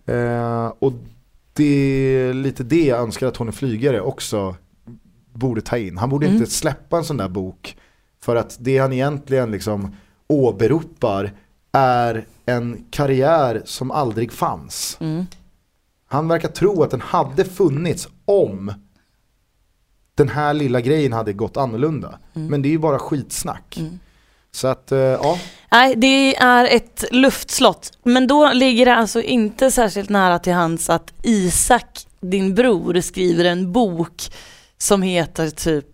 Eh, 0.05 0.74
och 0.80 0.93
det 1.53 1.63
är 1.63 2.34
lite 2.34 2.63
det 2.63 2.86
jag 2.86 2.99
önskar 2.99 3.28
att 3.28 3.34
Tony 3.34 3.51
Flygare 3.51 4.01
också 4.01 4.55
borde 5.34 5.61
ta 5.61 5.78
in. 5.78 5.97
Han 5.97 6.09
borde 6.09 6.26
inte 6.28 6.45
släppa 6.51 6.97
en 6.97 7.03
sån 7.03 7.18
där 7.18 7.30
bok. 7.30 7.78
För 8.22 8.36
att 8.36 8.57
det 8.59 8.78
han 8.78 8.93
egentligen 8.93 9.51
liksom 9.51 9.95
åberopar 10.28 11.34
är 11.72 12.26
en 12.45 12.86
karriär 12.89 13.61
som 13.65 13.91
aldrig 13.91 14.32
fanns. 14.32 14.97
Han 16.07 16.28
verkar 16.28 16.49
tro 16.49 16.84
att 16.84 16.91
den 16.91 17.01
hade 17.01 17.43
funnits 17.45 18.07
om 18.26 18.74
den 20.15 20.30
här 20.30 20.53
lilla 20.53 20.82
grejen 20.82 21.13
hade 21.13 21.34
gått 21.34 21.57
annorlunda. 21.57 22.20
Men 22.34 22.61
det 22.61 22.68
är 22.70 22.72
ju 22.72 22.78
bara 22.80 22.99
skitsnack. 22.99 23.80
Så 24.57 24.67
att, 24.67 24.91
eh, 24.91 24.99
ja. 24.99 25.39
Nej, 25.71 25.95
det 25.95 26.35
är 26.35 26.65
ett 26.75 27.05
luftslott. 27.11 27.91
Men 28.03 28.27
då 28.27 28.53
ligger 28.53 28.85
det 28.85 28.95
alltså 28.95 29.21
inte 29.21 29.71
särskilt 29.71 30.09
nära 30.09 30.39
till 30.39 30.53
hands 30.53 30.89
att 30.89 31.13
Isak, 31.23 32.05
din 32.19 32.55
bror, 32.55 33.01
skriver 33.01 33.45
en 33.45 33.71
bok 33.71 34.21
som 34.77 35.01
heter 35.01 35.49
typ 35.49 35.85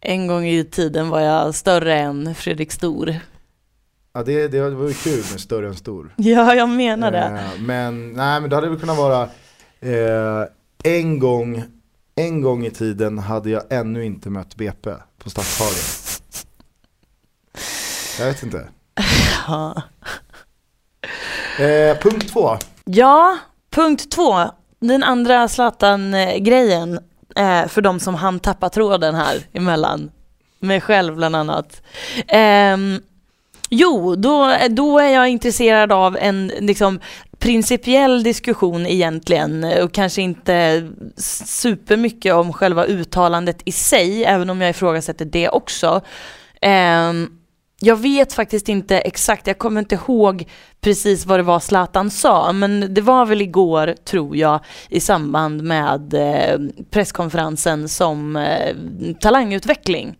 En 0.00 0.26
gång 0.26 0.46
i 0.46 0.64
tiden 0.64 1.08
var 1.08 1.20
jag 1.20 1.54
större 1.54 1.98
än 1.98 2.34
Fredrik 2.34 2.72
Stor. 2.72 3.14
ja 4.14 4.22
det, 4.22 4.48
det 4.48 4.70
var 4.70 4.88
ju 4.88 4.94
kul 4.94 5.24
med 5.30 5.40
större 5.40 5.68
än 5.68 5.76
stor. 5.76 6.14
Ja, 6.16 6.54
jag 6.54 6.68
menar 6.68 7.10
det. 7.10 7.18
Eh, 7.18 7.60
men 7.60 8.12
nej 8.12 8.40
men 8.40 8.50
det 8.50 8.56
hade 8.56 8.68
väl 8.68 8.80
kunnat 8.80 8.98
vara 8.98 9.22
eh, 9.80 10.46
en 10.84 11.18
gång 11.18 11.64
en 12.14 12.40
gång 12.40 12.66
i 12.66 12.70
tiden 12.70 13.18
hade 13.18 13.50
jag 13.50 13.62
ännu 13.70 14.04
inte 14.04 14.30
mött 14.30 14.56
BP 14.56 14.90
på 15.18 15.30
Stadshagen. 15.30 16.09
Jag 18.18 18.26
vet 18.26 18.42
inte. 18.42 18.68
Ja. 19.46 19.82
Eh, 21.58 21.98
punkt 21.98 22.32
två. 22.32 22.58
Ja, 22.84 23.38
punkt 23.70 24.10
två. 24.10 24.50
Den 24.80 25.02
andra 25.02 25.48
Zlatan-grejen 25.48 27.00
eh, 27.36 27.66
för 27.66 27.80
de 27.80 28.00
som 28.00 28.14
hann 28.14 28.40
tappa 28.40 28.68
tråden 28.68 29.14
här 29.14 29.38
emellan. 29.52 30.10
Mig 30.60 30.80
själv 30.80 31.16
bland 31.16 31.36
annat. 31.36 31.82
Ehm, 32.28 33.00
jo, 33.70 34.16
då, 34.16 34.56
då 34.68 34.98
är 34.98 35.08
jag 35.08 35.28
intresserad 35.28 35.92
av 35.92 36.16
en 36.16 36.46
liksom, 36.46 37.00
principiell 37.38 38.22
diskussion 38.22 38.86
egentligen 38.86 39.64
och 39.82 39.92
kanske 39.92 40.22
inte 40.22 40.88
supermycket 41.44 42.34
om 42.34 42.52
själva 42.52 42.84
uttalandet 42.84 43.62
i 43.64 43.72
sig, 43.72 44.24
även 44.24 44.50
om 44.50 44.60
jag 44.60 44.70
ifrågasätter 44.70 45.24
det 45.24 45.48
också. 45.48 46.00
Ehm, 46.60 47.39
jag 47.82 47.96
vet 47.96 48.32
faktiskt 48.32 48.68
inte 48.68 48.98
exakt, 48.98 49.46
jag 49.46 49.58
kommer 49.58 49.80
inte 49.80 49.94
ihåg 49.94 50.48
precis 50.80 51.26
vad 51.26 51.38
det 51.38 51.42
var 51.42 51.60
Zlatan 51.60 52.10
sa, 52.10 52.52
men 52.52 52.94
det 52.94 53.00
var 53.00 53.26
väl 53.26 53.42
igår, 53.42 53.94
tror 54.04 54.36
jag, 54.36 54.60
i 54.88 55.00
samband 55.00 55.62
med 55.62 56.14
eh, 56.14 56.58
presskonferensen 56.90 57.88
som 57.88 58.36
eh, 58.36 58.76
talangutveckling 59.20 60.18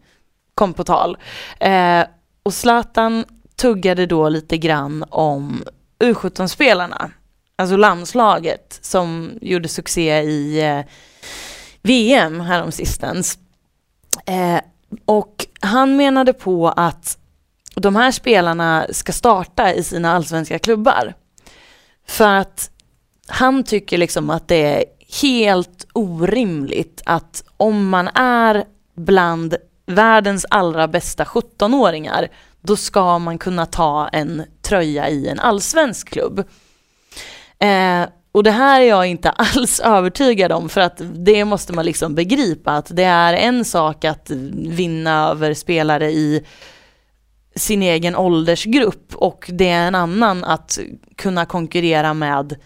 kom 0.54 0.74
på 0.74 0.84
tal. 0.84 1.18
Eh, 1.60 2.04
och 2.42 2.54
Zlatan 2.54 3.24
tuggade 3.56 4.06
då 4.06 4.28
lite 4.28 4.58
grann 4.58 5.04
om 5.08 5.64
U17-spelarna, 5.98 7.10
alltså 7.56 7.76
landslaget 7.76 8.78
som 8.82 9.30
gjorde 9.40 9.68
succé 9.68 10.22
i 10.22 10.84
VM 11.82 12.40
häromsistens. 12.40 13.38
Eh, 14.26 14.60
och 15.04 15.46
han 15.60 15.96
menade 15.96 16.32
på 16.32 16.68
att 16.68 17.16
de 17.80 17.96
här 17.96 18.10
spelarna 18.10 18.86
ska 18.90 19.12
starta 19.12 19.74
i 19.74 19.84
sina 19.84 20.12
allsvenska 20.12 20.58
klubbar. 20.58 21.14
För 22.06 22.34
att 22.34 22.70
han 23.26 23.64
tycker 23.64 23.98
liksom 23.98 24.30
att 24.30 24.48
det 24.48 24.74
är 24.76 24.84
helt 25.22 25.86
orimligt 25.92 27.02
att 27.04 27.44
om 27.56 27.88
man 27.88 28.08
är 28.14 28.64
bland 28.96 29.56
världens 29.86 30.46
allra 30.50 30.88
bästa 30.88 31.24
17-åringar 31.24 32.28
då 32.60 32.76
ska 32.76 33.18
man 33.18 33.38
kunna 33.38 33.66
ta 33.66 34.08
en 34.08 34.42
tröja 34.62 35.08
i 35.08 35.28
en 35.28 35.40
allsvensk 35.40 36.10
klubb. 36.10 36.38
Eh, 37.58 38.08
och 38.32 38.42
det 38.42 38.50
här 38.50 38.80
är 38.80 38.84
jag 38.84 39.06
inte 39.06 39.30
alls 39.36 39.80
övertygad 39.80 40.52
om 40.52 40.68
för 40.68 40.80
att 40.80 41.02
det 41.14 41.44
måste 41.44 41.72
man 41.72 41.84
liksom 41.84 42.14
begripa 42.14 42.72
att 42.72 42.96
det 42.96 43.04
är 43.04 43.34
en 43.34 43.64
sak 43.64 44.04
att 44.04 44.30
vinna 44.54 45.28
över 45.28 45.54
spelare 45.54 46.10
i 46.10 46.44
sin 47.54 47.82
egen 47.82 48.16
åldersgrupp 48.16 49.14
och 49.14 49.50
det 49.52 49.68
är 49.68 49.86
en 49.88 49.94
annan 49.94 50.44
att 50.44 50.78
kunna 51.16 51.46
konkurrera 51.46 52.14
med 52.14 52.56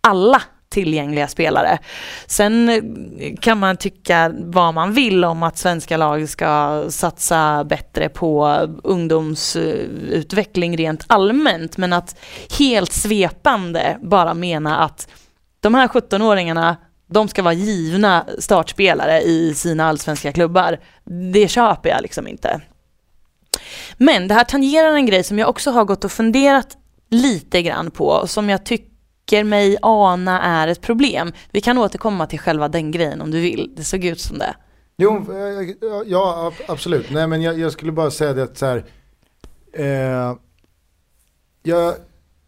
alla 0.00 0.42
tillgängliga 0.74 1.28
spelare. 1.28 1.78
Sen 2.26 2.82
kan 3.40 3.58
man 3.58 3.76
tycka 3.76 4.32
vad 4.38 4.74
man 4.74 4.92
vill 4.92 5.24
om 5.24 5.42
att 5.42 5.58
svenska 5.58 5.96
lag 5.96 6.28
ska 6.28 6.84
satsa 6.88 7.64
bättre 7.64 8.08
på 8.08 8.58
ungdomsutveckling 8.82 10.76
rent 10.76 11.04
allmänt 11.06 11.76
men 11.76 11.92
att 11.92 12.16
helt 12.58 12.92
svepande 12.92 13.98
bara 14.02 14.34
mena 14.34 14.78
att 14.78 15.08
de 15.60 15.74
här 15.74 15.88
17-åringarna 15.88 16.76
de 17.06 17.28
ska 17.28 17.42
vara 17.42 17.54
givna 17.54 18.26
startspelare 18.38 19.20
i 19.20 19.54
sina 19.54 19.88
allsvenska 19.88 20.32
klubbar. 20.32 20.80
Det 21.32 21.48
köper 21.48 21.88
jag 21.88 22.02
liksom 22.02 22.28
inte. 22.28 22.60
Men 23.96 24.28
det 24.28 24.34
här 24.34 24.44
tangerar 24.44 24.94
en 24.94 25.06
grej 25.06 25.24
som 25.24 25.38
jag 25.38 25.48
också 25.48 25.70
har 25.70 25.84
gått 25.84 26.04
och 26.04 26.12
funderat 26.12 26.76
lite 27.10 27.62
grann 27.62 27.90
på 27.90 28.06
och 28.06 28.30
som 28.30 28.50
jag 28.50 28.64
tycker 28.64 29.44
mig 29.44 29.76
ana 29.82 30.42
är 30.42 30.68
ett 30.68 30.80
problem. 30.80 31.32
Vi 31.50 31.60
kan 31.60 31.78
återkomma 31.78 32.26
till 32.26 32.38
själva 32.38 32.68
den 32.68 32.90
grejen 32.90 33.20
om 33.20 33.30
du 33.30 33.40
vill. 33.40 33.72
Det 33.76 33.84
såg 33.84 34.04
ut 34.04 34.20
som 34.20 34.38
det. 34.38 34.54
Jo, 34.96 35.16
eh, 35.32 36.02
ja 36.06 36.52
absolut. 36.68 37.10
Nej 37.10 37.26
men 37.26 37.42
jag, 37.42 37.58
jag 37.58 37.72
skulle 37.72 37.92
bara 37.92 38.10
säga 38.10 38.32
det 38.32 38.42
att 38.42 38.58
så 38.58 38.66
här, 38.66 38.84
eh, 39.72 40.36
jag, 41.62 41.94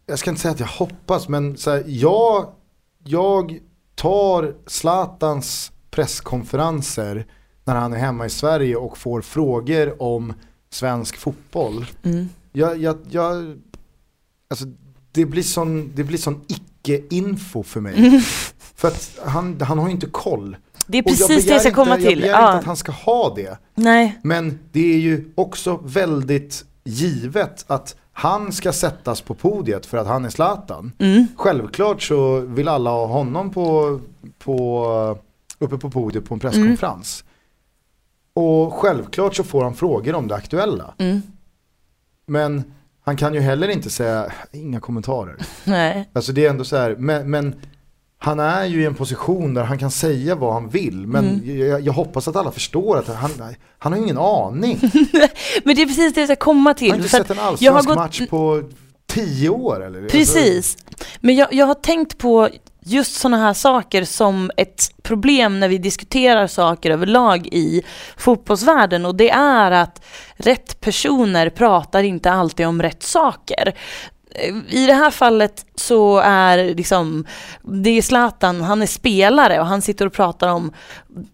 jag 0.05 0.19
ska 0.19 0.29
inte 0.29 0.41
säga 0.41 0.51
att 0.51 0.59
jag 0.59 0.67
hoppas 0.67 1.29
men 1.29 1.57
så 1.57 1.71
här, 1.71 1.83
jag, 1.87 2.45
jag 3.03 3.59
tar 3.95 4.55
Zlatans 4.65 5.71
presskonferenser 5.89 7.25
när 7.63 7.75
han 7.75 7.93
är 7.93 7.97
hemma 7.97 8.25
i 8.25 8.29
Sverige 8.29 8.75
och 8.75 8.97
får 8.97 9.21
frågor 9.21 10.01
om 10.01 10.33
svensk 10.69 11.17
fotboll. 11.17 11.85
Mm. 12.03 12.29
Jag, 12.53 12.77
jag, 12.77 12.97
jag, 13.09 13.57
alltså, 14.49 14.65
det 15.11 15.25
blir 15.25 15.43
sån, 15.43 15.91
det 15.95 16.03
blir 16.03 16.17
sån 16.17 16.41
icke-info 16.47 17.63
för 17.63 17.81
mig. 17.81 18.21
För 18.75 18.87
att 18.87 19.19
han, 19.25 19.61
han 19.61 19.79
har 19.79 19.85
ju 19.87 19.91
inte 19.93 20.07
koll. 20.07 20.57
Det 20.87 20.97
är 20.97 21.03
Och 21.03 21.09
jag 21.11 21.17
precis 21.27 21.45
det 21.45 21.51
jag 21.51 21.61
ska 21.61 21.69
inte- 21.69 21.75
komma 21.75 21.89
Jag 21.99 22.07
till. 22.09 22.19
begär 22.21 22.33
Ja. 22.33 22.47
inte 22.47 22.59
att 22.59 22.65
han 22.65 22.75
ska 22.77 22.91
ha 22.91 23.33
det. 23.35 23.57
Nej, 23.75 24.19
Men 24.23 24.59
det 24.71 24.93
är 24.93 24.97
ju 24.99 25.31
också 25.35 25.79
väldigt 25.83 26.65
givet 26.83 27.65
att 27.67 27.95
han 28.13 28.51
ska 28.51 28.73
sättas 28.73 29.21
på 29.21 29.33
podiet 29.33 29.85
för 29.85 29.97
att 29.97 30.07
han 30.07 30.25
är 30.25 30.29
Zlatan. 30.29 30.91
mm. 30.99 31.27
Självklart 31.35 32.01
så 32.03 32.39
vill 32.39 32.67
alla 32.67 32.89
ha 32.89 33.05
honom 33.05 33.49
på, 33.51 33.99
på, 34.39 35.17
uppe 35.59 35.77
på 35.77 35.89
podiet 35.89 36.25
på 36.25 36.33
en 36.33 36.39
presskonferens. 36.39 37.23
Och 38.39 38.73
självklart 38.73 39.35
så 39.35 39.43
får 39.43 39.63
han 39.63 39.75
frågor 39.75 40.15
om 40.15 40.27
det 40.27 40.35
aktuella. 40.35 40.93
Mm. 40.97 41.21
Men 42.27 42.63
han 43.05 43.17
kan 43.17 43.33
ju 43.33 43.39
heller 43.39 43.67
inte 43.67 43.89
säga, 43.89 44.31
inga 44.51 44.79
kommentarer. 44.79 45.35
nej. 45.63 46.09
Alltså 46.13 46.31
det 46.31 46.45
är 46.45 46.49
ändå 46.49 46.63
så 46.63 46.77
här, 46.77 46.95
men, 46.99 47.29
men 47.31 47.55
han 48.19 48.39
är 48.39 48.65
ju 48.65 48.81
i 48.81 48.85
en 48.85 48.95
position 48.95 49.53
där 49.53 49.63
han 49.63 49.77
kan 49.77 49.91
säga 49.91 50.35
vad 50.35 50.53
han 50.53 50.69
vill. 50.69 51.07
Men 51.07 51.27
Mm. 51.27 51.59
jag, 51.69 51.81
jag 51.81 51.93
hoppas 51.93 52.27
att 52.27 52.35
alla 52.35 52.51
förstår 52.51 52.97
att 52.97 53.07
han, 53.07 53.31
han 53.79 53.91
har 53.93 53.99
ingen 53.99 54.17
aning. 54.17 54.79
Men 55.63 55.75
det 55.75 55.81
är 55.81 55.85
precis 55.87 56.13
det 56.13 56.21
jag 56.21 56.27
ska 56.27 56.35
komma 56.35 56.73
till. 56.73 56.87
Jag 56.87 56.93
har 56.93 56.97
inte 56.97 57.09
sett 57.09 57.29
en 57.31 57.39
allsvensk 57.39 57.87
gått- 57.87 57.95
match 57.97 58.21
på 58.29 58.63
tio 59.07 59.49
år 59.49 59.85
eller? 59.85 60.01
Alltså, 60.03 60.17
Precis. 60.17 60.77
Men 61.19 61.35
jag, 61.35 61.53
jag 61.53 61.65
har 61.65 61.73
tänkt 61.73 62.17
på 62.17 62.49
just 62.87 63.13
sådana 63.13 63.37
här 63.37 63.53
saker 63.53 64.03
som 64.03 64.51
ett 64.57 64.91
problem 65.03 65.59
när 65.59 65.69
vi 65.69 65.77
diskuterar 65.77 66.47
saker 66.47 66.91
överlag 66.91 67.47
i 67.47 67.83
fotbollsvärlden 68.17 69.05
och 69.05 69.15
det 69.15 69.29
är 69.29 69.71
att 69.71 70.05
rätt 70.35 70.81
personer 70.81 71.49
pratar 71.49 72.03
inte 72.03 72.31
alltid 72.31 72.67
om 72.67 72.81
rätt 72.81 73.03
saker. 73.03 73.73
I 74.69 74.85
det 74.85 74.93
här 74.93 75.11
fallet 75.11 75.65
så 75.75 76.17
är 76.17 76.75
liksom, 76.75 77.25
det 77.61 77.89
är 77.89 78.01
Zlatan, 78.01 78.61
han 78.61 78.81
är 78.81 78.85
spelare 78.85 79.59
och 79.59 79.65
han 79.65 79.81
sitter 79.81 80.05
och 80.05 80.13
pratar 80.13 80.47
om 80.47 80.73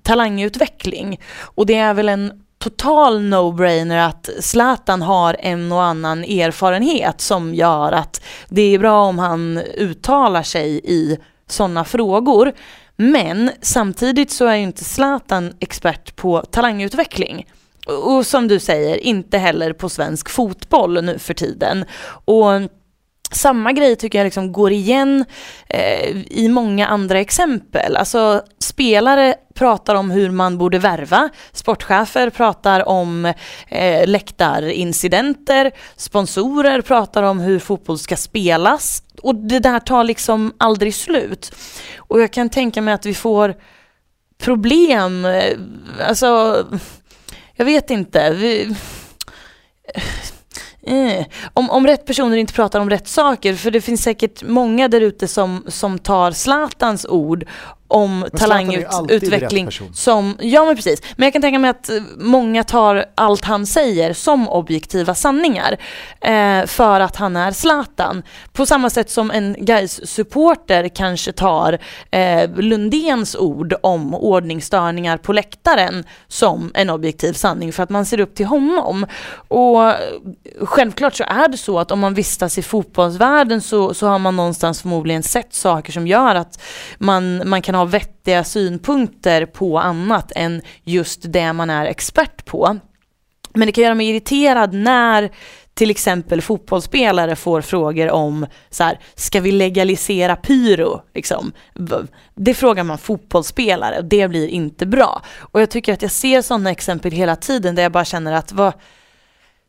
talangutveckling. 0.01 1.19
Och 1.41 1.65
det 1.65 1.75
är 1.77 1.93
väl 1.93 2.09
en 2.09 2.43
total 2.63 3.19
no-brainer 3.19 4.07
att 4.07 4.29
Zlatan 4.39 5.01
har 5.01 5.35
en 5.39 5.71
och 5.71 5.83
annan 5.83 6.23
erfarenhet 6.23 7.21
som 7.21 7.53
gör 7.55 7.91
att 7.91 8.21
det 8.49 8.61
är 8.61 8.79
bra 8.79 9.03
om 9.03 9.19
han 9.19 9.57
uttalar 9.57 10.43
sig 10.43 10.81
i 10.83 11.17
sådana 11.47 11.85
frågor. 11.85 12.53
Men 12.95 13.51
samtidigt 13.61 14.31
så 14.31 14.45
är 14.45 14.55
ju 14.55 14.63
inte 14.63 14.83
Zlatan 14.83 15.53
expert 15.59 16.15
på 16.15 16.41
talangutveckling. 16.41 17.45
Och 17.87 18.25
som 18.25 18.47
du 18.47 18.59
säger, 18.59 18.97
inte 18.97 19.37
heller 19.37 19.73
på 19.73 19.89
svensk 19.89 20.29
fotboll 20.29 21.03
nu 21.03 21.19
för 21.19 21.33
tiden. 21.33 21.85
Och 22.25 22.61
samma 23.31 23.71
grej 23.71 23.95
tycker 23.95 24.19
jag 24.19 24.25
liksom 24.25 24.51
går 24.51 24.71
igen 24.71 25.25
eh, 25.67 26.17
i 26.27 26.49
många 26.49 26.87
andra 26.87 27.19
exempel. 27.19 27.95
Alltså 27.95 28.41
spelare 28.59 29.35
pratar 29.53 29.95
om 29.95 30.11
hur 30.11 30.31
man 30.31 30.57
borde 30.57 30.79
värva, 30.79 31.29
sportchefer 31.51 32.29
pratar 32.29 32.87
om 32.87 33.25
eh, 33.67 34.07
läktarincidenter, 34.07 35.71
sponsorer 35.95 36.81
pratar 36.81 37.23
om 37.23 37.39
hur 37.39 37.59
fotboll 37.59 37.99
ska 37.99 38.15
spelas 38.15 39.03
och 39.23 39.35
det 39.35 39.59
där 39.59 39.79
tar 39.79 40.03
liksom 40.03 40.53
aldrig 40.57 40.95
slut. 40.95 41.55
Och 41.97 42.21
jag 42.21 42.33
kan 42.33 42.49
tänka 42.49 42.81
mig 42.81 42.93
att 42.93 43.05
vi 43.05 43.13
får 43.13 43.55
problem, 44.37 45.25
eh, 45.25 45.57
alltså, 46.07 46.57
jag 47.55 47.65
vet 47.65 47.89
inte. 47.89 48.33
Vi, 48.33 48.75
Eh. 50.85 51.25
Om, 51.53 51.69
om 51.69 51.87
rätt 51.87 52.05
personer 52.05 52.37
inte 52.37 52.53
pratar 52.53 52.79
om 52.79 52.89
rätt 52.89 53.07
saker, 53.07 53.55
för 53.55 53.71
det 53.71 53.81
finns 53.81 54.03
säkert 54.03 54.43
många 54.43 54.87
där 54.87 55.01
ute 55.01 55.27
som, 55.27 55.63
som 55.67 55.99
tar 55.99 56.31
Zlatans 56.31 57.05
ord 57.05 57.45
om 57.87 58.25
talangutveckling 58.37 59.69
som, 59.93 60.37
ja 60.39 60.65
men 60.65 60.75
precis, 60.75 61.01
men 61.15 61.25
jag 61.25 61.33
kan 61.33 61.41
tänka 61.41 61.59
mig 61.59 61.69
att 61.69 61.89
eh, 61.89 62.01
många 62.17 62.63
tar 62.63 63.05
allt 63.15 63.45
han 63.45 63.65
säger 63.65 64.13
som 64.13 64.49
objektiva 64.49 65.15
sanningar 65.15 65.77
eh, 66.21 66.65
för 66.65 66.99
att 66.99 67.15
han 67.15 67.35
är 67.35 67.51
Zlatan. 67.51 68.23
På 68.53 68.65
samma 68.65 68.89
sätt 68.89 69.09
som 69.09 69.31
en 69.31 69.55
guys 69.59 70.07
supporter 70.07 70.87
kanske 70.87 71.31
tar 71.31 71.79
eh, 72.11 72.49
Lundens 72.55 73.35
ord 73.35 73.73
om 73.81 74.15
ordningsstörningar 74.15 75.17
på 75.17 75.33
läktaren 75.33 76.03
som 76.27 76.71
en 76.73 76.89
objektiv 76.89 77.33
sanning 77.33 77.73
för 77.73 77.83
att 77.83 77.89
man 77.89 78.05
ser 78.05 78.19
upp 78.19 78.35
till 78.35 78.45
honom. 78.45 79.05
Och 79.47 79.89
eh, 79.89 79.95
självklart 80.61 81.15
så 81.15 81.23
är 81.23 81.47
det 81.47 81.57
så 81.57 81.79
att 81.79 81.91
om 81.91 81.99
man 81.99 82.13
vistas 82.13 82.57
i 82.57 82.61
fotbollsvärlden 82.61 83.61
så, 83.61 83.93
så 83.93 84.07
har 84.07 84.19
man 84.19 84.35
någonstans 84.35 84.81
förmodligen 84.81 85.23
sett 85.23 85.53
saker 85.53 85.91
som 85.91 86.07
gör 86.07 86.35
att 86.35 86.61
man, 86.97 87.49
man 87.49 87.61
kan 87.61 87.72
ha 87.75 87.85
vettiga 87.85 88.43
synpunkter 88.43 89.45
på 89.45 89.79
annat 89.79 90.31
än 90.35 90.61
just 90.83 91.19
det 91.23 91.53
man 91.53 91.69
är 91.69 91.85
expert 91.85 92.45
på. 92.45 92.79
Men 93.53 93.65
det 93.65 93.71
kan 93.71 93.83
göra 93.83 93.95
mig 93.95 94.09
irriterad 94.09 94.73
när 94.73 95.31
till 95.73 95.91
exempel 95.91 96.41
fotbollsspelare 96.41 97.35
får 97.35 97.61
frågor 97.61 98.11
om 98.11 98.45
så 98.69 98.83
här, 98.83 98.99
ska 99.15 99.39
vi 99.39 99.51
legalisera 99.51 100.35
pyro? 100.35 101.01
Liksom. 101.13 101.51
Det 102.35 102.53
frågar 102.53 102.83
man 102.83 102.97
fotbollsspelare 102.97 103.97
och 103.97 104.05
det 104.05 104.27
blir 104.27 104.47
inte 104.47 104.85
bra. 104.85 105.21
Och 105.37 105.61
jag 105.61 105.69
tycker 105.69 105.93
att 105.93 106.01
jag 106.01 106.11
ser 106.11 106.41
sådana 106.41 106.71
exempel 106.71 107.11
hela 107.11 107.35
tiden 107.35 107.75
där 107.75 107.83
jag 107.83 107.91
bara 107.91 108.05
känner 108.05 108.33
att 108.33 108.51
vad, 108.51 108.73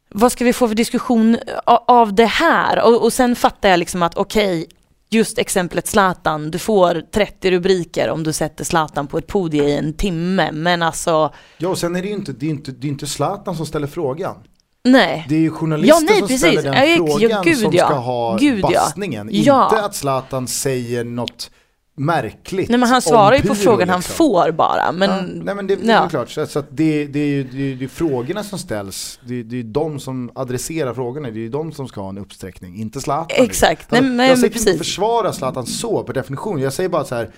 vad 0.09 0.33
ska 0.33 0.45
vi 0.45 0.53
få 0.53 0.69
för 0.69 0.75
diskussion 0.75 1.39
av 1.87 2.15
det 2.15 2.27
här? 2.27 2.83
Och, 2.85 3.03
och 3.03 3.13
sen 3.13 3.37
fattar 3.37 3.69
jag 3.69 3.79
liksom 3.79 4.03
att 4.03 4.15
okej, 4.15 4.67
just 5.11 5.39
exemplet 5.39 5.87
Zlatan, 5.87 6.51
du 6.51 6.59
får 6.59 7.03
30 7.13 7.51
rubriker 7.51 8.11
om 8.11 8.23
du 8.23 8.33
sätter 8.33 8.65
Zlatan 8.65 9.07
på 9.07 9.19
ett 9.19 9.27
podium 9.27 9.67
i 9.67 9.73
en 9.77 9.93
timme, 9.95 10.53
men 10.53 10.83
alltså 10.83 11.33
Ja, 11.59 11.69
och 11.69 11.79
sen 11.79 11.97
är 11.97 12.03
det 12.03 12.09
ju 12.09 12.15
inte, 12.15 12.33
det 12.33 12.47
är 12.47 12.51
inte, 12.51 12.71
det 12.73 12.87
är 12.87 12.89
inte 12.89 13.07
Zlatan 13.07 13.57
som 13.57 13.67
ställer 13.67 13.87
frågan. 13.87 14.37
nej. 14.85 15.27
Det 15.29 15.35
är 15.35 15.39
ju 15.41 15.51
journalister 15.51 15.95
Ja, 15.95 16.01
nej, 16.09 16.19
som 16.19 16.29
precis. 16.29 16.41
ställer 16.41 16.63
den 16.63 16.75
Ja, 16.75 16.85
ja, 16.85 16.97
frågan 17.19 17.45
gud, 17.45 17.59
som 17.59 17.73
ja. 17.73 17.87
ska 17.87 17.95
ha 17.95 18.37
Gud, 18.37 18.61
ja. 18.65 18.71
bassningen. 18.71 19.29
Ja. 19.33 19.65
Inte 19.73 19.85
att 19.85 19.95
Zlatan 19.95 20.47
säger 20.49 21.05
något 21.05 21.51
märkligt 21.97 22.69
Nej 22.69 22.79
men 22.79 22.89
han 22.89 23.03
svarar 23.03 23.37
ju 23.37 23.43
på 23.43 23.55
frågan 23.55 23.89
han 23.89 23.99
liksom. 23.99 24.17
får 24.17 24.53
bara, 24.53 24.93
men... 24.93 25.11
ja, 25.11 25.23
nej 25.45 25.55
men 25.55 25.67
det, 25.67 25.77
det 25.77 25.93
är 25.93 26.03
ja. 26.03 26.09
klart, 26.09 26.31
så, 26.31 26.47
så 26.47 26.63
det, 26.71 27.07
det 27.07 27.21
är 27.21 27.27
ju 27.27 27.45
det 27.45 27.73
är, 27.73 27.77
det 27.77 27.85
är 27.85 27.89
frågorna 27.89 28.43
som 28.43 28.59
ställs, 28.59 29.19
det 29.27 29.35
är, 29.41 29.45
det 29.45 29.59
är 29.59 29.63
de 29.63 30.01
som 30.01 30.31
adresserar 30.35 30.95
frågorna, 30.95 31.31
det 31.31 31.39
är 31.39 31.43
ju 31.43 31.49
de 31.49 31.73
som 31.73 31.89
ska 31.89 32.01
ha 32.01 32.09
en 32.09 32.19
uppsträckning, 32.19 32.77
inte 32.77 33.01
Zlatan. 33.01 33.45
Exakt, 33.45 33.93
Alltså, 33.93 34.05
nej, 34.05 34.17
nej, 34.17 34.29
jag 34.29 34.39
säger 34.39 34.59
inte 34.59 34.79
försvara 34.79 35.33
Zlatan 35.33 35.67
så 35.67 36.03
per 36.03 36.13
definition, 36.13 36.61
jag 36.61 36.73
säger 36.73 36.89
bara 36.89 37.05
så 37.05 37.15
här 37.15 37.31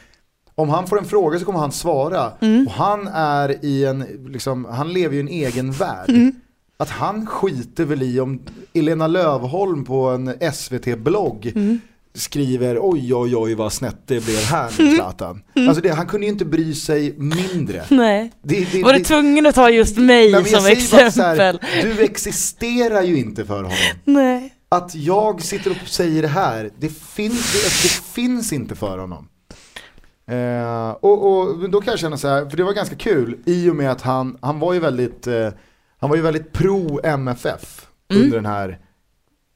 om 0.54 0.68
han 0.68 0.86
får 0.86 0.98
en 0.98 1.04
fråga 1.04 1.38
så 1.38 1.44
kommer 1.44 1.58
han 1.58 1.72
svara 1.72 2.32
Mm. 2.40 2.66
och 2.66 2.72
han 2.72 3.08
är 3.12 3.64
i 3.64 3.84
en, 3.84 4.06
liksom, 4.28 4.64
han 4.64 4.92
lever 4.92 5.14
ju 5.14 5.20
i 5.20 5.22
en 5.22 5.28
egen 5.28 5.72
värld. 5.72 6.08
Mm. 6.08 6.32
Att 6.76 6.90
han 6.90 7.26
skiter 7.26 7.84
väl 7.84 8.02
i 8.02 8.20
om 8.20 8.42
Elena 8.74 9.06
Lövholm 9.06 9.84
på 9.84 10.06
en 10.08 10.34
SVT-blogg 10.52 11.52
Mm. 11.54 11.80
Skriver 12.16 12.78
oj 12.80 13.14
oj 13.14 13.36
oj 13.36 13.54
vad 13.54 13.72
snett 13.72 13.96
det 14.06 14.24
blev 14.24 14.36
här 14.38 14.72
Mm. 14.78 14.90
nu 14.90 14.96
Zlatan. 14.96 15.42
Alltså 15.54 15.82
det, 15.82 15.88
han 15.90 16.06
kunde 16.06 16.26
ju 16.26 16.32
inte 16.32 16.44
bry 16.44 16.74
sig 16.74 17.14
mindre. 17.18 17.84
Nej. 17.90 18.32
Det, 18.42 18.72
det, 18.72 18.82
Var 18.82 18.92
du 18.92 19.04
tvungen 19.04 19.46
att 19.46 19.54
ta 19.54 19.70
just 19.70 19.96
mig 19.96 20.32
Nej, 20.32 20.44
som 20.44 20.60
så 20.60 20.66
här, 20.96 21.06
exempel? 21.06 21.58
du 21.82 22.02
existerar 22.04 23.02
ju 23.02 23.18
inte 23.18 23.44
för 23.44 23.56
honom 23.56 23.72
Nej. 24.04 24.52
att 24.68 24.94
jag 24.94 25.42
sitter 25.42 25.70
och 25.70 25.88
säger 25.88 26.22
det 26.22 26.28
här, 26.28 26.70
det 26.78 26.88
finns, 26.88 27.52
det, 27.82 27.88
finns 28.12 28.52
inte 28.52 28.74
för 28.74 28.98
honom. 28.98 29.28
Eh, 30.30 30.90
och, 30.90 31.38
och 31.38 31.70
då 31.70 31.80
kan 31.80 31.90
jag 31.92 31.98
känna 31.98 32.16
så 32.16 32.28
här, 32.28 32.50
för 32.50 32.56
det 32.56 32.62
var 32.64 32.72
ganska 32.72 32.96
kul 32.96 33.38
i 33.46 33.70
och 33.70 33.76
med 33.76 33.90
att 33.92 34.02
han, 34.02 34.38
han 34.42 34.58
var 34.58 34.72
ju 34.72 34.80
väldigt, 34.80 35.26
eh, 35.26 35.48
han 35.98 36.10
var 36.10 36.16
ju 36.16 36.22
väldigt 36.22 36.52
pro 36.52 37.00
MFF 37.04 37.82
Mm. 38.10 38.22
under 38.22 38.36
den 38.36 38.46
här 38.46 38.78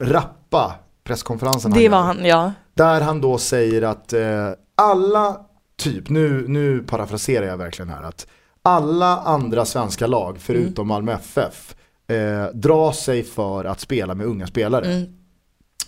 rappa 0.03 0.75
presskonferensen 1.11 1.71
Det 1.71 1.83
gör. 1.83 1.91
var 1.91 2.03
han, 2.03 2.25
ja. 2.25 2.53
Där 2.75 3.01
han 3.01 3.21
då 3.21 3.39
säger 3.39 3.83
att 3.83 4.13
eh, 4.13 4.51
alla, 4.75 5.41
typ, 5.77 6.09
nu, 6.11 6.45
nu 6.49 6.83
parafraserar 6.83 7.47
jag 7.47 7.57
verkligen 7.57 7.89
här, 7.89 8.03
att 8.03 8.27
alla 8.63 9.17
andra 9.19 9.65
svenska 9.65 10.07
lag 10.07 10.37
förutom 10.41 10.89
Malmö 10.89 11.13
FF 11.13 11.75
eh, 12.07 12.45
drar 12.55 12.93
sig 12.93 13.23
för 13.23 13.65
att 13.65 13.81
spela 13.81 14.15
med 14.15 14.27
unga 14.27 14.47
spelare. 14.47 14.93
Mm. 14.93 15.09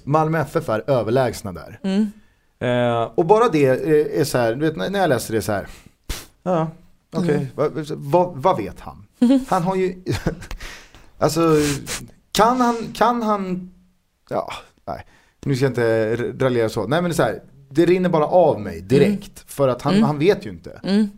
Malmö 0.04 0.40
FF 0.40 0.68
är 0.68 0.90
överlägsna 0.90 1.52
där. 1.52 1.80
Mm. 1.84 2.06
Eh, 2.58 3.02
och 3.14 3.26
bara 3.26 3.48
det 3.48 3.66
är, 4.20 4.24
så 4.24 4.38
här, 4.38 4.54
du 4.54 4.70
vet, 4.70 4.76
när 4.92 5.00
jag 5.00 5.08
läser 5.08 5.34
det 5.34 5.42
så 5.42 5.52
här, 5.52 5.66
ja, 6.42 6.68
okej, 7.12 7.34
Mm. 7.34 7.46
vad, 7.54 7.72
vad, 7.90 8.36
vad 8.36 8.56
vet 8.56 8.80
han? 8.80 9.06
Han 9.48 9.62
har 9.62 9.76
ju, 9.76 10.02
alltså, 11.18 11.40
kan 12.32 12.60
han, 12.60 12.76
kan 12.94 13.22
han, 13.22 13.70
ja, 14.30 14.52
nej, 14.86 15.06
nu 15.44 15.56
ska 15.56 15.64
jag 15.64 15.70
inte 15.70 16.16
raljera 16.44 16.68
så, 16.68 16.86
nej 16.86 17.02
men 17.02 17.10
det 17.10 17.12
är 17.14 17.16
så 17.16 17.22
här, 17.22 17.42
det 17.70 17.86
rinner 17.86 18.08
bara 18.08 18.26
av 18.26 18.60
mig 18.60 18.80
direkt, 18.80 19.44
för 19.50 19.68
att 19.68 19.82
han, 19.82 19.92
Mm. 19.92 20.04
han 20.04 20.18
vet 20.18 20.46
ju 20.46 20.50
inte. 20.50 20.80
Mm. 20.84 21.08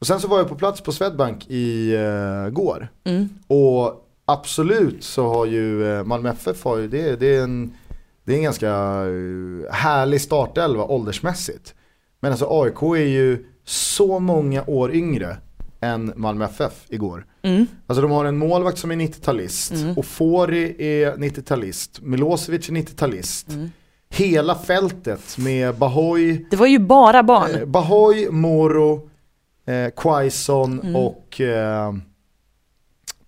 Och 0.00 0.06
sen 0.06 0.20
så 0.20 0.28
var 0.28 0.38
jag 0.38 0.48
på 0.48 0.54
plats 0.54 0.80
på 0.80 0.92
Swedbank 0.92 1.46
i 1.50 1.96
uh, 1.96 2.48
går, 2.50 2.88
Mm. 3.04 3.28
och 3.46 4.08
absolut 4.24 5.04
så 5.04 5.28
har 5.28 5.46
ju 5.46 5.92
eh, 5.94 6.04
Malmö 6.04 6.30
FF 6.30 6.64
har 6.64 6.78
ju, 6.78 6.88
det, 6.88 7.16
det 7.20 7.36
är 7.36 7.42
en 7.42 7.72
det 8.24 8.32
är 8.32 8.36
en 8.36 8.42
ganska 8.42 8.68
eh, 8.70 9.72
härlig 9.72 10.20
startelva 10.20 10.84
åldersmässigt. 10.84 11.74
Men 12.20 12.30
alltså 12.32 12.46
AIK 12.62 12.82
är 12.82 12.96
ju 13.08 13.44
så 13.64 14.18
många 14.18 14.64
år 14.66 14.92
yngre 14.94 15.36
än 15.82 16.12
Malmö 16.16 16.44
FF 16.44 16.84
igår. 16.88 17.26
Mm. 17.42 17.66
Alltså 17.86 18.02
de 18.02 18.10
har 18.10 18.24
en 18.24 18.38
målvakt 18.38 18.78
som 18.78 18.90
är 18.90 18.96
90-talist, 18.96 19.72
Mm. 19.72 19.98
Ofori 19.98 20.74
är 21.02 21.16
90-talist, 21.16 22.00
Milosevic 22.02 22.68
är 22.68 22.72
90-talist. 22.72 23.48
Mm. 23.52 23.70
Hela 24.08 24.54
fältet 24.54 25.38
med 25.38 25.74
Bahoy, 25.74 26.46
Det 26.50 26.56
var 26.56 26.66
ju 26.66 26.78
bara 26.78 27.22
barn. 27.22 27.50
eh, 27.54 27.64
Bahoy, 27.64 28.30
Moro, 28.30 29.10
eh, 29.66 29.90
Quaison 29.96 30.80
Mm. 30.80 30.96
och 30.96 31.40
eh, 31.40 31.94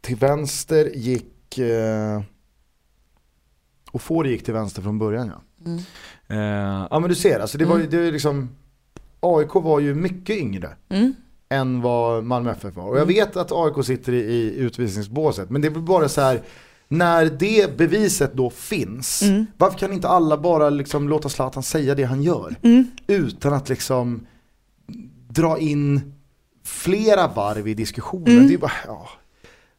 till 0.01 0.17
vänster 0.17 0.91
gick 0.95 1.59
eh, 1.59 2.23
Ofori 3.93 4.31
gick 4.31 4.45
till 4.45 4.55
vänster 4.55 4.83
från 4.83 4.99
början 4.99 5.33
ja. 5.35 5.43
Mm. 5.67 5.79
Eh, 6.29 6.87
ja 6.91 6.99
men 7.01 7.09
du 7.09 7.15
ser, 7.15 7.41
alltså 7.41 7.59
det 7.59 7.65
var 7.65 7.79
ju 7.79 7.87
det 7.87 7.99
är 7.99 8.13
liksom 8.13 8.49
AIK 9.21 9.55
var 9.55 9.81
ju 9.81 9.95
mycket 9.95 10.37
yngre 10.37 10.77
Mm. 10.89 11.15
Än 11.55 11.81
vad 11.83 12.25
Malmö 12.25 12.51
FF 12.53 12.77
var. 12.77 12.85
Och 12.89 12.99
jag 12.99 13.07
vet 13.07 13.37
att 13.37 13.53
AIK 13.53 13.85
sitter 13.87 14.13
i, 14.13 14.17
i 14.19 14.57
utvisningsbåset, 14.57 15.51
men 15.51 15.61
det 15.61 15.69
är 15.69 15.71
väl 15.71 15.83
bara 15.83 16.09
så 16.09 16.21
här 16.21 16.43
när 16.89 17.27
det 17.27 17.77
beviset 17.77 18.33
då 18.35 18.51
finns, 18.51 19.23
Mm. 19.23 19.47
varför 19.59 19.79
kan 19.79 19.93
inte 19.93 20.09
alla 20.09 20.37
bara 20.39 20.71
liksom 20.71 21.09
låta 21.09 21.29
Zlatan 21.29 21.63
säga 21.63 21.95
det 21.95 22.05
han 22.05 22.23
gör? 22.23 22.55
Mm. 22.63 22.87
Utan 23.07 23.53
att 23.55 23.69
liksom 23.69 24.27
dra 25.29 25.59
in 25.59 26.13
flera 26.65 27.29
varv 27.29 27.69
i 27.69 27.75
diskussionen. 27.75 28.29
Mm. 28.37 28.49
Det 28.49 28.55
är 28.55 28.59
bara, 28.59 28.73
ja, 28.87 29.09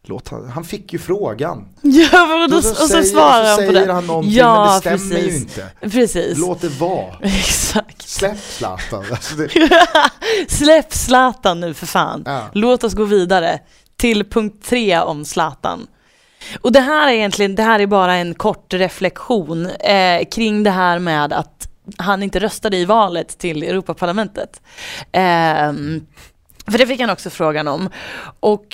låt 0.08 0.30
han, 0.30 0.50
han 0.50 0.64
fick 0.64 0.94
ju 0.94 1.00
frågan. 1.00 1.68
Ja, 1.82 2.26
men 2.26 2.42
och, 2.44 2.50
då, 2.50 2.58
Och 2.58 2.64
så 2.64 2.70
och 2.70 2.76
så 2.78 2.88
säger- 2.88 3.04
svarar 3.04 3.46
han 3.58 3.66
på 3.68 3.72
det. 3.72 3.94
han 3.94 4.08
någonting 4.08 4.34
ja, 4.34 4.66
men 4.66 4.74
det 4.94 5.00
stämmer 5.00 5.16
precis. 5.22 5.34
ju 5.34 5.38
inte. 5.38 5.72
Precis. 5.82 6.38
Låt 6.38 6.62
det 6.62 6.70
vara. 6.70 7.16
Exakt. 7.22 8.02
Släpp 8.10 8.40
Zlatan. 8.40 9.06
Alltså 9.12 9.36
det, 9.36 9.50
Släpp 10.48 10.94
Zlatan 10.94 11.60
nu 11.60 11.74
för 11.74 11.86
fan. 11.86 12.24
ja. 12.26 12.42
Låt 12.54 12.84
oss 12.84 12.94
gå 12.94 13.04
vidare 13.04 13.60
till 13.98 14.30
punkt 14.30 14.66
tre 14.70 15.00
om 15.00 15.26
Zlatan. 15.26 15.88
Och 16.62 16.72
det 16.72 16.80
här 16.80 17.08
är 17.08 17.12
egentligen, 17.12 17.56
det 17.56 17.64
här 17.64 17.80
är 17.80 17.88
bara 17.88 18.14
en 18.16 18.34
kort 18.34 18.74
reflektion 18.74 19.66
eh, 19.66 20.26
kring 20.32 20.64
det 20.64 20.72
här 20.72 21.00
med 21.00 21.34
att 21.34 21.68
han 21.98 22.24
inte 22.24 22.40
röstade 22.40 22.78
i 22.78 22.86
valet 22.86 23.38
till 23.38 23.64
Europaparlamentet. 23.64 24.62
Ehm, 25.12 26.06
för 26.68 26.78
det 26.78 26.88
fick 26.88 27.00
han 27.02 27.10
också 27.10 27.30
frågan 27.30 27.68
om. 27.68 27.90
Och 28.40 28.66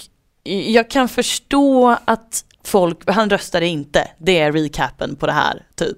jag 0.44 0.90
kan 0.90 1.10
förstå 1.10 1.98
att 2.06 2.46
folk, 2.64 3.10
han 3.10 3.30
röstade 3.30 3.68
inte, 3.68 4.08
det 4.18 4.40
är 4.40 4.52
recapen 4.52 5.16
på 5.16 5.26
det 5.26 5.32
här 5.32 5.66
typ. 5.76 5.98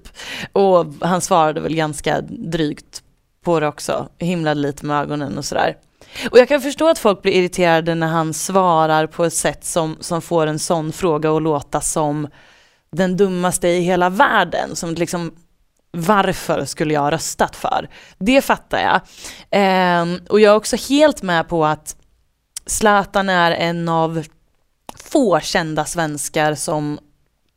Och 0.52 0.86
han 1.02 1.22
svarade 1.22 1.62
väl 1.62 1.76
ganska 1.76 2.22
drygt 2.22 3.04
på 3.44 3.60
det 3.60 3.68
också, 3.68 4.08
himlade 4.18 4.62
lite 4.62 4.86
med 4.86 5.02
ögonen 5.02 5.38
och 5.38 5.46
sådär. 5.46 5.76
Och 6.32 6.40
jag 6.40 6.48
kan 6.48 6.62
förstå 6.62 6.88
att 6.88 7.00
folk 7.00 7.22
blir 7.22 7.34
irriterade 7.34 7.96
när 7.96 8.08
han 8.08 8.34
svarar 8.34 9.08
på 9.08 9.26
ett 9.26 9.34
sätt 9.34 9.66
som, 9.66 9.98
som 10.00 10.22
får 10.22 10.48
en 10.48 10.60
sån 10.60 10.92
fråga 10.92 11.32
att 11.32 11.42
låta 11.42 11.82
som 11.82 12.28
den 12.92 13.18
dummaste 13.18 13.68
i 13.68 13.82
hela 13.82 14.10
världen. 14.10 14.76
Som 14.76 14.94
liksom 14.94 15.32
varför 15.92 16.66
skulle 16.66 16.94
jag 16.94 17.02
ha 17.02 17.12
röstat 17.12 17.56
för? 17.56 17.90
Det 18.18 18.42
fattar 18.42 18.80
jag. 18.80 19.02
Eh, 19.62 20.08
och 20.30 20.40
jag 20.40 20.52
är 20.52 20.56
också 20.56 20.76
helt 20.90 21.22
med 21.22 21.48
på 21.48 21.66
att 21.66 21.96
Zlatan 22.66 23.30
är 23.30 23.52
en 23.52 23.90
av 23.90 24.24
få 24.96 25.40
kända 25.40 25.86
svenskar 25.86 26.56
som 26.56 27.00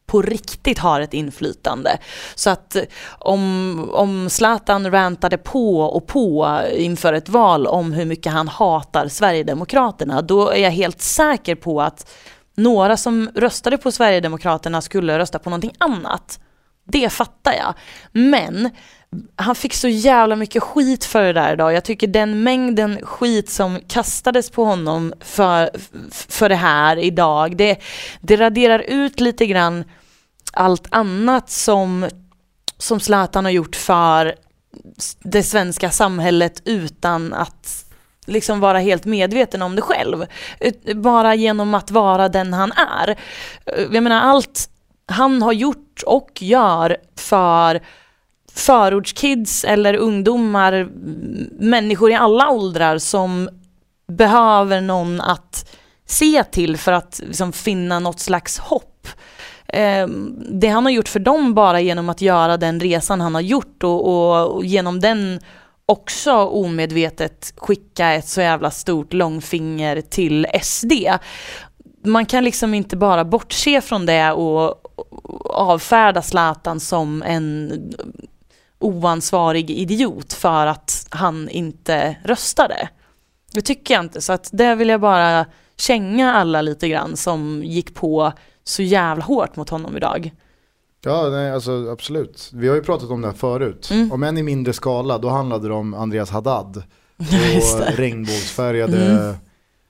på 0.06 0.22
riktigt 0.22 0.78
har 0.78 1.00
ett 1.00 1.14
inflytande. 1.14 1.98
Så 2.34 2.50
att 2.50 2.76
eh, 2.76 2.82
om, 3.18 3.90
om 3.92 4.30
Zlatan 4.30 4.90
rantade 4.90 5.38
på 5.38 5.80
och 5.80 6.06
på 6.06 6.60
inför 6.76 7.12
ett 7.12 7.28
val 7.28 7.66
om 7.66 7.92
hur 7.92 8.04
mycket 8.04 8.32
han 8.32 8.48
hatar 8.48 9.08
Sverigedemokraterna, 9.08 10.22
då 10.22 10.50
är 10.50 10.62
jag 10.62 10.70
helt 10.70 11.00
säker 11.00 11.54
på 11.54 11.82
att 11.82 12.10
några 12.54 12.96
som 12.96 13.30
röstade 13.34 13.78
på 13.78 13.92
Sverigedemokraterna 13.92 14.80
skulle 14.80 15.18
rösta 15.18 15.38
på 15.38 15.50
någonting 15.50 15.74
annat. 15.78 16.40
Det 16.86 17.12
fattar 17.12 17.52
jag. 17.52 17.74
Men 18.12 18.70
han 19.36 19.54
fick 19.54 19.74
så 19.74 19.88
jävla 19.88 20.36
mycket 20.36 20.62
skit 20.62 21.04
för 21.04 21.22
det 21.22 21.32
där 21.32 21.52
idag. 21.52 21.72
Jag 21.72 21.84
tycker 21.84 22.06
den 22.06 22.42
mängden 22.42 22.98
skit 23.02 23.50
som 23.50 23.80
kastades 23.88 24.50
på 24.50 24.64
honom 24.64 25.12
för, 25.20 25.70
för 26.10 26.48
det 26.48 26.54
här 26.54 26.96
idag, 26.96 27.56
det, 27.56 27.78
det 28.20 28.36
raderar 28.36 28.78
ut 28.78 29.20
lite 29.20 29.46
grann 29.46 29.84
allt 30.52 30.86
annat 30.90 31.50
som, 31.50 32.08
som 32.78 33.00
Zlatan 33.00 33.44
har 33.44 33.52
gjort 33.52 33.76
för 33.76 34.34
det 35.18 35.42
svenska 35.42 35.90
samhället 35.90 36.62
utan 36.64 37.32
att 37.32 37.84
liksom 38.26 38.60
vara 38.60 38.78
helt 38.78 39.04
medveten 39.04 39.62
om 39.62 39.76
det 39.76 39.82
själv. 39.82 40.26
Bara 40.94 41.34
genom 41.34 41.74
att 41.74 41.90
vara 41.90 42.28
den 42.28 42.52
han 42.52 42.72
är. 42.72 43.18
Jag 43.92 44.02
menar 44.02 44.20
allt 44.20 44.70
han 45.06 45.42
har 45.42 45.52
gjort 45.52 46.02
och 46.06 46.42
gör 46.42 46.96
för 47.16 47.80
förortskids 48.52 49.64
eller 49.64 49.94
ungdomar, 49.94 50.88
människor 51.58 52.10
i 52.10 52.14
alla 52.14 52.50
åldrar 52.50 52.98
som 52.98 53.48
behöver 54.08 54.80
någon 54.80 55.20
att 55.20 55.70
se 56.06 56.44
till 56.44 56.76
för 56.76 56.92
att 56.92 57.20
liksom, 57.24 57.52
finna 57.52 57.98
något 57.98 58.20
slags 58.20 58.58
hopp. 58.58 59.08
Eh, 59.68 60.06
det 60.50 60.68
han 60.68 60.84
har 60.84 60.92
gjort 60.92 61.08
för 61.08 61.20
dem 61.20 61.54
bara 61.54 61.80
genom 61.80 62.08
att 62.08 62.20
göra 62.20 62.56
den 62.56 62.80
resan 62.80 63.20
han 63.20 63.34
har 63.34 63.42
gjort 63.42 63.82
och, 63.82 64.06
och, 64.06 64.54
och 64.54 64.64
genom 64.64 65.00
den 65.00 65.40
också 65.86 66.32
omedvetet 66.32 67.54
skicka 67.56 68.12
ett 68.12 68.28
så 68.28 68.40
jävla 68.40 68.70
stort 68.70 69.12
långfinger 69.12 70.00
till 70.00 70.46
SD. 70.62 70.92
Man 72.06 72.26
kan 72.26 72.44
liksom 72.44 72.74
inte 72.74 72.96
bara 72.96 73.24
bortse 73.24 73.80
från 73.80 74.06
det 74.06 74.32
och 74.32 74.82
avfärda 75.50 76.22
Zlatan 76.22 76.80
som 76.80 77.22
en 77.22 77.72
oansvarig 78.78 79.70
idiot 79.70 80.32
för 80.32 80.66
att 80.66 81.06
han 81.10 81.48
inte 81.48 82.16
röstade. 82.24 82.88
Det 83.52 83.62
tycker 83.62 83.94
jag 83.94 84.04
inte, 84.04 84.20
så 84.20 84.32
att 84.32 84.50
det 84.52 84.74
vill 84.74 84.88
jag 84.88 85.00
bara 85.00 85.46
känga 85.76 86.34
alla 86.34 86.62
lite 86.62 86.88
grann 86.88 87.16
som 87.16 87.62
gick 87.64 87.94
på 87.94 88.32
så 88.64 88.82
jävla 88.82 89.24
hårt 89.24 89.56
mot 89.56 89.68
honom 89.68 89.96
idag. 89.96 90.30
Ja, 91.04 91.28
nej, 91.30 91.52
alltså 91.52 91.90
absolut. 91.90 92.50
Vi 92.52 92.68
har 92.68 92.74
ju 92.74 92.82
pratat 92.82 93.10
om 93.10 93.20
det 93.20 93.28
här 93.28 93.34
förut. 93.34 93.88
Mm. 93.90 94.12
Om 94.12 94.22
än 94.22 94.38
i 94.38 94.42
mindre 94.42 94.72
skala, 94.72 95.18
då 95.18 95.28
handlade 95.28 95.68
det 95.68 95.74
om 95.74 95.94
Andreas 95.94 96.30
Haddad 96.30 96.76
och 97.16 97.96
regnbågsfärgade 97.96 99.06
Mm. 99.06 99.34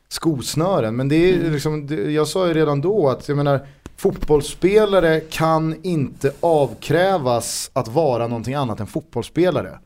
Skosnören. 0.09 0.97
Men 0.97 1.09
det 1.09 1.17
är 1.17 1.51
liksom, 1.51 1.87
det, 1.87 1.95
jag 1.95 2.29
sa 2.29 2.47
ju 2.49 2.55
redan 2.55 2.81
då 2.81 3.09
att 3.09 3.29
jag 3.29 3.37
menar, 3.37 3.67
fotbollsspelare 3.97 5.21
kan 5.21 5.75
inte 5.83 6.33
avkrävas 6.41 7.71
att 7.73 7.89
vara 7.89 8.27
någonting 8.27 8.55
annat 8.55 8.81
än 8.81 8.87
fotbollsspelare. 8.87 9.79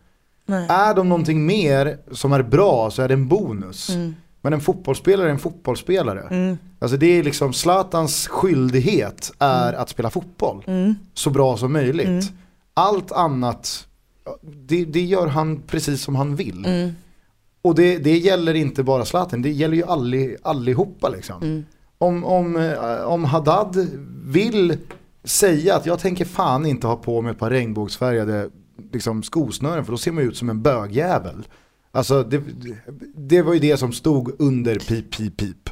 Nej. 0.47 0.67
Är 0.69 0.95
de 0.95 1.09
någonting 1.09 1.47
mer 1.47 1.99
som 2.13 2.33
är 2.33 2.43
bra 2.43 2.91
så 2.91 3.03
är 3.03 3.09
det 3.09 3.15
en 3.15 3.29
bonus. 3.29 3.89
Mm. 3.91 4.15
Men 4.43 4.53
en 4.53 4.61
fotbollsspelare 4.61 5.27
är 5.27 5.31
en 5.31 5.39
fotbollsspelare. 5.39 6.21
Mm. 6.31 6.59
Alltså 6.79 6.97
det 6.97 7.07
är 7.19 7.23
liksom 7.23 7.53
Zlatans 7.53 8.29
skyldighet 8.29 9.33
är 9.39 9.73
att 9.73 9.89
spela 9.89 10.11
fotboll 10.11 10.65
Mm. 10.67 10.95
så 11.15 11.31
bra 11.31 11.57
som 11.57 11.73
möjligt. 11.73 12.07
Mm. 12.07 12.25
Allt 12.75 13.13
annat, 13.13 13.87
det, 14.43 14.85
det 14.85 15.01
gör 15.01 15.27
han 15.27 15.63
precis 15.67 16.03
som 16.03 16.15
han 16.17 16.37
vill. 16.37 16.67
Och 17.63 17.75
det, 17.75 17.99
det 17.99 18.19
gäller 18.19 18.55
inte 18.55 18.83
bara 18.83 19.05
Zlatan, 19.05 19.43
det 19.43 19.51
gäller 19.51 19.77
ju 19.77 19.85
alli, 19.85 20.37
allihopa 20.43 21.09
liksom. 21.09 21.43
Mm. 21.43 21.65
Om, 21.99 22.25
om, 22.25 22.57
eh, 22.57 23.03
om 23.05 23.25
Haddad 23.25 23.89
vill 24.25 24.77
säga 25.25 25.77
att 25.77 25.87
jag 25.87 25.99
tänker 25.99 26.25
fan 26.25 26.67
inte 26.67 26.87
ha 26.87 26.97
på 26.97 27.23
mig 27.23 27.33
ett 27.33 27.39
par 27.39 27.51
regnbågsfärgade 27.51 28.51
liksom, 28.93 29.23
skosnören 29.23 29.85
för 29.85 29.93
då 29.93 29.99
ser 29.99 30.13
man 30.13 30.25
ut 30.25 30.37
som 30.37 30.51
en 30.51 30.63
bögjävel. 30.63 31.47
Alltså 31.93 32.23
det, 32.23 32.43
det 33.15 33.43
var 33.43 33.55
ju 33.55 33.59
det 33.59 33.77
som 33.77 33.93
stod 33.93 34.41
under 34.41 34.79
pip 34.79 35.17
pip 35.17 35.37
pip. 35.37 35.71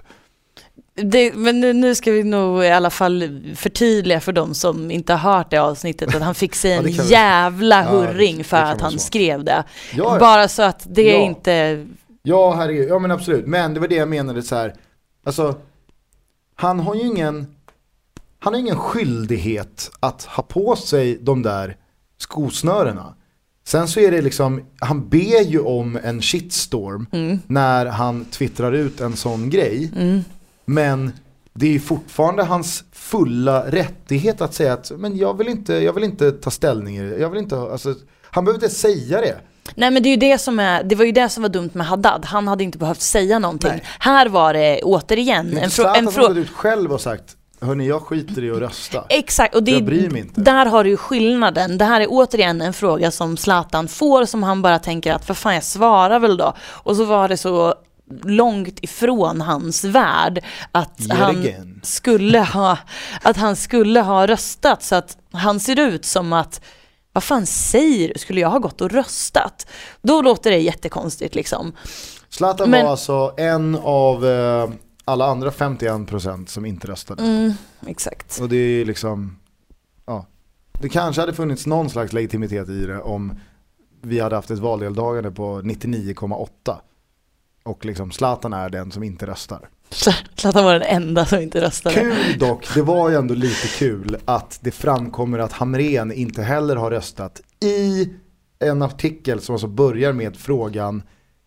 Det, 1.03 1.35
men 1.35 1.61
nu, 1.61 1.73
nu 1.73 1.95
ska 1.95 2.13
vi 2.13 2.25
nog 2.25 2.65
i 2.65 2.71
alla 2.71 2.91
fall 2.91 3.41
förtydliga 3.57 4.21
för 4.21 4.33
de 4.33 4.55
som 4.55 4.91
inte 4.91 5.13
har 5.15 5.33
hört 5.33 5.51
det 5.51 5.59
avsnittet 5.59 6.15
att 6.15 6.23
han 6.23 6.35
fick 6.35 6.55
sig 6.55 6.71
Ja, 6.75 6.79
en 6.79 6.85
vi- 6.85 7.11
jävla 7.11 7.77
Ja, 7.85 7.91
hurring 7.91 8.39
det 8.39 8.45
för 8.45 8.57
att 8.57 8.81
han 8.81 8.93
så. 8.93 8.99
skrev 8.99 9.45
det. 9.45 9.65
Ja, 9.95 10.05
ja. 10.15 10.19
Bara 10.19 10.49
så 10.49 10.63
att 10.63 10.87
det 10.91 11.03
Ja. 11.03 11.17
inte... 11.17 11.87
Ja, 12.23 12.55
herregud. 12.55 12.89
Ja 12.89 12.99
men 12.99 13.11
absolut. 13.11 13.47
Men 13.47 13.75
det 13.75 13.81
var 13.81 13.89
det 13.89 13.95
jag 13.95 14.09
menade 14.09 14.43
så 14.43 14.55
här. 14.55 14.75
Alltså, 15.27 15.55
han 16.55 16.81
har 16.81 16.95
ju 16.95 17.01
ingen, 17.07 17.47
han 18.39 18.53
har 18.53 18.61
ingen 18.61 18.77
skyldighet 18.77 19.91
att 20.01 20.25
ha 20.25 20.43
på 20.43 20.77
sig 20.77 21.19
de 21.23 21.43
där 21.43 21.77
skosnörena. 22.19 23.15
Sen 23.67 23.89
så 23.89 24.01
är 24.01 24.11
det 24.11 24.23
liksom, 24.23 24.63
han 24.81 25.09
ber 25.09 25.43
ju 25.43 25.61
om 25.61 25.99
en 26.05 26.23
shitstorm 26.23 27.07
Mm. 27.13 27.39
när 27.47 27.87
han 27.87 28.25
twittrar 28.25 28.73
ut 28.73 29.01
en 29.01 29.17
sån 29.17 29.51
grej. 29.51 29.91
Mm. 29.97 30.25
Men 30.69 31.13
det 31.55 31.75
är 31.75 31.79
fortfarande 31.79 32.43
hans 32.43 32.85
fulla 32.93 33.71
rättighet 33.71 34.41
att 34.41 34.55
säga 34.55 34.73
att 34.73 34.91
men 34.97 35.17
jag 35.17 35.39
vill 35.39 35.49
inte, 35.49 35.75
jag 35.75 35.93
vill 35.93 36.05
inte 36.05 36.33
ta 36.33 36.51
ställning 36.51 36.97
i 36.97 37.11
det. 37.11 37.17
Jag 37.19 37.31
vill 37.31 37.39
inte, 37.39 37.57
alltså, 37.59 37.95
han 38.23 38.45
behöver 38.45 38.65
inte 38.65 38.75
säga 38.77 39.21
det. 39.21 39.37
Nej 39.75 39.91
men 39.91 40.03
det 40.03 40.09
är 40.09 40.17
det 40.17 40.39
som 40.39 40.59
är, 40.61 40.83
det 40.83 40.95
var 40.95 41.05
ju 41.05 41.13
det 41.13 41.29
som 41.29 41.43
var 41.43 41.51
dumt 41.51 41.71
med 41.73 41.87
Haddad. 41.87 42.25
Han 42.25 42.49
hade 42.49 42.65
inte 42.65 42.79
behövt 42.79 43.01
säga 43.01 43.39
någonting. 43.39 43.71
Nej. 43.71 43.83
Här 43.99 44.29
var 44.29 44.53
det 44.55 44.81
återigen 44.83 45.51
Det 45.51 45.53
är 45.53 45.59
en, 45.59 45.65
inte 45.65 45.69
frå- 45.69 45.83
Zlatan 45.83 45.97
en 46.07 46.13
som 46.13 46.23
har 46.23 46.29
fråga. 46.29 46.29
gått 46.29 46.37
ut 46.51 46.51
själv 46.57 46.93
och 46.93 47.01
sagt 47.01 47.35
Hörni 47.61 47.89
jag 47.89 48.03
skiter 48.03 48.45
i 48.45 48.51
att 48.51 48.59
rösta. 48.59 49.05
Exakt, 49.09 49.55
och 49.55 49.63
det, 49.63 49.71
Jag 49.71 49.85
bryr 49.85 50.11
mig 50.11 50.21
inte. 50.21 50.41
där 50.41 50.67
har 50.67 50.85
du 50.85 50.91
ju 50.91 50.97
skillnaden. 50.97 51.79
Det 51.79 51.85
här 51.85 52.01
är 52.01 52.07
återigen 52.11 52.61
en 52.63 52.73
fråga 52.73 53.11
som 53.11 53.37
Zlatan 53.37 53.89
får 53.89 54.25
som 54.25 54.43
han 54.43 54.63
bara 54.63 54.79
tänker 54.79 55.13
att 55.13 55.29
vad 55.29 55.37
fan 55.37 55.55
jag 55.55 55.65
svarar 55.65 56.19
väl 56.19 56.37
då. 56.37 56.53
Och 56.69 56.97
så 56.97 57.05
var 57.05 57.29
det 57.29 57.37
så 57.37 57.75
långt 58.23 58.85
ifrån 58.85 59.41
hans 59.41 59.85
värld 59.85 60.45
att 60.73 61.01
Yet 61.01 61.13
han 61.13 61.37
again. 61.37 61.81
skulle 61.83 62.39
ha 62.41 62.79
att 63.23 63.37
han 63.37 63.57
skulle 63.57 64.01
ha 64.01 64.27
röstat 64.27 64.83
så 64.83 64.95
att 64.95 65.17
han 65.33 65.61
ser 65.61 65.79
ut 65.81 66.05
som 66.05 66.33
att 66.33 66.61
vad 67.13 67.25
fan 67.25 67.47
säger 67.47 68.09
du? 68.15 68.19
Skulle 68.19 68.41
jag 68.41 68.51
ha 68.51 68.59
gått 68.59 68.81
och 68.81 68.91
röstat? 68.91 69.67
Då 70.03 70.23
låter 70.23 70.51
det 70.51 70.59
jättekonstigt 70.59 71.35
liksom. 71.35 71.73
Zlatan 72.29 72.71
Men- 72.71 72.85
var 72.85 72.91
alltså 72.91 73.35
en 73.37 73.79
av 73.83 74.27
eh, 74.27 74.71
alla 75.05 75.27
andra 75.27 75.51
51% 75.51 76.47
som 76.47 76.67
inte 76.67 76.87
röstade. 76.89 77.23
Mm, 77.23 77.53
exakt. 77.87 78.41
Och 78.41 78.49
det 78.49 78.57
är 78.57 78.85
liksom, 78.85 79.39
ja. 80.07 80.27
Det 80.81 80.89
kanske 80.89 81.23
hade 81.23 81.35
funnits 81.35 81.67
någon 81.67 81.91
slags 81.91 82.13
legitimitet 82.13 82.69
i 82.69 82.87
det 82.87 83.01
om 83.01 83.39
vi 84.03 84.21
hade 84.21 84.37
haft 84.37 84.51
ett 84.51 84.59
valdeltagande 84.59 85.31
på 85.31 85.61
99,8. 85.61 86.77
Och 87.63 87.85
liksom 87.85 88.11
Zlatan 88.13 88.53
är 88.53 88.71
den 88.71 88.93
som 88.93 89.03
inte 89.03 89.27
röstar. 89.27 89.69
Zlatan 90.37 90.65
var 90.65 90.73
den 90.73 90.83
enda 90.83 91.27
som 91.27 91.41
inte 91.41 91.61
röstade. 91.61 91.95
Kul 91.95 92.39
dock, 92.39 92.75
det 92.75 92.83
var 92.83 93.11
ju 93.11 93.17
ändå 93.17 93.35
lite 93.35 93.69
kul 93.69 94.17
att 94.25 94.59
det 94.63 94.71
framkommer 94.71 95.39
att 95.39 95.53
Hamren 95.53 96.13
inte 96.13 96.43
heller 96.43 96.77
har 96.77 96.91
röstat 96.91 97.41
i 97.61 98.09
en 98.59 98.83
artikel 98.83 99.41
som 99.41 99.55
alltså 99.55 99.67
börjar 99.69 100.13
med 100.13 100.37
frågan 100.37 101.03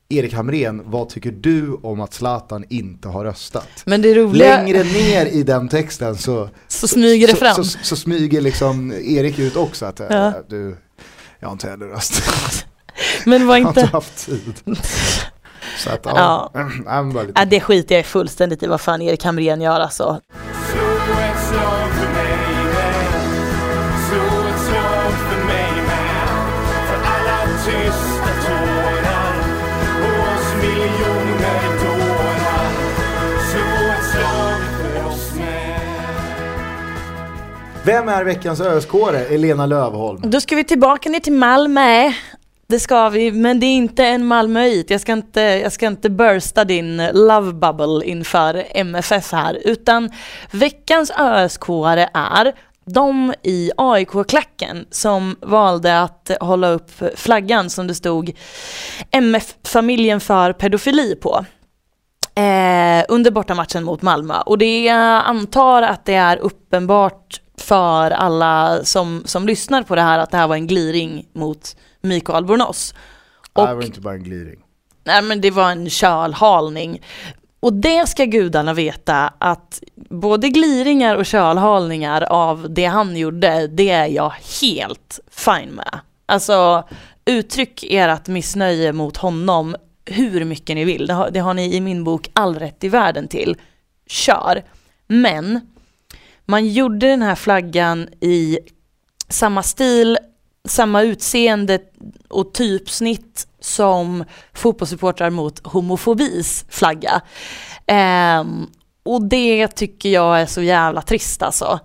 Erik 0.09 0.33
Hamren, 0.33 0.81
vad 0.85 1.09
tycker 1.09 1.31
du 1.31 1.73
om 1.83 2.01
att 2.01 2.13
Zlatan 2.13 2.65
inte 2.69 3.07
har 3.07 3.23
röstat? 3.25 3.67
Men 3.85 4.01
det 4.01 4.13
roliga, 4.15 4.57
Längre 4.57 4.83
ner 4.83 5.25
i 5.25 5.43
den 5.43 5.69
texten 5.69 6.15
så, 6.17 6.49
så 6.67 6.87
smyger 6.87 7.27
det 7.27 7.33
så, 7.33 7.39
fram. 7.39 7.55
så, 7.55 7.63
så, 7.63 7.95
smyger 7.95 8.41
liksom 8.41 8.91
Erik 8.91 9.39
ut 9.39 9.55
också 9.55 9.85
att 9.85 9.99
Ja. 9.99 10.27
äh, 10.27 10.33
du, 10.49 10.77
jag 11.39 11.47
har 11.47 11.53
inte 11.53 11.69
heller 11.69 11.85
röstat. 11.85 12.65
Men 13.25 13.47
var 13.47 13.57
Jag 13.57 13.63
har 13.63 13.69
inte 13.69 13.81
inte... 13.81 13.91
haft 13.93 14.25
tid. 14.25 14.53
Så 15.77 15.89
att 15.89 15.99
ja, 16.03 16.51
Ja. 16.53 16.69
Ja, 17.35 17.45
det 17.45 17.59
skiter 17.59 17.95
jag 17.95 18.05
fullständigt 18.05 18.63
i 18.63 18.67
vad 18.67 18.81
fan 18.81 19.01
Erik 19.01 19.23
Hamrén 19.23 19.61
gör 19.61 19.79
alltså. 19.79 20.19
Vem 37.83 38.09
är 38.09 38.23
veckans 38.23 38.61
öskåre? 38.61 39.19
Elena 39.19 39.65
Lövholm. 39.65 40.21
Då 40.23 40.41
ska 40.41 40.55
vi 40.55 40.63
tillbaka 40.63 41.09
ner 41.09 41.19
till 41.19 41.33
Malmö. 41.33 42.11
Det 42.71 42.79
ska 42.79 43.09
vi, 43.09 43.31
men 43.31 43.59
det 43.59 43.65
är 43.65 43.75
inte 43.75 44.05
en 44.05 44.25
Malmöit. 44.25 44.89
Jag 44.89 45.01
ska 45.01 45.13
inte, 45.13 45.41
jag 45.41 45.71
ska 45.71 45.87
inte 45.87 46.09
bursta 46.09 46.65
din 46.65 46.97
love 47.13 47.53
bubble 47.53 48.05
inför 48.05 48.63
MFF 48.69 49.31
här, 49.31 49.59
utan 49.65 50.09
veckans 50.51 51.11
ösk 51.11 51.69
är 52.13 52.53
de 52.85 53.33
i 53.43 53.71
AIK-klacken 53.77 54.85
som 54.91 55.35
valde 55.41 56.01
att 56.01 56.31
hålla 56.41 56.69
upp 56.69 56.91
flaggan 57.15 57.69
som 57.69 57.87
det 57.87 57.95
stod 57.95 58.31
MF-familjen 59.11 60.19
för 60.19 60.53
pedofili 60.53 61.15
på. 61.15 61.45
Eh, 62.35 63.05
under 63.07 63.31
bortamatchen 63.31 63.83
mot 63.83 64.01
Malmö. 64.01 64.41
Och 64.45 64.57
det 64.57 64.83
jag 64.83 65.23
antar 65.25 65.81
att 65.81 66.05
det 66.05 66.15
är 66.15 66.37
uppenbart 66.37 67.41
för 67.61 68.11
alla 68.11 68.83
som, 68.83 69.23
som 69.25 69.47
lyssnar 69.47 69.83
på 69.83 69.95
det 69.95 70.01
här 70.01 70.19
att 70.19 70.31
det 70.31 70.37
här 70.37 70.47
var 70.47 70.55
en 70.55 70.67
gliring 70.67 71.25
mot 71.33 71.75
Mikael 72.01 72.45
Bornos. 72.45 72.93
Och, 73.53 73.67
det 73.67 73.73
var 73.73 73.83
inte 73.83 74.01
bara 74.01 74.13
en 74.13 74.23
gliring. 74.23 74.59
Nej 75.03 75.21
men 75.21 75.41
det 75.41 75.51
var 75.51 75.71
en 75.71 75.89
kölhalning. 75.89 77.01
Och 77.59 77.73
det 77.73 78.09
ska 78.09 78.25
gudarna 78.25 78.73
veta 78.73 79.33
att 79.37 79.83
både 80.09 80.49
gliringar 80.49 81.15
och 81.15 81.25
kölhalningar 81.25 82.21
av 82.21 82.73
det 82.73 82.85
han 82.85 83.17
gjorde, 83.17 83.67
det 83.67 83.89
är 83.89 84.07
jag 84.07 84.33
helt 84.61 85.19
fine 85.31 85.71
med. 85.71 85.99
Alltså 86.25 86.87
uttryck 87.25 87.83
ert 87.89 88.27
missnöje 88.27 88.93
mot 88.93 89.17
honom 89.17 89.75
hur 90.05 90.45
mycket 90.45 90.75
ni 90.75 90.85
vill. 90.85 91.07
Det 91.07 91.13
har, 91.13 91.31
det 91.31 91.39
har 91.39 91.53
ni 91.53 91.75
i 91.75 91.81
min 91.81 92.03
bok 92.03 92.29
all 92.33 92.59
rätt 92.59 92.83
i 92.83 92.89
världen 92.89 93.27
till. 93.27 93.55
Kör. 94.07 94.63
Men 95.07 95.70
man 96.51 96.67
gjorde 96.67 97.07
den 97.07 97.21
här 97.21 97.35
flaggan 97.35 98.09
i 98.21 98.59
samma 99.29 99.63
stil, 99.63 100.17
samma 100.67 101.01
utseende 101.01 101.79
och 102.29 102.53
typsnitt 102.53 103.47
som 103.59 104.23
fotbollssupportrar 104.53 105.29
mot 105.29 105.67
homofobis 105.67 106.65
flagga. 106.69 107.21
Eh, 107.87 108.43
och 109.03 109.23
det 109.29 109.67
tycker 109.67 110.09
jag 110.09 110.41
är 110.41 110.45
så 110.45 110.61
jävla 110.61 111.01
trist 111.01 111.41
alltså. 111.41 111.79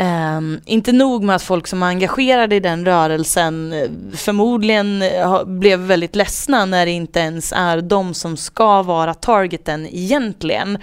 Um, 0.00 0.60
inte 0.64 0.92
nog 0.92 1.24
med 1.24 1.36
att 1.36 1.42
folk 1.42 1.66
som 1.66 1.82
är 1.82 1.86
engagerade 1.86 2.56
i 2.56 2.60
den 2.60 2.84
rörelsen 2.84 3.72
eh, 3.72 3.90
förmodligen 4.16 5.02
eh, 5.02 5.44
blev 5.44 5.78
väldigt 5.78 6.16
ledsna 6.16 6.64
när 6.64 6.86
det 6.86 6.92
inte 6.92 7.20
ens 7.20 7.52
är 7.52 7.80
de 7.80 8.14
som 8.14 8.36
ska 8.36 8.82
vara 8.82 9.14
targeten 9.14 9.86
egentligen. 9.86 10.76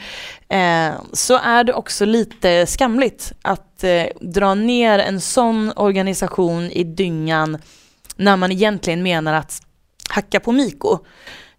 Uh, 0.54 0.96
så 1.14 1.38
är 1.38 1.64
det 1.64 1.74
också 1.74 2.06
lite 2.06 2.66
skamligt 2.66 3.34
att 3.42 3.84
uh, 3.84 4.30
dra 4.30 4.54
ner 4.54 5.00
en 5.00 5.22
sån 5.22 5.72
organisation 5.76 6.64
i 6.64 6.84
dyngan 6.84 7.58
när 8.16 8.38
man 8.38 8.52
egentligen 8.52 9.04
menar 9.04 9.34
att 9.34 9.62
hacka 10.10 10.40
på 10.40 10.52
Miko. 10.52 11.00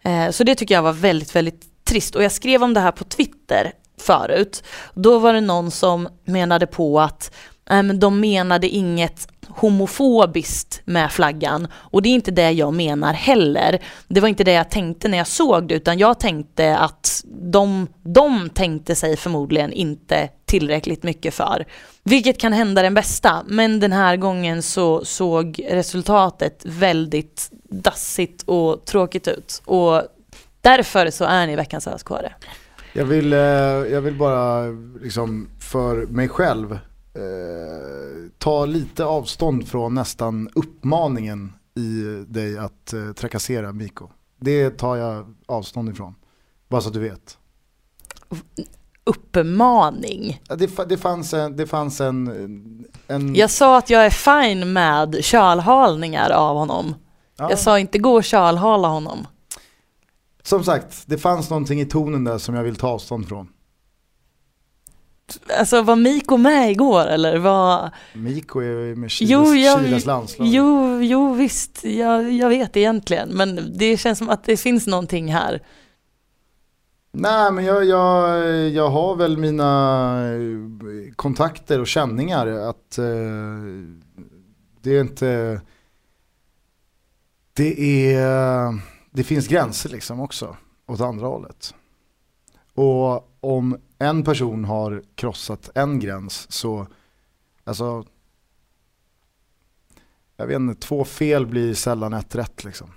Ehm, 0.03 0.33
så 0.33 0.45
det 0.45 0.55
tycker 0.55 0.75
jag 0.75 0.83
var 0.83 0.93
väldigt, 0.93 1.37
väldigt 1.37 1.85
trist 1.85 2.17
och 2.17 2.23
jag 2.23 2.33
skrev 2.33 2.63
om 2.63 2.75
det 2.75 2.81
här 2.81 2.93
på 2.93 3.05
Twitter 3.05 3.73
förut. 3.99 4.63
Då 4.95 5.19
var 5.19 5.33
det 5.33 5.41
någon 5.41 5.71
som 5.71 6.09
menade 6.25 6.67
på 6.67 7.01
att 7.01 7.35
äh, 7.71 7.83
de 7.83 8.21
menade 8.21 8.69
inget 8.69 9.29
homofobiskt 9.49 10.83
med 10.85 11.13
flaggan 11.13 11.69
och 11.75 12.03
det 12.03 12.09
är 12.09 12.15
inte 12.15 12.31
det 12.31 12.51
jag 12.51 12.75
menar 12.75 13.13
heller. 13.13 13.79
Det 14.09 14.21
var 14.21 14.29
inte 14.29 14.45
det 14.45 14.53
jag 14.53 14.71
tänkte 14.71 15.09
när 15.09 15.19
jag 15.19 15.27
såg 15.27 15.69
det 15.69 15.75
utan 15.75 15.99
jag 15.99 16.21
tänkte 16.21 16.77
att 16.77 17.25
de, 17.53 17.87
de 18.03 18.51
tänkte 18.51 18.95
sig 18.95 19.17
förmodligen 19.17 19.73
inte 19.73 20.29
tillräckligt 20.45 21.03
mycket 21.03 21.35
för. 21.35 21.67
Vilket 22.05 22.39
kan 22.39 22.53
hända 22.53 22.83
den 22.83 22.95
bästa 22.95 23.45
men 23.47 23.81
den 23.81 23.93
här 23.93 24.17
gången 24.17 24.63
så 24.63 25.05
såg 25.05 25.61
resultatet 25.71 26.63
väldigt 26.65 27.51
dassigt 27.71 28.43
och 28.43 28.85
tråkigt 28.85 29.29
ut 29.29 29.63
och 29.65 30.03
därför 30.61 31.11
så 31.11 31.25
är 31.25 31.47
ni 31.47 31.57
veckans 31.57 31.87
öskåre. 31.87 32.33
Jag 32.97 33.05
vill, 33.05 33.33
eh, 33.33 33.39
jag 33.39 34.01
vill 34.01 34.19
bara 34.19 34.67
liksom 35.01 35.49
för 35.59 36.07
mig 36.07 36.29
själv 36.29 36.73
eh, 36.73 36.81
ta 38.39 38.67
lite 38.67 39.05
avstånd 39.05 39.69
från 39.69 39.95
nästan 39.95 40.49
uppmaningen 40.55 41.53
i 41.75 42.25
dig 42.29 42.59
att 42.59 42.93
eh, 42.93 43.13
trakassera 43.13 43.73
Miko. 43.73 44.09
Det 44.41 44.71
tar 44.71 44.97
jag 44.97 45.35
avstånd 45.47 45.89
ifrån. 45.89 46.15
Bara 46.69 46.81
så 46.81 46.89
att 46.89 46.95
du 46.95 47.01
vet. 47.01 47.39
Uppmaning? 49.05 50.43
Det, 50.49 50.89
det, 50.89 50.97
fanns 50.97 51.35
en, 51.35 51.57
det 51.57 51.67
fanns 51.67 52.01
en, 52.01 52.85
en... 53.07 53.35
Jag 53.35 53.51
sa 53.51 53.79
att 53.79 53.91
jag 53.91 54.07
är 54.07 54.11
fine 54.11 54.73
med 54.73 55.25
kölhalningar 55.25 56.31
av 56.31 56.57
honom. 56.57 56.95
Ja. 57.39 57.51
Jag 57.51 57.59
sa 57.59 57.79
inte 57.79 57.99
gå 57.99 58.15
och 58.15 58.25
kölhala 58.25 58.89
honom. 58.89 59.27
Som 60.47 60.65
sagt, 60.65 61.03
det 61.07 61.19
fanns 61.19 61.51
någonting 61.51 61.81
i 61.81 61.87
tonen 61.87 62.25
där 62.25 62.39
som 62.39 62.55
jag 62.55 62.63
vill 62.63 62.77
ta 62.77 62.89
avstånd 62.89 63.29
från. 63.29 63.49
Alltså 65.59 65.83
var 65.83 65.97
Miko 65.97 66.37
med 66.37 66.71
igår 66.71 67.07
eller 67.07 67.39
var... 67.39 67.91
Miko 68.15 68.61
är 68.61 68.95
med 68.95 69.11
Chiles, 69.11 69.31
jo, 69.31 69.55
jag, 69.55 69.81
Chiles 69.81 70.07
landslag. 70.07 70.49
Jo, 70.49 71.01
jo 71.03 71.35
visst, 71.35 71.85
jag, 71.85 72.33
jag 72.33 72.49
vet 72.49 72.77
egentligen. 72.77 73.29
Men 73.29 73.79
det 73.79 73.97
känns 73.97 74.19
som 74.19 74.29
att 74.29 74.45
det 74.45 74.57
finns 74.57 74.87
någonting 74.87 75.33
här. 75.33 75.63
Nej 77.13 77.53
men 77.53 77.65
jag, 77.65 77.85
jag, 77.85 78.49
jag 78.69 78.91
har 78.91 79.17
väl 79.17 79.39
mina 79.39 80.23
kontakter 81.17 81.81
och 81.81 81.87
känningar 81.87 82.47
att 82.47 82.99
eh, 82.99 83.05
det 84.83 84.97
är 84.97 85.01
inte... 85.01 85.61
Det 87.53 88.13
är 88.13 88.96
det 89.17 89.25
finns 89.25 89.49
gränser 89.49 89.91
liksom 89.91 90.21
också 90.21 90.57
åt 90.87 91.01
andra 91.01 91.27
hållet. 91.27 91.75
Och 92.75 93.31
om 93.41 93.79
en 93.99 94.25
person 94.25 94.65
har 94.65 95.03
krossat 95.15 95.71
en 95.75 96.01
gräns 96.01 96.53
så, 96.53 96.87
alltså, 97.65 98.05
jag 100.37 100.47
vet 100.47 100.57
inte, 100.57 100.87
två 100.87 101.05
fel 101.05 101.47
blir 101.47 101.75
sällan 101.75 102.13
ett 102.13 102.35
rätt 102.35 102.65
liksom. 102.65 102.93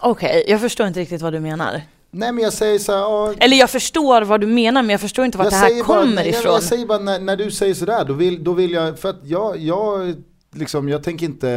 Okej, 0.00 0.28
okay, 0.28 0.52
jag 0.52 0.60
förstår 0.60 0.86
inte 0.86 1.00
riktigt 1.00 1.22
vad 1.22 1.32
du 1.32 1.40
menar. 1.40 1.82
Nej 2.10 2.32
men 2.32 2.44
jag 2.44 2.52
säger 2.52 2.78
så 2.78 2.92
här, 2.92 3.06
åh, 3.08 3.34
Eller 3.38 3.56
jag 3.56 3.70
förstår 3.70 4.22
vad 4.22 4.40
du 4.40 4.46
menar 4.46 4.82
men 4.82 4.90
jag 4.90 5.00
förstår 5.00 5.24
inte 5.24 5.38
vart 5.38 5.50
det 5.50 5.56
här 5.56 5.82
kommer 5.82 6.16
bara, 6.16 6.24
ifrån. 6.24 6.42
Jag, 6.44 6.54
jag 6.54 6.62
säger 6.62 6.86
bara 6.86 6.98
när, 6.98 7.20
när, 7.20 7.36
du 7.36 7.50
säger 7.50 7.74
sådär 7.74 8.04
då 8.04 8.12
vill, 8.12 8.44
då 8.44 8.52
vill 8.52 8.70
jag, 8.70 8.98
för 8.98 9.10
att 9.10 9.20
jag, 9.24 9.58
jag 9.58 10.14
liksom, 10.52 10.88
jag 10.88 11.02
tänker 11.02 11.26
inte 11.26 11.48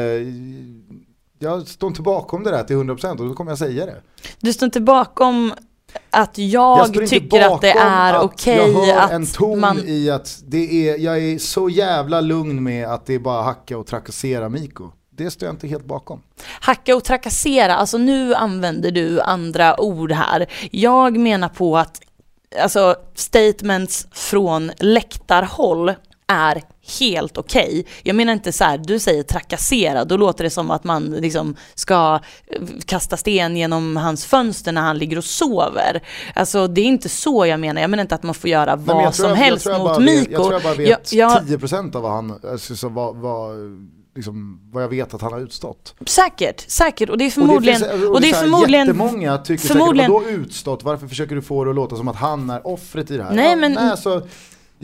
jag 1.43 1.67
står 1.67 1.87
inte 1.87 2.01
bakom 2.01 2.43
det 2.43 2.51
där 2.51 2.63
till 2.63 2.75
100% 2.75 3.19
och 3.19 3.27
då 3.27 3.33
kommer 3.33 3.51
jag 3.51 3.57
säga 3.57 3.85
det. 3.85 4.01
Du 4.39 4.53
står 4.53 4.65
inte 4.65 4.81
bakom 4.81 5.53
att 6.09 6.37
jag, 6.37 6.79
jag 6.79 7.09
tycker 7.09 7.53
att 7.53 7.61
det 7.61 7.71
är 7.71 8.19
okej 8.19 8.71
okay 8.71 8.87
Jag 8.87 8.95
hör 8.95 9.15
en 9.15 9.25
ton 9.25 9.59
man... 9.59 9.79
i 9.85 10.09
att 10.09 10.43
det 10.45 10.89
är, 10.89 10.97
jag 10.97 11.17
är 11.17 11.37
så 11.37 11.69
jävla 11.69 12.21
lugn 12.21 12.63
med 12.63 12.87
att 12.87 13.05
det 13.05 13.13
är 13.13 13.19
bara 13.19 13.41
hacka 13.41 13.77
och 13.77 13.87
trakassera 13.87 14.49
Miko. 14.49 14.91
Det 15.09 15.31
står 15.31 15.45
jag 15.47 15.53
inte 15.53 15.67
helt 15.67 15.85
bakom. 15.85 16.21
Hacka 16.59 16.95
och 16.95 17.03
trakassera, 17.03 17.75
alltså 17.75 17.97
nu 17.97 18.33
använder 18.33 18.91
du 18.91 19.21
andra 19.21 19.81
ord 19.81 20.11
här. 20.11 20.45
Jag 20.71 21.17
menar 21.17 21.49
på 21.49 21.77
att 21.77 22.01
alltså, 22.61 22.95
statements 23.15 24.07
från 24.11 24.71
läktarhåll 24.77 25.93
är 26.27 26.61
helt 26.99 27.37
okej. 27.37 27.69
Okay. 27.69 27.83
Jag 28.03 28.15
menar 28.15 28.33
inte 28.33 28.51
så 28.51 28.63
här, 28.63 28.77
du 28.77 28.99
säger 28.99 29.23
trakassera, 29.23 30.05
då 30.05 30.17
låter 30.17 30.43
det 30.43 30.49
som 30.49 30.71
att 30.71 30.83
man 30.83 31.05
liksom 31.05 31.55
ska 31.75 32.19
eh, 32.47 32.61
kasta 32.85 33.17
sten 33.17 33.57
genom 33.57 33.97
hans 33.97 34.25
fönster 34.25 34.71
när 34.71 34.81
han 34.81 34.97
ligger 34.97 35.17
och 35.17 35.23
sover. 35.23 36.03
Alltså 36.35 36.67
det 36.67 36.81
är 36.81 36.85
inte 36.85 37.09
så 37.09 37.45
jag 37.45 37.59
menar, 37.59 37.81
jag 37.81 37.89
menar 37.89 38.01
inte 38.01 38.15
att 38.15 38.23
man 38.23 38.35
får 38.35 38.49
göra 38.49 38.75
Nej, 38.75 38.85
vad 38.85 39.15
som 39.15 39.29
jag, 39.29 39.35
helst 39.35 39.65
jag 39.65 39.79
mot 39.79 39.99
Miko. 39.99 40.31
jag 40.31 40.41
tror 40.41 40.53
jag 40.53 40.63
bara 40.63 40.73
vet 40.73 41.13
jag, 41.13 41.31
10% 41.31 41.95
av 41.95 42.01
vad 42.01 42.11
han, 42.11 42.39
alltså, 42.43 42.89
vad, 42.89 43.15
vad 43.15 43.55
liksom, 44.15 44.59
vad 44.71 44.83
jag 44.83 44.89
vet 44.89 45.13
att 45.13 45.21
han 45.21 45.33
har 45.33 45.39
utstått. 45.39 45.95
Säkert, 46.05 46.59
säkert. 46.67 47.09
Och 47.09 47.17
det 47.17 47.25
är 47.25 47.29
förmodligen... 47.29 47.81
Och 47.81 47.87
det, 47.87 47.97
finns, 47.97 48.09
och 48.09 48.21
det 48.21 48.29
är 48.29 48.33
förmodligen... 48.33 48.87
Jättemånga 48.87 49.37
tycker 49.37 49.67
förmodligen, 49.67 50.11
säkert, 50.11 50.25
vadå 50.25 50.41
utstått? 50.41 50.83
Varför 50.83 51.07
försöker 51.07 51.35
du 51.35 51.41
få 51.41 51.63
det 51.63 51.69
att 51.69 51.75
låta 51.75 51.95
som 51.95 52.07
att 52.07 52.15
han 52.15 52.49
är 52.49 52.67
offret 52.67 53.11
i 53.11 53.17
det 53.17 53.23
här? 53.23 53.33
Nej, 53.33 53.55
men... 53.55 53.71
nej, 53.71 53.89
alltså, 53.89 54.27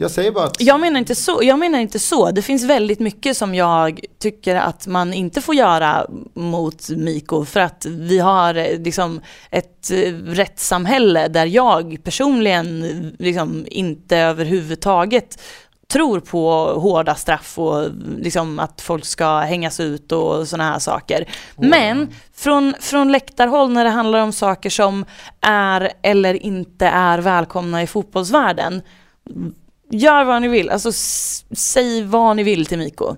jag 0.00 0.10
säger 0.10 0.32
bara 0.32 0.44
att... 0.44 0.60
Jag 0.60 0.80
menar, 0.80 0.98
inte 0.98 1.14
så, 1.14 1.40
jag 1.42 1.58
menar 1.58 1.78
inte 1.78 1.98
så. 1.98 2.30
Det 2.30 2.42
finns 2.42 2.64
väldigt 2.64 3.00
mycket 3.00 3.36
som 3.36 3.54
jag 3.54 4.00
tycker 4.18 4.56
att 4.56 4.86
man 4.86 5.12
inte 5.12 5.40
får 5.40 5.54
göra 5.54 6.06
mot 6.34 6.88
Miko 6.88 7.44
för 7.44 7.60
att 7.60 7.86
vi 7.86 8.18
har 8.18 8.78
liksom 8.78 9.20
ett 9.50 9.90
rättssamhälle 10.24 11.28
där 11.28 11.46
jag 11.46 11.98
personligen 12.04 12.80
liksom 13.18 13.66
inte 13.70 14.16
överhuvudtaget 14.16 15.42
tror 15.90 16.20
på 16.20 16.50
hårda 16.80 17.14
straff 17.14 17.58
och 17.58 17.88
liksom 18.18 18.58
att 18.58 18.80
folk 18.80 19.04
ska 19.04 19.38
hängas 19.38 19.80
ut 19.80 20.12
och 20.12 20.48
sådana 20.48 20.72
här 20.72 20.78
saker. 20.78 21.28
Mm. 21.58 21.70
Men 21.70 22.08
från, 22.34 22.74
från 22.80 23.12
läktarhåll 23.12 23.70
när 23.70 23.84
det 23.84 23.90
handlar 23.90 24.18
om 24.18 24.32
saker 24.32 24.70
som 24.70 25.04
är 25.40 25.92
eller 26.02 26.34
inte 26.34 26.86
är 26.86 27.18
välkomna 27.18 27.82
i 27.82 27.86
fotbollsvärlden 27.86 28.82
Gör 29.90 30.24
vad 30.24 30.42
ni 30.42 30.48
vill, 30.48 30.70
alltså 30.70 30.92
säg 31.52 32.02
vad 32.04 32.36
ni 32.36 32.42
vill 32.42 32.66
till 32.66 32.78
Miko. 32.78 33.16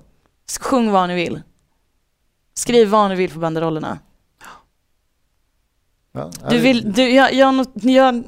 Sjung 0.60 0.90
vad 0.90 1.08
ni 1.08 1.14
vill. 1.14 1.42
Skriv 2.54 2.88
vad 2.88 3.10
ni 3.10 3.16
vill 3.16 3.30
på 3.30 3.38
banderollerna. 3.38 3.98
Ja, 6.14 6.30
Du 6.50 6.58
vill, 6.58 6.92
du, 6.92 7.10
jag, 7.10 7.34
jag, 7.34 7.66
jag 7.74 8.24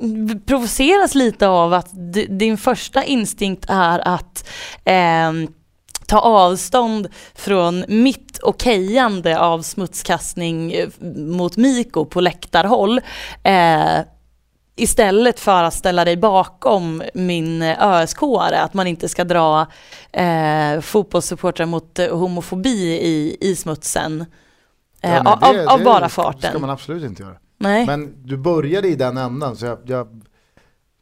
provoceras 0.47 1.15
lite 1.15 1.49
av 1.49 1.73
att 1.75 1.89
d- 2.13 2.27
din 2.31 2.59
första 2.59 3.05
instinkt 3.05 3.67
är 3.69 4.09
att 4.09 4.49
ehm, 4.85 5.49
ta 6.07 6.19
avstånd 6.19 7.09
från 7.35 7.85
mitt 7.89 8.39
okejande 8.43 9.39
av 9.41 9.63
smutskastning 9.63 10.73
eh, 10.73 10.89
mot 11.17 11.57
Miko 11.57 12.05
på 12.05 12.21
läktarhåll. 12.21 13.01
Eh, 13.43 13.99
istället 14.77 15.41
för 15.41 15.63
att 15.63 15.75
ställa 15.75 16.05
dig 16.05 16.17
bakom 16.17 17.03
min 17.15 17.63
ösk 17.63 18.19
att 18.53 18.75
man 18.75 18.87
inte 18.87 19.09
ska 19.09 19.25
dra 19.25 19.67
eh, 20.13 20.81
fotbollssupportrar 20.81 21.67
mot 21.67 21.99
eh, 21.99 22.17
homofobi 22.19 22.93
i, 22.93 23.37
i 23.41 23.57
smutsen. 23.57 24.21
Eh, 25.01 25.15
Ja, 25.25 25.39
av, 25.43 25.55
det- 25.55 25.67
av 25.67 25.79
det 25.79 25.85
bara 25.85 26.09
ska 26.09 26.23
farten. 26.23 26.61
man 26.61 26.71
absolut 26.71 27.05
inte 27.05 27.23
göra. 27.23 27.35
Nej. 27.59 27.87
Men 27.87 28.15
du 28.27 28.37
började 28.37 28.89
i 28.89 28.95
den 28.95 29.17
ändan 29.17 29.57
så 29.57 29.67
jag, 29.67 29.79
jag, 29.87 30.23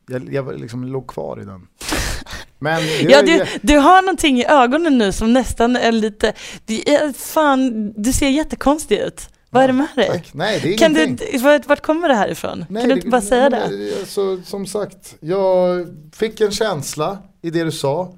jag, 0.08 0.32
jag 0.34 0.60
liksom 0.60 0.84
låg 0.84 1.06
kvar 1.06 1.40
i 1.40 1.44
den. 1.44 1.66
Men 2.58 2.82
det 2.82 3.02
Ja, 3.02 3.22
du, 3.22 3.46
du 3.62 3.76
har 3.78 4.02
någonting 4.02 4.38
i 4.38 4.46
ögonen 4.46 4.98
nu 4.98 5.12
som 5.12 5.32
nästan 5.32 5.76
är 5.76 5.92
lite, 5.92 6.32
det 6.64 7.16
fan, 7.16 7.92
du 8.02 8.12
ser 8.12 8.28
jättekonstig 8.28 8.98
ut. 8.98 9.28
Vad 9.52 9.62
är 9.62 9.66
det 9.66 9.72
med 9.72 9.88
dig? 9.96 10.06
Tack. 10.08 10.34
Nej, 10.34 10.60
det 10.62 10.74
är 10.74 10.78
Kan 10.78 10.96
ingenting. 10.96 11.28
du, 11.32 11.58
vart, 11.66 11.80
kommer 11.80 12.08
det 12.08 12.14
här 12.14 12.28
ifrån? 12.30 12.64
Nej, 12.68 12.82
kan 12.82 12.88
du 12.88 12.94
inte 12.94 13.08
bara 13.08 13.20
säga 13.20 13.50
det? 13.50 13.68
men, 13.70 13.90
Alltså, 14.00 14.42
som 14.44 14.66
sagt, 14.66 15.16
jag 15.20 15.86
fick 16.12 16.40
en 16.40 16.50
känsla 16.50 17.18
i 17.42 17.50
det 17.50 17.64
du 17.64 17.72
sa. 17.72 18.14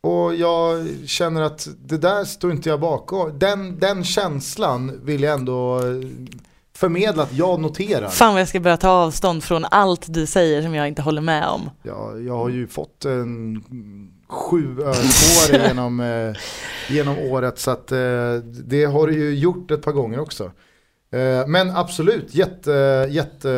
Och 0.00 0.34
jag 0.34 0.86
känner 1.06 1.42
att 1.42 1.68
det 1.84 1.98
där 1.98 2.24
står 2.24 2.52
inte 2.52 2.68
jag 2.68 2.80
bakom. 2.80 3.38
Den, 3.38 3.78
den 3.78 4.04
känslan 4.04 5.00
vill 5.04 5.22
jag 5.22 5.34
ändå 5.34 5.78
eh, 5.78 6.08
förmedla 6.76 7.22
att 7.22 7.32
jag 7.32 7.60
noterar. 7.60 8.08
Fan 8.08 8.32
vad 8.32 8.40
jag 8.40 8.48
ska 8.48 8.60
börja 8.60 8.76
ta 8.76 8.88
avstånd 8.90 9.44
från 9.44 9.64
allt 9.64 10.04
du 10.08 10.26
säger 10.26 10.62
som 10.62 10.74
jag 10.74 10.88
inte 10.88 11.02
håller 11.02 11.20
med 11.22 11.48
om. 11.48 11.70
Ja, 11.82 12.16
jag 12.18 12.36
har 12.36 12.48
ju 12.48 12.66
fått 12.66 13.04
en 13.04 13.62
sju 14.28 14.80
ölkåre 14.80 15.68
genom, 15.68 16.00
eh, 16.00 16.36
genom 16.88 17.18
året 17.18 17.58
så 17.58 17.70
att 17.70 17.92
eh, 17.92 18.34
det 18.44 18.84
har 18.84 19.06
du 19.06 19.12
ju 19.14 19.34
gjort 19.34 19.70
ett 19.70 19.82
par 19.82 19.92
gånger 19.92 20.20
också. 20.20 20.44
Eh, 21.10 21.46
men 21.46 21.70
absolut, 21.70 22.34
jätte, 22.34 23.06
jätte, 23.10 23.48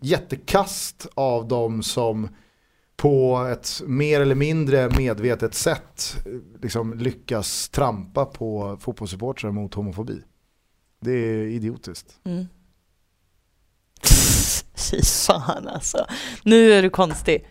jättekast 0.00 1.06
av 1.14 1.48
dem 1.48 1.82
som 1.82 2.28
på 2.96 3.46
ett 3.52 3.82
mer 3.86 4.20
eller 4.20 4.34
mindre 4.34 4.90
medvetet 4.98 5.54
sätt 5.54 6.16
liksom 6.62 6.94
lyckas 6.94 7.68
trampa 7.68 8.24
på 8.24 8.78
fotbollssupportrar 8.80 9.50
mot 9.50 9.74
homofobi. 9.74 10.22
Det 11.00 11.12
är 11.12 11.46
idiotiskt. 11.46 12.18
Mm. 12.24 12.46
Fy 14.90 15.02
fan 15.02 15.68
alltså. 15.68 16.06
Nu 16.42 16.72
är 16.72 16.82
du 16.82 16.90
konstig. 16.90 17.44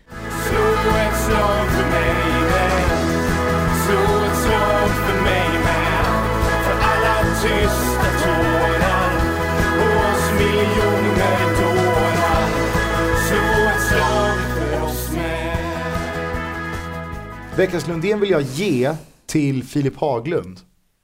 Veckans 17.56 17.86
Lundén 17.86 18.20
vill 18.20 18.30
jag 18.30 18.42
ge 18.42 18.94
till 19.26 19.64
Filip 19.64 19.96
Haglund. 19.96 20.60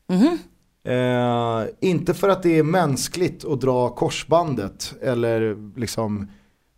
Mhm. 0.08 0.38
Eh, 0.84 1.64
inte 1.80 2.14
för 2.14 2.28
att 2.28 2.42
det 2.42 2.58
är 2.58 2.62
mänskligt 2.62 3.44
att 3.44 3.60
dra 3.60 3.88
korsbandet 3.88 4.94
eller 5.02 5.56
liksom 5.78 6.28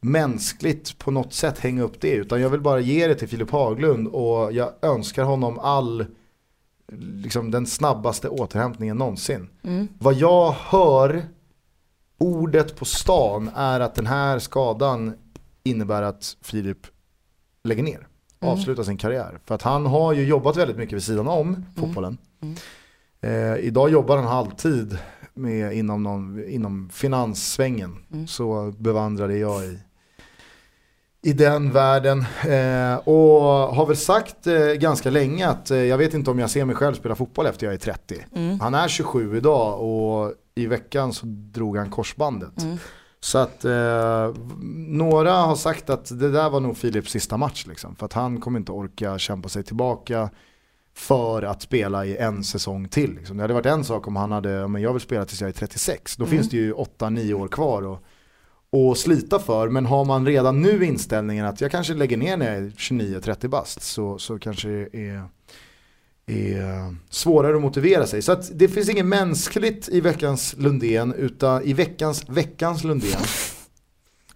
mänskligt 0.01 0.99
på 0.99 1.11
något 1.11 1.33
sätt 1.33 1.59
hänga 1.59 1.83
upp 1.83 2.01
det. 2.01 2.13
Utan 2.15 2.41
jag 2.41 2.51
vill 2.51 2.61
bara 2.61 2.81
ge 2.81 3.07
det 3.07 3.15
till 3.15 3.29
Filip 3.29 3.51
Haglund 3.51 4.09
och 4.09 4.53
jag 4.53 4.73
önskar 4.83 5.25
honom 5.25 5.59
all, 5.59 6.07
liksom 6.93 7.51
den 7.51 7.67
snabbaste 7.67 8.29
återhämtningen 8.29 8.97
någonsin. 8.97 9.49
Mm. 9.63 9.89
Vad 9.99 10.15
jag 10.15 10.53
hör, 10.53 11.23
ordet 12.19 12.77
på 12.77 12.85
stan 12.85 13.51
är 13.55 13.81
att 13.81 13.95
den 13.95 14.07
här 14.07 14.39
skadan 14.39 15.15
innebär 15.63 16.03
att 16.03 16.37
Filip 16.43 16.87
lägger 17.65 17.83
ner. 17.83 18.09
Avslutar 18.41 18.83
sin 18.83 18.97
karriär. 18.97 19.39
För 19.45 19.55
att 19.55 19.63
han 19.63 19.87
har 19.87 20.13
ju 20.13 20.27
jobbat 20.27 20.57
väldigt 20.57 20.77
mycket 20.77 20.95
vid 20.95 21.03
sidan 21.03 21.29
om 21.29 21.67
fotbollen. 21.77 22.19
Mm. 22.41 22.57
Eh, 23.25 23.57
idag 23.57 23.91
jobbar 23.91 24.17
han 24.17 24.27
halvtid 24.27 24.99
med, 25.35 25.73
inom, 25.73 26.03
någon, 26.03 26.45
inom 26.49 26.89
finanssvängen. 26.93 27.97
Mm. 28.13 28.27
Så 28.27 28.73
bevandrad 28.79 29.31
är 29.31 29.37
jag 29.37 29.65
i, 29.65 29.79
i 31.23 31.33
den 31.33 31.71
världen. 31.73 32.25
Eh, 32.43 32.97
och 33.09 33.43
har 33.75 33.87
väl 33.87 33.97
sagt 33.97 34.47
eh, 34.47 34.67
ganska 34.67 35.11
länge 35.11 35.49
att 35.49 35.71
eh, 35.71 35.79
jag 35.79 35.99
vet 35.99 36.15
inte 36.15 36.31
om 36.31 36.39
jag 36.39 36.51
ser 36.51 36.65
mig 36.65 36.77
själv 36.77 36.95
spela 36.95 37.15
fotboll 37.15 37.47
efter 37.47 37.67
jag 37.67 37.75
är 37.75 37.79
30. 37.79 38.27
Mm. 38.35 38.61
Han 38.61 38.75
är 38.75 38.89
27 38.89 39.37
idag 39.37 39.81
och 39.81 40.33
i 40.55 40.67
veckan 40.67 41.13
så 41.13 41.27
drog 41.27 41.77
han 41.77 41.91
korsbandet. 41.91 42.63
Mm. 42.63 42.79
Så 43.21 43.39
att 43.39 43.65
eh, 43.65 44.35
några 44.89 45.33
har 45.33 45.57
sagt 45.57 45.91
att 45.91 46.19
det 46.21 46.31
där 46.31 46.51
var 46.51 46.61
nog 46.61 46.77
Filips 46.77 47.11
sista 47.11 47.37
match 47.37 47.67
liksom. 47.67 47.97
För 47.97 48.07
att 48.07 48.13
han 48.13 48.41
kommer 48.41 48.59
inte 48.59 48.73
orka 48.73 49.19
kämpa 49.19 49.49
sig 49.49 49.63
tillbaka 49.63 50.31
för 50.95 51.43
att 51.43 51.63
spela 51.63 52.07
i 52.07 52.17
en 52.17 52.45
säsong 52.45 52.89
till. 52.89 53.15
Liksom. 53.15 53.37
Det 53.37 53.43
hade 53.43 53.55
varit 53.55 53.67
en 53.67 53.85
sak 53.85 54.07
om 54.09 54.17
han 54.17 54.33
hade, 54.33 54.69
men 54.69 54.83
jag 54.83 54.93
vill 54.93 55.03
spela 55.03 55.25
tills 55.25 55.41
jag 55.41 55.49
är 55.49 55.53
36. 55.53 56.17
Då 56.17 56.25
Mm. 56.25 56.37
finns 56.37 56.51
det 56.51 56.57
ju 56.57 56.73
8-9 56.73 57.33
år 57.35 57.49
kvar 57.49 57.83
och, 57.83 57.99
och 58.71 58.99
slita 58.99 59.39
för. 59.39 59.69
Men 59.69 59.87
har 59.87 60.05
man 60.05 60.27
redan 60.27 60.63
nu 60.63 60.85
inställningen 60.85 61.47
att 61.47 61.61
jag 61.61 61.71
kanske 61.71 61.95
lägger 61.95 62.17
ner 62.17 62.37
när 62.37 62.47
jag 62.47 62.57
är 62.57 62.71
29-30 62.71 63.49
bast 63.49 63.83
så, 63.83 64.19
så 64.19 64.39
kanske 64.39 64.69
det 64.69 64.89
är, 65.09 65.23
är 66.27 66.95
svårare 67.11 67.57
att 67.57 67.63
motivera 67.63 68.07
sig. 68.07 68.23
Så 68.23 68.35
det 68.53 68.69
finns 68.69 68.89
inget 68.89 69.07
mänskligt 69.07 69.89
i 69.89 70.01
veckans 70.01 70.55
Lundén, 70.59 71.13
utan 71.15 71.63
i 71.63 71.73
veckans, 71.73 72.29
veckans 72.29 72.85
Lundén. 72.85 73.21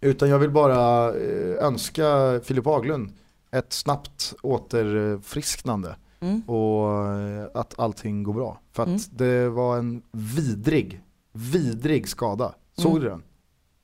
Utan 0.01 0.29
jag 0.29 0.39
vill 0.39 0.51
bara 0.51 1.09
eh, 1.09 1.65
önska 1.67 2.41
Filip 2.45 2.65
Haglund 2.65 3.13
ett 3.51 3.73
snabbt 3.73 4.35
återfrisknande 4.43 5.97
Mm. 6.21 6.43
och 6.43 7.07
eh, 7.07 7.49
att 7.55 7.79
allting 7.79 8.23
går 8.23 8.35
bra. 8.35 8.61
För 8.73 8.83
att 8.83 8.89
Mm. 8.89 9.01
det 9.11 9.49
var 9.49 9.79
en 9.79 10.03
vidrig, 10.13 11.03
vidrig 11.33 12.09
skada. 12.09 12.55
Såg 12.77 12.91
Mm. 12.91 13.03
du 13.03 13.09
den? 13.09 13.23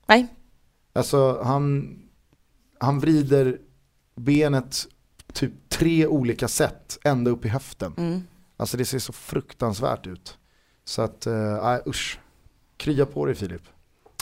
Nej. 0.05 0.27
Alltså 0.93 1.41
han, 1.43 1.95
han 2.79 2.99
vrider 2.99 3.59
benet 4.15 4.87
typ 5.33 5.51
tre 5.69 6.07
olika 6.07 6.47
sätt 6.47 6.97
ända 7.03 7.31
upp 7.31 7.45
i 7.45 7.47
höften. 7.49 7.93
Mm. 7.97 8.21
Alltså 8.57 8.77
det 8.77 8.85
ser 8.85 8.99
så 8.99 9.13
fruktansvärt 9.13 10.07
ut. 10.07 10.37
Så 10.83 11.01
att, 11.01 11.25
eh, 11.27 11.63
nej 11.63 11.81
usch. 11.87 12.19
Krya 12.77 13.05
på 13.05 13.25
dig 13.25 13.35
Filip. 13.35 13.61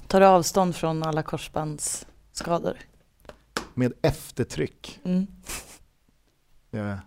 Tar 0.07 0.19
du 0.19 0.25
avstånd 0.25 0.75
från 0.75 1.03
alla 1.03 1.23
korsbandsskador? 1.23 2.77
Med 3.73 3.93
eftertryck. 4.01 4.99
Mm. 5.03 5.27
Ja. 6.71 6.97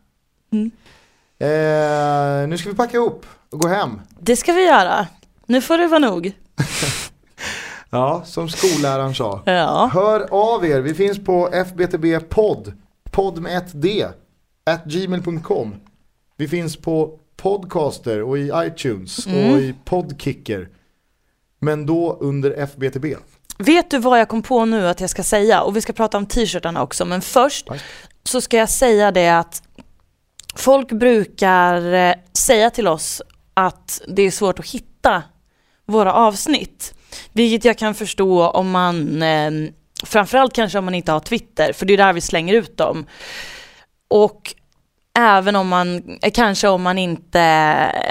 Mm. 0.56 0.70
Eh, 1.38 2.48
nu 2.48 2.58
ska 2.58 2.68
vi 2.70 2.76
packa 2.76 2.96
ihop 2.96 3.26
och 3.52 3.58
gå 3.60 3.68
hem. 3.68 4.00
Det 4.20 4.36
ska 4.36 4.52
vi 4.52 4.66
göra. 4.66 5.06
Nu 5.46 5.60
får 5.62 5.78
det 5.78 5.86
vara 5.86 5.98
nog. 5.98 6.32
Ja, 7.90 8.22
som 8.26 8.48
skolläraren 8.48 9.14
sa. 9.14 9.42
Ja. 9.46 9.90
Hör 9.92 10.26
av 10.30 10.66
er, 10.66 10.80
vi 10.80 10.94
finns 10.94 11.24
på 11.24 11.48
FBTB 11.52 12.28
podd, 12.28 12.72
podd 13.10 13.38
med 13.42 13.56
ett 13.58 13.70
D, 13.82 14.06
at 14.70 14.84
gmail.com. 14.84 15.74
Vi 16.36 16.48
finns 16.48 16.76
på 16.76 17.18
Podcaster 17.36 18.22
och 18.22 18.38
i 18.38 18.50
iTunes 18.54 19.26
Mm. 19.26 19.52
och 19.52 19.58
i 19.58 19.74
Podkicker. 19.84 20.68
Men 21.60 21.86
då 21.86 22.16
under 22.20 22.50
FBTB. 22.50 23.04
Vet 23.58 23.90
du 23.90 23.98
vad 23.98 24.20
jag 24.20 24.28
kom 24.28 24.42
på 24.42 24.64
nu 24.64 24.88
att 24.88 25.00
jag 25.00 25.10
ska 25.10 25.22
säga? 25.22 25.62
Och 25.62 25.76
vi 25.76 25.80
ska 25.80 25.92
prata 25.92 26.16
om 26.18 26.26
t-shirtarna 26.26 26.82
också. 26.82 27.04
Men 27.04 27.20
först 27.22 27.68
så 28.24 28.40
ska 28.40 28.56
jag 28.56 28.70
säga 28.70 29.10
det 29.10 29.28
att 29.28 29.62
folk 30.56 30.92
brukar 30.92 31.92
eh, 31.92 32.14
säga 32.32 32.70
till 32.70 32.88
oss 32.88 33.22
att 33.54 34.02
det 34.08 34.22
är 34.22 34.30
svårt 34.30 34.58
att 34.58 34.70
hitta 34.70 35.22
våra 35.86 36.12
avsnitt. 36.12 36.94
Vilket 37.32 37.64
jag 37.64 37.78
kan 37.78 37.94
förstå 37.94 38.48
om 38.48 38.70
man, 38.70 39.22
eh, 39.22 39.50
framförallt 40.04 40.52
kanske 40.52 40.78
om 40.78 40.84
man 40.84 40.94
inte 40.94 41.12
har 41.12 41.20
Twitter, 41.20 41.72
för 41.72 41.86
det 41.86 41.92
är 41.92 41.98
där 41.98 42.12
vi 42.12 42.20
slänger 42.20 42.54
ut 42.54 42.76
dem. 42.76 43.06
Och 44.08 44.54
även 45.18 45.56
om 45.56 45.68
man, 45.68 46.18
eh, 46.22 46.30
kanske 46.34 46.68
om 46.68 46.82
man 46.82 46.98
inte 46.98 47.40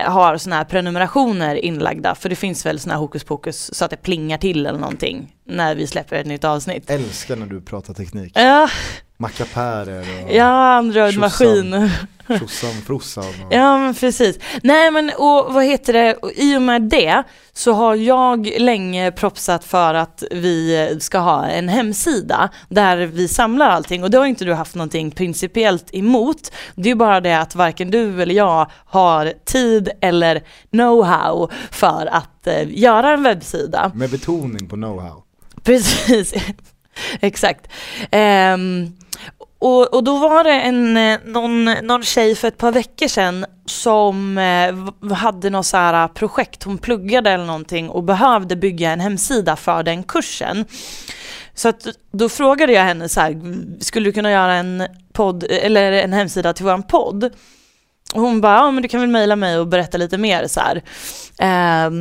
har 0.06 0.38
såna 0.38 0.56
här 0.56 0.64
prenumerationer 0.64 1.56
inlagda, 1.56 2.16
för 2.16 2.30
det 2.30 2.36
finns 2.36 2.66
väl 2.66 2.80
såna 2.80 2.94
här 2.94 3.02
hokus 3.02 3.24
pokus 3.24 3.74
så 3.74 3.86
att 3.86 3.92
det 3.92 3.98
plingar 3.98 4.38
till 4.38 4.66
eller 4.66 4.80
någonting 4.80 5.35
när 5.46 5.76
vi 5.76 5.88
släpper 5.88 6.16
ett 6.16 6.28
nytt 6.28 6.44
avsnitt. 6.44 6.90
Älskar 6.90 7.36
när 7.36 7.46
du 7.46 7.62
pratar 7.62 7.94
teknik. 7.94 8.32
Ja, 8.36 8.70
Mackapärer 9.18 10.06
och 10.26 10.32
ja 10.34 10.76
Android 10.76 11.18
maskin. 11.20 11.90
tjosan 12.28 12.82
frossan. 12.86 13.24
Och... 13.24 13.54
Ja 13.54 13.78
men 13.78 13.96
precis. 13.96 14.40
Nej 14.64 14.92
men 14.92 15.12
och 15.18 15.54
vad 15.54 15.64
heter 15.66 15.94
det, 15.94 16.14
och 16.14 16.32
i 16.36 16.58
och 16.58 16.62
med 16.62 16.82
det 16.82 17.24
så 17.54 17.74
har 17.74 17.96
jag 17.96 18.54
länge 18.60 19.12
propsat 19.12 19.64
för 19.64 19.94
att 19.94 20.24
vi 20.32 20.98
ska 21.00 21.18
ha 21.20 21.46
en 21.46 21.70
hemsida 21.70 22.50
där 22.70 22.98
vi 22.98 23.28
samlar 23.28 23.70
allting 23.70 24.04
och 24.04 24.12
det 24.12 24.18
har 24.18 24.26
inte 24.26 24.46
du 24.46 24.54
haft 24.54 24.76
någonting 24.76 25.12
principiellt 25.12 25.96
emot. 25.96 26.52
Det 26.76 26.92
är 26.92 26.96
bara 26.96 27.22
det 27.22 27.40
att 27.40 27.56
varken 27.56 27.92
du 27.92 28.22
eller 28.22 28.36
jag 28.36 28.72
har 28.86 29.34
tid 29.46 29.90
eller 30.02 30.44
know-how 30.72 31.52
för 31.72 32.10
att 32.12 32.48
eh, 32.48 32.80
göra 32.80 33.14
en 33.14 33.24
webbsida. 33.24 33.92
Med 33.96 34.10
betoning 34.10 34.68
på 34.70 34.76
know-how. 34.76 35.22
Precis, 35.66 36.34
exakt. 37.22 37.68
Um, 38.12 38.96
och, 39.60 39.94
och 39.94 40.04
då 40.04 40.18
var 40.18 40.44
det 40.44 40.62
en, 40.62 40.98
eh, 40.98 41.20
någon, 41.26 41.66
någon 41.66 42.04
tjej 42.04 42.36
för 42.36 42.48
ett 42.48 42.58
par 42.58 42.72
veckor 42.72 43.08
sedan 43.08 43.46
som 43.66 44.38
eh, 44.38 45.14
hade 45.14 45.50
något 45.50 45.66
så 45.66 45.78
här 45.78 46.04
eh, 46.04 46.08
projekt, 46.08 46.64
hon 46.64 46.78
pluggade 46.78 47.32
eller 47.32 47.46
någonting 47.46 47.90
och 47.90 48.04
behövde 48.04 48.56
bygga 48.56 48.92
en 48.92 49.00
hemsida 49.00 49.56
för 49.56 49.84
den 49.84 50.04
kursen. 50.04 50.66
Så 51.54 51.70
att 51.70 51.88
då 52.12 52.30
frågade 52.30 52.74
jag 52.74 52.84
henne 52.84 53.10
så 53.10 53.22
här, 53.22 53.42
skulle 53.84 54.10
du 54.10 54.14
kunna 54.14 54.32
göra 54.32 54.54
en 54.54 54.88
podd, 55.14 55.44
eller 55.50 55.92
en 55.92 56.14
hemsida 56.14 56.54
till 56.54 56.66
våran 56.66 56.84
podd? 56.84 57.24
Och 58.14 58.22
hon 58.22 58.42
bara, 58.42 58.56
ja 58.56 58.72
men 58.72 58.84
du 58.84 58.90
kan 58.90 59.02
väl 59.02 59.10
mejla 59.10 59.36
mig 59.36 59.60
och 59.60 59.68
berätta 59.68 59.98
lite 59.98 60.18
mer 60.18 60.48
så 60.48 60.60
här. 60.60 60.84
Eh, 61.40 61.92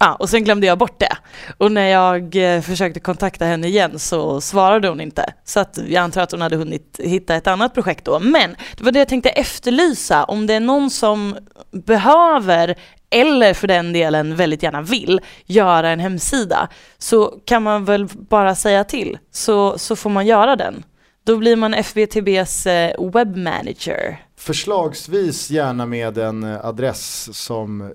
ja, 0.00 0.14
och 0.14 0.28
sen 0.30 0.44
glömde 0.44 0.66
jag 0.66 0.78
bort 0.78 1.00
det. 1.00 1.16
Och 1.58 1.72
när 1.72 1.88
jag 1.88 2.36
eh, 2.36 2.60
försökte 2.60 3.00
kontakta 3.00 3.44
henne 3.44 3.66
igen 3.66 3.98
så 3.98 4.40
svarade 4.40 4.88
hon 4.88 5.00
inte. 5.00 5.32
Så 5.44 5.60
att 5.60 5.78
jag 5.88 6.02
antar 6.02 6.22
att 6.22 6.32
hon 6.32 6.40
hade 6.40 6.56
hunnit 6.56 7.00
hitta 7.02 7.34
ett 7.34 7.46
annat 7.46 7.74
projekt 7.74 8.04
då. 8.04 8.20
Men 8.20 8.56
det 8.76 8.84
var 8.84 8.92
det 8.92 8.98
jag 8.98 9.08
tänkte 9.08 9.30
efterlysa. 9.30 10.24
Om 10.24 10.46
det 10.46 10.54
är 10.54 10.60
någon 10.60 10.90
som 10.90 11.36
behöver 11.72 12.74
eller 13.10 13.54
för 13.54 13.68
den 13.68 13.92
delen 13.92 14.36
väldigt 14.36 14.62
gärna 14.62 14.82
vill 14.82 15.20
göra 15.46 15.90
en 15.90 16.00
hemsida 16.00 16.68
så 16.98 17.34
kan 17.44 17.62
man 17.62 17.84
väl 17.84 18.06
bara 18.06 18.54
säga 18.54 18.84
till 18.84 19.18
så, 19.30 19.78
så 19.78 19.96
får 19.96 20.10
man 20.10 20.26
göra 20.26 20.56
den. 20.56 20.84
Då 21.24 21.36
blir 21.36 21.56
man 21.56 21.74
FBTBs 21.74 22.66
eh, 22.66 23.10
webbmanager. 23.12 24.27
Förslagsvis 24.38 25.50
gärna 25.50 25.86
med 25.86 26.18
en 26.18 26.42
eh, 26.44 26.64
adress 26.66 27.28
som 27.38 27.80
eh, 27.80 27.88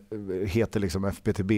heter 0.47 0.79
liksom 0.79 1.05
FBTB 1.05 1.51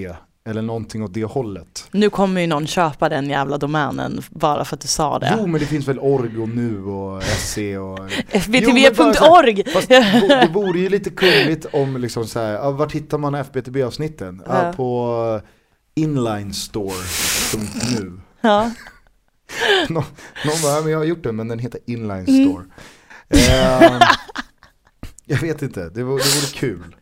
eller 0.48 0.62
någonting 0.62 1.04
åt 1.04 1.14
det 1.14 1.24
hållet. 1.24 1.88
Nu 1.92 2.10
kommer 2.10 2.42
ju 2.42 2.48
någon 2.48 2.68
köpa 2.68 3.10
den 3.10 3.30
jävla 3.30 3.58
domänen 3.58 4.22
bara 4.30 4.66
för 4.66 4.76
att 4.76 4.82
du 4.82 4.88
sa 4.88 5.20
det. 5.20 5.36
Jo 5.40 5.48
men 5.48 5.60
det 5.62 5.66
finns 5.68 5.88
väl 5.88 6.00
org 6.00 6.38
och 6.42 6.50
nu 6.50 6.84
och 6.84 7.24
SE 7.24 7.78
och... 7.78 8.00
FBTV.org! 8.30 9.64
Fast 9.74 9.90
det 9.90 10.50
vore 10.54 10.80
ju 10.80 10.90
lite 10.90 11.10
kungligt 11.10 11.66
om 11.74 11.98
liksom 11.98 12.28
så 12.28 12.40
här, 12.40 12.72
vart 12.72 12.92
hittar 12.92 13.18
man 13.18 13.36
FBTB-avsnitten? 13.36 14.44
Ja, 14.48 14.66
Ja. 14.66 14.74
på 14.74 15.42
inlinestore.nu. 15.96 18.20
Ja. 18.42 18.72
Nå, 19.90 20.04
någon 20.46 20.62
bara, 20.64 20.82
men 20.82 20.92
jag 20.92 20.98
har 21.00 21.06
gjort 21.06 21.24
den 21.24 21.36
men 21.36 21.48
den 21.48 21.60
heter 21.60 21.80
Inline 21.88 22.26
Mm. 22.28 22.50
Store. 22.50 22.66
Jag 25.26 25.38
vet 25.38 25.62
inte, 25.62 25.90
det 25.90 26.04
vore, 26.04 26.24
det 26.24 26.36
vore 26.36 26.54
kul. 26.54 26.96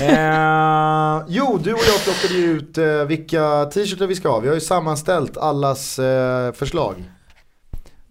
Ehm, 0.00 1.22
jo, 1.28 1.58
du 1.62 1.72
och 1.72 1.80
jag 1.86 2.04
plockade 2.04 2.34
ju 2.34 2.44
ut 2.44 2.78
eh, 2.78 3.04
vilka 3.04 3.64
t-shirtar 3.64 4.06
vi 4.06 4.14
ska 4.14 4.28
ha. 4.28 4.40
Vi 4.40 4.48
har 4.48 4.54
ju 4.54 4.60
sammanställt 4.60 5.36
allas 5.36 5.98
eh, 5.98 6.52
förslag. 6.52 6.94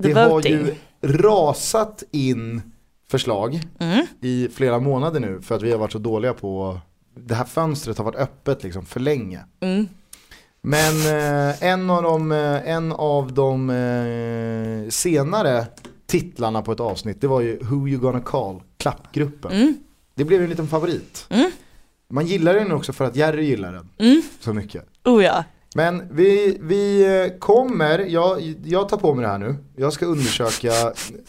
The 0.03 0.07
det 0.07 0.13
har 0.13 0.41
ju 0.41 0.75
rasat 1.01 2.03
in 2.11 2.61
förslag 3.11 3.61
Mm. 3.79 4.05
i 4.21 4.49
flera 4.53 4.79
månader 4.79 5.19
nu 5.19 5.41
för 5.41 5.55
att 5.55 5.61
vi 5.61 5.71
har 5.71 5.77
varit 5.77 5.91
så 5.91 5.97
dåliga 5.99 6.33
på 6.33 6.79
det 7.15 7.35
här 7.35 7.45
fönstret 7.45 7.97
har 7.97 8.05
varit 8.05 8.19
öppet 8.19 8.63
liksom 8.63 8.85
för 8.85 8.99
länge. 8.99 9.39
Mm. 9.59 9.87
Men 10.61 10.93
eh, 10.93 11.63
en 11.63 11.89
av 11.89 12.03
de, 12.03 12.31
eh, 12.31 12.69
en 12.69 12.91
av 12.91 13.33
de 13.33 13.69
eh, 13.69 14.89
senare 14.89 15.65
titlarna 16.05 16.61
på 16.61 16.71
ett 16.71 16.79
avsnitt 16.79 17.21
det 17.21 17.27
var 17.27 17.41
ju 17.41 17.57
Who 17.63 17.87
You 17.87 17.99
Gonna 18.01 18.19
Call, 18.21 18.61
klappgruppen. 18.83 19.51
Mm. 19.51 19.77
Det 20.15 20.23
blev 20.25 20.43
en 20.43 20.49
liten 20.49 20.67
favorit. 20.67 21.25
Mm. 21.29 21.51
Man 22.09 22.25
gillar 22.27 22.53
den 22.53 22.71
också 22.71 22.93
för 22.93 23.05
att 23.05 23.15
Jerry 23.15 23.45
gillar 23.45 23.73
den 23.73 23.89
Mm. 23.97 24.21
så 24.39 24.53
mycket. 24.53 24.83
Oh 25.05 25.23
ja. 25.23 25.43
Men 25.75 26.15
vi, 26.15 26.57
vi 26.61 27.05
eh, 27.31 27.39
kommer, 27.39 27.99
jag, 27.99 28.55
jag 28.65 28.89
tar 28.89 28.97
på 28.97 29.13
mig 29.13 29.23
det 29.25 29.31
här 29.31 29.37
nu, 29.37 29.55
jag 29.77 29.93
ska 29.93 30.05
undersöka 30.05 30.71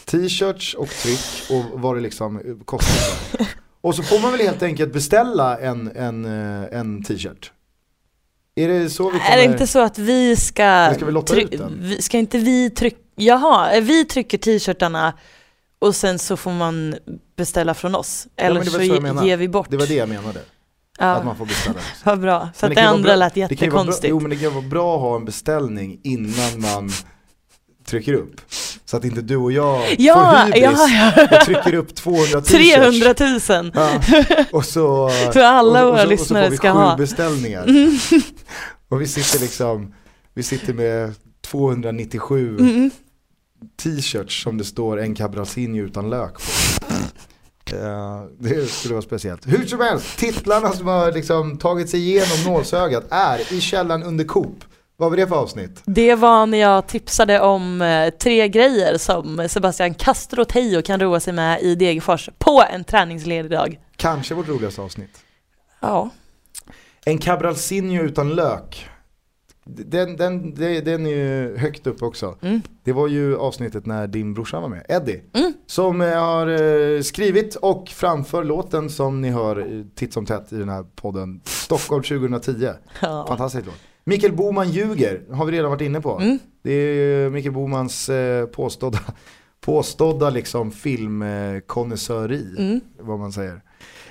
t-shirts 0.04 0.74
och 0.74 0.88
tryck 0.88 1.20
och 1.50 1.80
vad 1.80 1.96
det 1.96 2.00
liksom 2.00 2.36
eh, 2.36 2.42
kostar. 2.64 3.46
Och 3.80 3.94
så 3.94 4.02
får 4.02 4.18
man 4.20 4.32
väl 4.32 4.40
helt 4.40 4.62
enkelt 4.62 4.92
beställa 4.92 5.58
en, 5.58 5.90
en, 5.96 6.24
eh, 6.24 6.78
en 6.78 7.02
t-shirt. 7.04 7.52
Är 8.54 8.68
det 8.68 8.90
så 8.90 9.04
vi 9.10 9.18
kommer? 9.18 9.32
Är 9.32 9.36
det 9.36 9.44
inte 9.44 9.66
så 9.66 9.78
att 9.80 9.98
vi 9.98 10.36
ska... 10.36 10.62
Men 10.64 10.94
ska 10.94 11.04
vi 11.04 11.12
lotta 11.12 11.36
ut 11.40 11.50
den? 11.50 11.78
vi- 11.80 12.02
Ska 12.02 12.18
inte 12.18 12.38
vi 12.38 12.70
trycka... 12.70 12.96
Jaha, 13.16 13.80
vi 13.80 14.04
trycker 14.04 14.38
t-shirtarna 14.38 15.12
och 15.84 15.96
sen 15.96 16.18
så 16.18 16.36
får 16.36 16.50
man 16.50 16.94
beställa 17.36 17.74
från 17.74 17.94
oss. 17.94 18.26
Eller 18.36 18.60
det 18.60 18.70
så 18.70 18.82
ge- 18.82 19.24
ger 19.26 19.36
vi 19.36 19.48
bort. 19.48 19.66
Det 19.70 19.76
var 19.76 19.86
det 19.86 19.94
jag 19.94 20.08
menade, 20.08 20.38
att 20.38 20.46
Ja, 20.98 21.22
man 21.24 21.36
får 21.36 21.46
beställa. 21.46 21.78
vad 22.04 22.20
bra. 22.20 22.48
För 22.56 22.66
att 22.66 22.74
det 22.74 22.80
vara 22.82 22.90
andra 22.94 23.02
bra- 23.08 23.16
lät 23.16 23.34
det 23.34 23.40
kan 23.40 23.48
ju 23.48 23.56
vara 23.56 23.58
bra- 23.58 23.66
jättekonstigt. 23.84 24.10
Jo 24.10 24.20
men 24.20 24.30
det 24.30 24.36
kan 24.36 24.54
vara 24.54 24.64
bra 24.68 24.94
att 24.94 25.00
ha 25.00 25.16
en 25.16 25.24
beställning 25.24 26.00
innan 26.04 26.60
man 26.60 26.90
trycker 27.86 28.12
upp. 28.14 28.40
Så 28.84 28.96
att 28.96 29.04
inte 29.04 29.20
du 29.22 29.36
och 29.36 29.52
jag 29.52 29.94
Ja, 29.98 30.14
får 30.14 30.44
hybris 30.46 30.62
ja, 30.62 31.12
ja. 31.16 31.38
och 31.40 31.44
trycker 31.46 31.74
upp 31.74 31.94
200 31.94 32.40
t-shirts. 32.40 33.00
300 33.50 33.60
000! 33.62 33.72
Ja. 33.74 34.00
Och 34.52 34.64
så, 34.64 35.08
För 35.32 35.40
alla 35.40 35.84
våra 35.86 36.02
så, 36.02 36.06
lyssnare 36.08 36.46
och 36.46 36.46
så 36.46 36.46
får 36.46 36.50
vi 36.50 36.56
ska 36.56 36.72
sju 36.72 36.78
ha. 36.78 36.86
Mm. 36.86 36.98
beställningar. 36.98 37.66
Och 38.88 39.00
vi 39.00 39.06
sitter 39.06 39.38
liksom, 39.38 39.94
vi 40.34 40.42
sitter 40.42 40.72
med 40.72 41.14
297 41.46 42.56
Mm. 42.58 42.90
T-shirts 43.82 44.42
som 44.42 44.58
det 44.58 44.64
står 44.64 45.00
en 45.00 45.14
cabrasinho 45.14 45.84
utan 45.84 46.10
lök 46.10 46.34
på. 46.34 46.40
Eh, 47.72 48.22
det 48.38 48.70
skulle 48.70 48.94
vara 48.94 49.02
speciellt. 49.02 49.46
Hur 49.46 49.66
som 49.66 49.80
helst, 49.80 50.18
titlarna 50.18 50.72
som 50.72 50.86
har 50.86 51.12
liksom 51.12 51.58
tagit 51.58 51.90
sig 51.90 52.00
igenom 52.00 52.52
nålsögat 52.52 53.04
är 53.10 53.52
I 53.52 53.60
källan 53.60 54.02
under 54.02 54.24
Coop. 54.24 54.64
Vad 54.96 55.10
var 55.10 55.16
det 55.16 55.26
för 55.26 55.36
avsnitt? 55.36 55.82
Det 55.86 56.14
var 56.14 56.46
när 56.46 56.58
jag 56.58 56.86
tipsade 56.86 57.40
om 57.40 57.82
eh, 57.82 58.10
tre 58.10 58.48
grejer 58.48 58.98
som 58.98 59.48
Sebastian 59.48 59.94
Castro 59.94 60.44
Tejo 60.44 60.82
kan 60.82 61.00
roa 61.00 61.20
sig 61.20 61.32
med 61.32 61.62
i 61.62 61.74
Degerfors 61.74 62.28
på 62.38 62.64
en 62.70 62.84
träningsledig 62.84 63.50
dag. 63.50 63.80
Kanske 63.96 64.34
vårt 64.34 64.48
roligaste 64.48 64.80
avsnitt. 64.80 65.18
Ja. 65.80 66.10
En 67.04 67.18
cabralsinho 67.18 68.02
utan 68.02 68.34
lök. 68.34 68.88
Den, 69.66 70.16
den, 70.16 70.54
den, 70.54 71.06
är 71.06 71.10
ju 71.10 71.56
högt 71.56 71.86
upp 71.86 72.02
också. 72.02 72.36
Mm. 72.42 72.60
Det 72.84 72.92
var 72.92 73.08
ju 73.08 73.36
avsnittet 73.36 73.86
när 73.86 74.06
din 74.06 74.34
brorsa 74.34 74.60
var 74.60 74.68
med, 74.68 74.86
Eddie. 74.88 75.22
Mm. 75.32 75.52
Som 75.66 76.00
eh, 76.00 76.08
har 76.22 76.46
eh, 76.46 77.00
skrivit 77.00 77.54
och 77.54 77.88
framför 77.88 78.44
låten 78.44 78.90
som 78.90 79.20
ni 79.20 79.30
hör 79.30 79.58
eh, 79.58 79.84
titt 79.94 80.12
som 80.12 80.26
tätt 80.26 80.52
i 80.52 80.56
den 80.56 80.68
här 80.68 80.82
podden. 80.94 81.40
Stockholm 81.44 82.02
2010. 82.02 82.68
ja. 83.00 83.24
Fantastisk 83.28 83.66
låt. 83.66 83.74
Mikael 84.04 84.32
Boman 84.32 84.70
ljuger, 84.70 85.22
har 85.32 85.46
vi 85.46 85.52
redan 85.52 85.70
varit 85.70 85.82
inne 85.82 86.00
på. 86.00 86.18
Mm. 86.18 86.38
Det 86.62 86.72
är 86.72 87.30
Mikael 87.30 87.54
Bomans 87.54 88.10
påstådda, 88.52 88.98
påstådda 89.60 90.30
liksom 90.30 90.70
filmkonnässöri, 90.72 92.54
Mm. 92.58 92.80
vad 93.00 93.18
man 93.18 93.32
säger. 93.32 93.60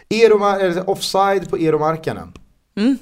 Eller 0.09 0.89
offside 0.89 1.49
på 1.49 1.57
Eromarkanen. 1.57 2.33
Mm. 2.75 2.97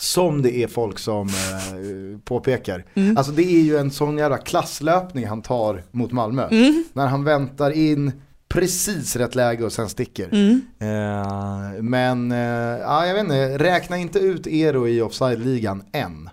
Som 0.00 0.42
det 0.42 0.56
är 0.56 0.66
folk 0.68 0.98
som 0.98 1.28
eh, 1.28 2.18
påpekar. 2.24 2.84
Mm. 2.94 3.16
Alltså 3.16 3.32
det 3.32 3.42
är 3.42 3.60
ju 3.62 3.76
en 3.76 3.90
sån 3.90 4.18
jävla 4.18 4.38
klasslöpning 4.38 5.26
han 5.26 5.42
tar 5.42 5.82
mot 5.90 6.12
Malmö. 6.12 6.48
Mm. 6.50 6.84
När 6.92 7.06
han 7.06 7.24
väntar 7.24 7.70
in 7.70 8.12
precis 8.48 9.16
rätt 9.16 9.34
läge 9.34 9.64
och 9.64 9.72
sen 9.72 9.88
sticker. 9.88 10.28
Mm. 10.32 10.60
Eh, 10.78 11.82
men 11.82 12.32
eh, 12.32 12.38
ja, 12.80 13.06
jag 13.06 13.14
vet 13.14 13.22
inte, 13.24 13.58
räkna 13.58 13.96
inte 13.98 14.18
ut 14.18 14.46
Ero 14.46 14.88
i 14.88 15.02
offside-ligan 15.02 15.82
än. 15.92 16.30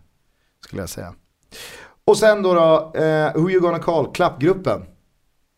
Skulle 0.66 0.82
jag 0.82 0.89
säga. 0.89 1.13
Och 2.05 2.18
sen 2.18 2.41
då, 2.41 2.53
då 2.53 2.99
eh, 3.01 3.34
Who 3.34 3.49
You 3.49 3.59
Gonna 3.61 3.80
Call, 3.80 4.11
klappgruppen. 4.13 4.82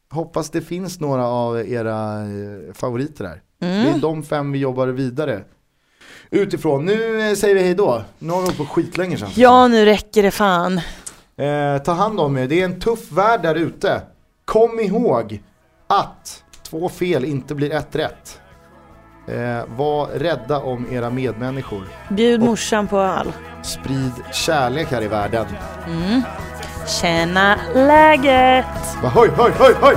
Hoppas 0.10 0.50
det 0.50 0.62
finns 0.62 1.00
några 1.00 1.26
av 1.28 1.60
era 1.70 2.22
eh, 2.22 2.74
favoriter 2.74 3.24
där. 3.24 3.42
Det 3.60 3.66
är 3.68 3.88
Mm. 3.88 4.00
de 4.00 4.24
fem 4.24 4.52
vi 4.52 4.60
jobbar 4.60 4.88
vidare 4.88 5.44
utifrån. 6.32 6.86
Nu 6.86 7.30
eh, 7.30 7.36
säger 7.36 7.56
vi 7.56 7.62
hej 7.62 7.74
då. 7.76 8.02
Nu 8.20 8.30
har 8.32 8.38
vi 8.40 8.44
hållit 8.44 8.58
på 8.58 8.66
skitlänge 8.66 9.18
sedan. 9.18 9.30
Ja, 9.36 9.68
nu 9.68 9.86
räcker 9.86 10.24
det 10.24 10.32
fan. 10.32 10.78
Eh, 11.38 11.78
ta 11.86 11.92
hand 11.92 12.20
om 12.20 12.38
er, 12.38 12.48
det 12.48 12.62
är 12.62 12.66
en 12.66 12.80
tuff 12.80 13.12
värld 13.12 13.42
där 13.42 13.56
ute. 13.56 14.02
Kom 14.46 14.80
ihåg 14.80 15.42
att 15.88 16.44
två 16.70 16.90
fel 16.90 17.26
inte 17.26 17.56
blir 17.56 17.72
ett 17.74 17.96
rätt. 17.96 18.40
Eh, 19.28 19.76
var 19.78 20.08
rädda 20.08 20.60
om 20.60 20.86
era 20.92 21.10
medmänniskor. 21.10 21.88
Bjud 22.10 22.42
morsan 22.42 22.88
på 22.88 23.00
öl. 23.00 23.32
sprid 23.64 24.12
kärlek 24.34 24.92
här 24.92 25.02
i 25.02 25.08
världen. 25.08 25.46
Tjäna 27.02 27.56
läget! 27.76 28.66
Va, 29.04 29.10
hoj, 29.10 29.30
hoj, 29.38 29.52
hoj, 29.60 29.74
hoj! 29.82 29.96